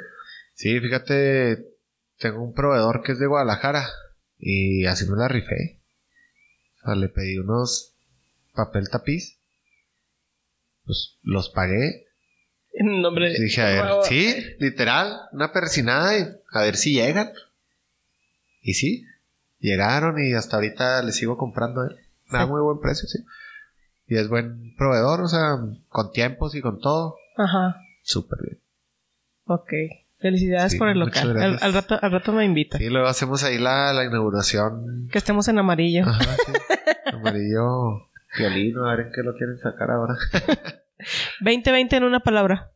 Sí, 0.57 0.80
fíjate. 0.80 1.64
Tengo 2.18 2.42
un 2.42 2.54
proveedor 2.54 3.02
que 3.02 3.12
es 3.12 3.18
de 3.18 3.26
Guadalajara. 3.26 3.86
Y 4.38 4.86
así 4.86 5.07
me 5.09 5.16
la 5.16 5.28
rifé. 5.28 5.80
O 6.82 6.86
sea, 6.86 6.94
le 6.94 7.09
pedí 7.09 7.38
unos 7.38 7.94
papel 8.54 8.88
tapiz. 8.90 9.38
Pues 10.84 11.18
los 11.22 11.50
pagué. 11.50 12.07
En 12.72 13.00
nombre 13.02 13.30
de. 13.30 13.38
Dije, 13.38 13.61
a 13.62 13.66
ver, 13.66 14.04
sí, 14.04 14.34
literal, 14.59 15.20
una 15.32 15.52
persinada 15.52 16.18
y 16.18 16.22
a 16.52 16.61
ver 16.62 16.76
si 16.76 16.92
llegan. 16.94 17.32
Y 18.62 18.74
sí, 18.74 19.04
llegaron 19.59 20.22
y 20.22 20.32
hasta 20.34 20.57
ahorita 20.57 21.02
le 21.02 21.12
sigo 21.12 21.36
comprando 21.38 21.82
él. 21.84 21.96
Me 22.30 22.38
da 22.38 22.44
Sí. 22.44 22.50
muy 22.50 22.61
buen 22.61 22.80
precio, 22.80 23.09
sí. 23.09 23.18
Y 24.09 24.16
es 24.16 24.28
buen 24.28 24.74
proveedor, 24.76 25.20
o 25.22 25.28
sea, 25.28 25.57
con 25.88 26.12
tiempos 26.12 26.54
y 26.54 26.61
con 26.61 26.78
todo. 26.80 27.16
Ajá. 27.36 27.76
Súper 28.02 28.38
bien. 28.42 28.61
Ok. 29.44 29.72
Felicidades 30.26 30.72
Sí, 30.72 30.78
por 30.78 30.88
el 30.88 30.98
local. 30.98 31.36
Al, 31.60 31.72
rato, 31.72 31.96
al 32.02 32.10
rato 32.10 32.32
me 32.32 32.44
invita. 32.44 32.78
Sí, 32.78 32.88
luego 32.88 33.06
hacemos 33.06 33.44
ahí 33.44 33.58
la, 33.58 33.92
la 33.92 34.04
inauguración. 34.04 35.08
Que 35.12 35.18
estemos 35.18 35.46
en 35.46 35.60
amarillo. 35.60 36.02
Ajá, 36.04 36.24
sí. 36.44 36.52
Amarillo 37.12 38.08
violino, 38.36 38.86
a 38.86 38.96
ver 38.96 39.06
en 39.06 39.12
qué 39.12 39.22
lo 39.22 39.34
quieren 39.34 39.56
sacar 39.58 39.88
ahora. 39.88 40.16
2020 41.40 41.96
en 41.96 42.02
una 42.04 42.20
palabra. 42.20 42.72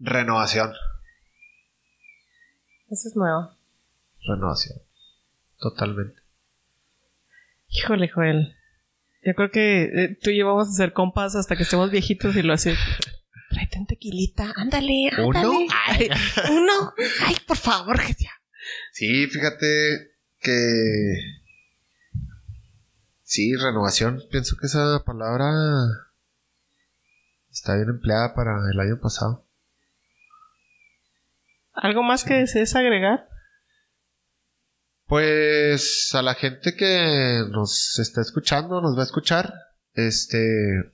Renovación. 0.00 0.72
Esa 2.90 3.08
es 3.08 3.16
nueva. 3.16 3.56
Renovación. 4.26 4.87
Totalmente. 5.58 6.20
Híjole, 7.68 8.08
Joel. 8.08 8.56
Yo 9.22 9.34
creo 9.34 9.50
que 9.50 9.82
eh, 9.82 10.18
tú 10.22 10.30
y 10.30 10.38
yo 10.38 10.46
vamos 10.46 10.68
a 10.68 10.72
ser 10.72 10.92
compas 10.92 11.34
hasta 11.34 11.56
que 11.56 11.64
estemos 11.64 11.90
viejitos 11.90 12.34
y 12.36 12.42
lo 12.42 12.52
así. 12.52 12.72
Tráete 13.50 13.78
un 13.78 13.86
tequilita, 13.86 14.52
ándale, 14.56 15.10
ándale. 15.10 15.48
¿Uno? 15.48 15.66
Ay, 15.86 16.08
uno. 16.50 16.92
Ay, 17.24 17.36
por 17.46 17.56
favor, 17.56 18.00
que 18.00 18.14
ya. 18.14 18.30
Sí, 18.92 19.26
fíjate 19.26 20.12
que... 20.40 21.14
Sí, 23.22 23.54
renovación. 23.56 24.22
Pienso 24.30 24.56
que 24.56 24.66
esa 24.66 25.02
palabra 25.04 25.50
está 27.50 27.76
bien 27.76 27.88
empleada 27.90 28.34
para 28.34 28.70
el 28.72 28.80
año 28.80 29.00
pasado. 29.00 29.46
¿Algo 31.74 32.02
más 32.02 32.24
que 32.24 32.34
desees 32.34 32.74
agregar? 32.74 33.28
Pues 35.08 36.10
a 36.12 36.20
la 36.20 36.34
gente 36.34 36.76
que 36.76 37.42
nos 37.50 37.98
está 37.98 38.20
escuchando, 38.20 38.82
nos 38.82 38.94
va 38.94 39.00
a 39.00 39.06
escuchar, 39.06 39.54
este 39.94 40.92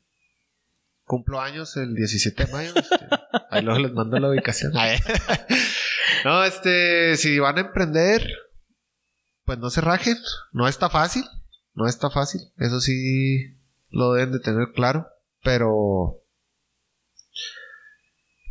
cumplo 1.04 1.40
años 1.40 1.76
el 1.76 1.96
17 1.96 2.46
de 2.46 2.52
mayo, 2.52 2.72
este, 2.76 2.96
ahí 3.50 3.62
luego 3.62 3.80
les 3.80 3.92
mando 3.92 4.16
la 4.20 4.30
ubicación. 4.30 4.72
no, 6.24 6.44
este, 6.44 7.16
si 7.16 7.40
van 7.40 7.58
a 7.58 7.62
emprender, 7.62 8.24
pues 9.44 9.58
no 9.58 9.68
se 9.68 9.80
rajen, 9.80 10.16
no 10.52 10.68
está 10.68 10.88
fácil, 10.88 11.24
no 11.74 11.88
está 11.88 12.08
fácil, 12.08 12.40
eso 12.58 12.80
sí 12.80 13.56
lo 13.90 14.12
deben 14.12 14.30
de 14.30 14.38
tener 14.38 14.68
claro, 14.76 15.08
pero 15.42 16.20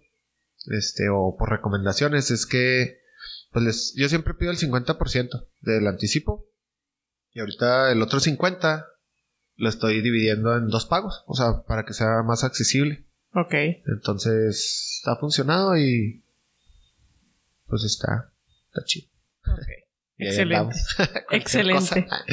este, 0.67 1.09
o 1.09 1.35
por 1.37 1.49
recomendaciones, 1.49 2.31
es 2.31 2.45
que, 2.45 2.99
pues 3.51 3.65
les, 3.65 3.93
yo 3.95 4.09
siempre 4.09 4.33
pido 4.33 4.51
el 4.51 4.57
50% 4.57 5.47
del 5.61 5.87
anticipo. 5.87 6.45
Y 7.33 7.39
ahorita 7.39 7.91
el 7.91 8.01
otro 8.01 8.19
50% 8.19 8.85
lo 9.55 9.69
estoy 9.69 10.01
dividiendo 10.01 10.55
en 10.55 10.67
dos 10.67 10.85
pagos, 10.85 11.23
o 11.27 11.35
sea, 11.35 11.63
para 11.67 11.85
que 11.85 11.93
sea 11.93 12.23
más 12.23 12.43
accesible. 12.43 13.05
Ok. 13.35 13.53
Entonces, 13.85 15.01
ha 15.05 15.15
funcionado 15.15 15.77
y 15.77 16.23
pues 17.67 17.83
está, 17.83 18.31
está 18.67 18.83
chido. 18.85 19.09
Ok. 19.47 19.67
Excelente. 20.17 20.75
Excelente. 21.31 22.05
cosa. 22.05 22.25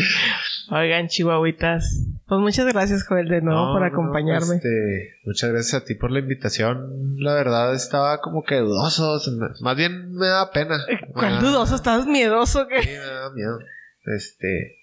Oigan, 0.71 1.09
chihuahuitas. 1.09 2.07
Pues 2.31 2.41
muchas 2.41 2.67
gracias, 2.73 3.05
Joel, 3.07 3.29
de 3.29 3.43
nuevo 3.43 3.67
No, 3.67 3.73
por 3.73 3.81
no, 3.83 3.87
acompañarme. 3.89 4.55
este, 4.55 5.17
muchas 5.27 5.51
gracias 5.51 5.83
a 5.83 5.85
ti 5.85 5.97
por 5.97 6.11
la 6.13 6.21
invitación. 6.21 7.17
La 7.19 7.35
verdad 7.35 7.75
estaba 7.75 8.21
como 8.21 8.45
que 8.45 8.57
dudoso. 8.61 9.19
Más 9.61 9.77
bien 9.77 10.13
me 10.13 10.29
da 10.29 10.51
pena. 10.53 10.79
¿Cuál 11.13 11.27
Me 11.27 11.35
da- 11.35 11.41
dudoso? 11.43 11.75
¿Estás 11.75 12.07
miedoso? 12.07 12.67
Sí, 12.71 12.87
que 12.87 12.99
me 12.99 13.05
da 13.05 13.31
miedo. 13.35 13.59
Este, 14.05 14.77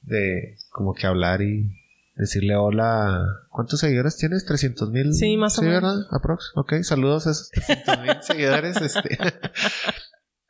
de 0.00 0.56
como 0.70 0.94
que 0.94 1.06
hablar 1.06 1.42
y 1.42 1.70
decirle 2.14 2.56
hola. 2.56 3.26
¿Cuántos 3.50 3.78
seguidores 3.80 4.16
tienes? 4.16 4.46
¿300 4.48 4.90
mil? 4.90 5.12
Sí, 5.12 5.36
más 5.36 5.58
o 5.58 5.62
menos. 5.62 5.82
¿verdad? 5.82 6.08
Aprox. 6.12 6.52
Ok, 6.54 6.76
saludos 6.82 7.26
a 7.26 7.32
esos 7.32 7.50
300 7.50 8.00
mil 8.00 8.16
seguidores. 8.22 8.80
Este. 8.80 9.18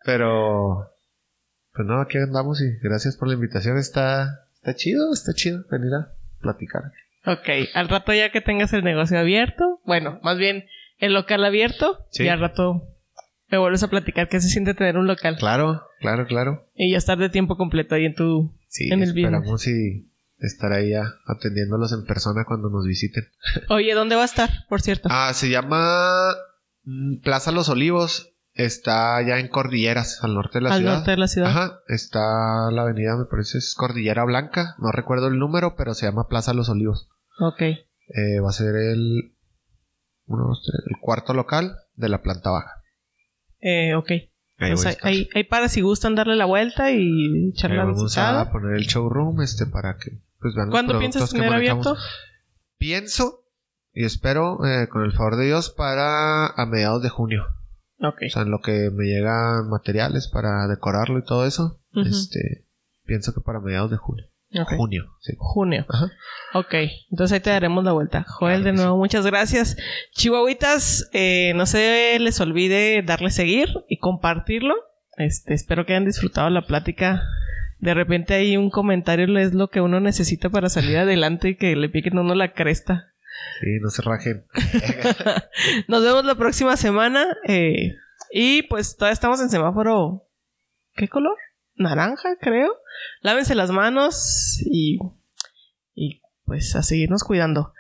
Pero, 0.05 0.93
pues 1.75 1.87
no, 1.89 2.01
aquí 2.01 2.19
andamos 2.19 2.61
y 2.61 2.79
gracias 2.83 3.17
por 3.17 3.27
la 3.29 3.35
invitación. 3.35 3.77
Está, 3.79 4.47
está 4.55 4.75
chido, 4.77 5.13
está 5.13 5.33
chido 5.35 5.65
venir 5.71 5.93
a 5.95 6.13
platicar. 6.41 6.83
Ok, 7.25 7.49
al 7.75 7.89
rato 7.89 8.13
ya 8.15 8.31
que 8.31 8.41
tengas 8.41 8.73
el 8.73 8.85
negocio 8.85 9.19
abierto, 9.19 9.81
bueno, 9.85 10.21
más 10.23 10.39
bien 10.39 10.65
el 10.99 11.13
local 11.13 11.45
abierto, 11.45 12.07
Sí. 12.11 12.25
y 12.25 12.29
al 12.29 12.41
rato 12.41 12.83
me 13.49 13.59
vuelves 13.59 13.83
a 13.83 13.89
platicar 13.91 14.29
qué 14.29 14.41
se 14.41 14.49
siente 14.49 14.75
tener 14.75 14.97
un 14.97 15.07
local 15.07 15.37
Claro, 15.39 15.83
claro, 16.01 16.27
claro. 16.27 16.69
y 16.75 16.91
ya 16.93 16.99
estar 16.99 17.19
de 17.19 17.29
tiempo 17.29 17.57
completo 17.57 17.95
ahí 17.95 18.05
en 18.05 18.15
tu... 18.15 18.57
Sí, 18.69 18.87
En 18.93 19.03
el 19.03 19.11
business. 19.11 19.25
esperamos 19.27 19.67
y 19.69 20.11
estar 20.39 20.73
ahí 20.73 20.91
ya 20.91 21.15
atendiéndolos 21.27 21.93
en 21.93 22.05
persona 22.05 22.45
cuando 22.47 22.69
nos 22.71 22.87
visiten. 22.87 23.25
Oye, 23.71 23.95
¿dónde 23.95 24.17
va 24.17 24.23
a 24.23 24.27
estar, 24.27 24.51
por 24.69 24.81
cierto? 24.83 25.09
Ah, 25.11 25.33
se 25.35 25.49
llama 25.49 26.35
mm, 26.85 27.21
Plaza 27.23 27.53
Los 27.53 27.69
Olivos. 27.69 28.35
Está 28.57 29.17
allá 29.17 29.39
en 29.39 29.49
Cordilleras, 29.49 30.21
al 30.25 30.35
norte 30.35 30.59
de 30.59 30.63
la 30.65 30.71
al 30.75 30.79
ciudad. 30.81 30.95
norte 30.97 31.11
de 31.11 31.17
la 31.19 31.29
ciudad. 31.29 31.51
Ajá, 31.51 31.81
está 31.89 32.71
la 32.73 32.83
avenida, 32.83 33.17
me 33.17 33.27
parece, 33.27 33.59
es 33.59 33.75
Cordillera 33.77 34.25
Blanca. 34.25 34.75
No 34.79 34.91
recuerdo 34.93 35.29
el 35.29 35.39
número, 35.39 35.75
pero 35.77 35.93
se 35.95 36.07
llama 36.07 36.27
Plaza 36.29 36.55
Los 36.55 36.69
Olivos. 36.71 37.09
Ok, 37.39 37.61
Eh, 37.61 38.41
va 38.43 38.49
a 38.51 38.53
ser 38.53 38.75
el, 38.77 39.35
uno, 40.27 40.45
dos, 40.49 40.63
tres, 40.65 40.81
el 40.89 41.01
cuarto 41.01 41.35
local 41.35 41.77
de 41.97 42.09
la 42.09 42.23
planta 42.23 42.51
baja. 42.51 42.71
eh, 43.61 43.95
ok. 43.95 44.11
Ahí 44.59 44.71
Pues 44.73 44.77
voy 44.77 44.87
a 44.87 44.89
ahí, 44.89 44.95
estar. 44.95 45.09
ahí- 45.11 45.29
ahí 45.35 45.45
para 45.45 45.69
si 45.69 45.81
gustan 45.83 46.15
darle 46.15 46.35
la 46.37 46.47
vuelta 46.47 46.91
y 46.91 47.51
echarle 47.51 47.75
Ahí 47.75 47.79
la 47.81 47.85
vamos 47.85 48.05
visitada. 48.05 48.41
a 48.41 48.51
poner 48.53 48.75
el 48.77 48.85
showroom 48.87 49.43
este 49.43 49.67
para 49.67 49.99
que 49.99 50.13
pues 50.41 50.55
vean 50.55 50.69
los 50.69 50.73
¿Cuándo 50.75 50.99
piensas 50.99 51.21
productos 51.31 51.35
que 51.35 51.39
tener 51.41 51.55
abierto? 51.55 51.97
Pienso 52.79 53.45
y 53.93 54.05
espero, 54.05 54.65
eh, 54.65 54.89
con 54.89 55.03
el 55.05 55.13
favor 55.13 55.37
de 55.37 55.47
Dios, 55.47 55.71
para 55.71 56.47
a 56.49 56.67
mediados 56.67 57.03
de 57.03 57.09
junio. 57.11 57.45
Ok. 58.01 58.23
O 58.27 58.31
sea, 58.31 58.43
en 58.43 58.51
lo 58.51 58.61
que 58.61 58.91
me 58.93 59.05
llegan 59.05 59.69
materiales 59.69 60.29
para 60.29 60.67
decorarlo 60.69 61.19
y 61.19 61.25
todo 61.25 61.47
eso, 61.47 61.81
este, 61.95 62.67
pienso 63.05 63.33
que 63.33 63.41
para 63.41 63.61
mediados 63.61 63.91
de 63.91 63.97
junio. 63.97 64.27
ok. 64.61 64.75
Junio, 64.77 65.05
sí. 65.21 65.33
Junio. 65.39 65.87
Ajá. 65.89 66.11
Ok, 66.55 66.75
entonces 67.11 67.35
ahí 67.35 67.41
te 67.41 67.51
daremos 67.51 67.85
la 67.85 67.93
vuelta. 67.93 68.25
Joel, 68.29 68.63
Claro 68.63 68.77
de 68.77 68.83
nuevo, 68.83 68.97
muchas 68.99 69.25
gracias. 69.27 69.77
Chihuahuitas, 70.13 71.09
eh, 71.13 71.53
no 71.55 71.67
se 71.67 72.19
les 72.21 72.41
olvide 72.41 73.03
darle 73.03 73.31
seguir 73.31 73.69
y 73.89 73.99
compartirlo. 73.99 74.75
Este, 75.17 75.55
espero 75.55 75.87
que 75.87 75.95
hayan 75.95 76.05
disfrutado 76.05 76.51
la 76.51 76.67
plática. 76.67 77.23
De 77.79 77.95
repente 77.95 78.35
hay 78.35 78.57
un 78.57 78.71
comentario, 78.71 79.39
es 79.39 79.55
lo 79.55 79.69
que 79.69 79.81
uno 79.81 80.01
necesita 80.01 80.51
para 80.51 80.69
salir 80.69 80.99
adelante 80.99 81.51
y 81.51 81.57
que 81.57 81.77
le 81.77 81.89
piquen 81.89 82.19
uno 82.19 82.35
la 82.35 82.53
cresta. 82.53 83.13
Sí, 83.61 83.79
no 83.81 83.91
se 83.91 84.03
rajen. 84.03 84.45
Nos 85.89 86.03
vemos 86.03 86.25
la 86.25 86.35
próxima 86.35 86.77
semana. 86.77 87.27
eh, 87.47 87.95
y 88.31 88.63
pues 88.65 88.97
todavía 88.97 89.13
estamos 89.15 89.41
en 89.41 89.49
semáforo. 89.49 90.25
¿Qué 90.95 91.09
color? 91.09 91.37
Naranja, 91.77 92.37
creo. 92.41 92.73
Lávense 93.21 93.55
las 93.55 93.71
manos 93.71 94.61
y. 94.65 94.99
Y 95.95 96.21
pues 96.45 96.75
a 96.77 96.83
seguirnos 96.83 97.23
cuidando. 97.23 97.73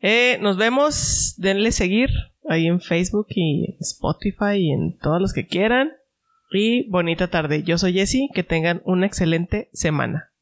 Eh, 0.00 0.38
nos 0.40 0.56
vemos. 0.56 1.34
Denle 1.36 1.72
seguir 1.72 2.10
ahí 2.48 2.66
en 2.66 2.80
Facebook 2.80 3.26
y 3.30 3.66
en 3.72 3.76
Spotify 3.80 4.56
y 4.56 4.72
en 4.72 4.98
todos 4.98 5.20
los 5.20 5.32
que 5.32 5.46
quieran. 5.46 5.92
Y 6.52 6.88
bonita 6.90 7.28
tarde. 7.28 7.62
Yo 7.62 7.78
soy 7.78 7.92
Jessie. 7.92 8.28
Que 8.34 8.42
tengan 8.42 8.80
una 8.84 9.06
excelente 9.06 9.68
semana. 9.72 10.32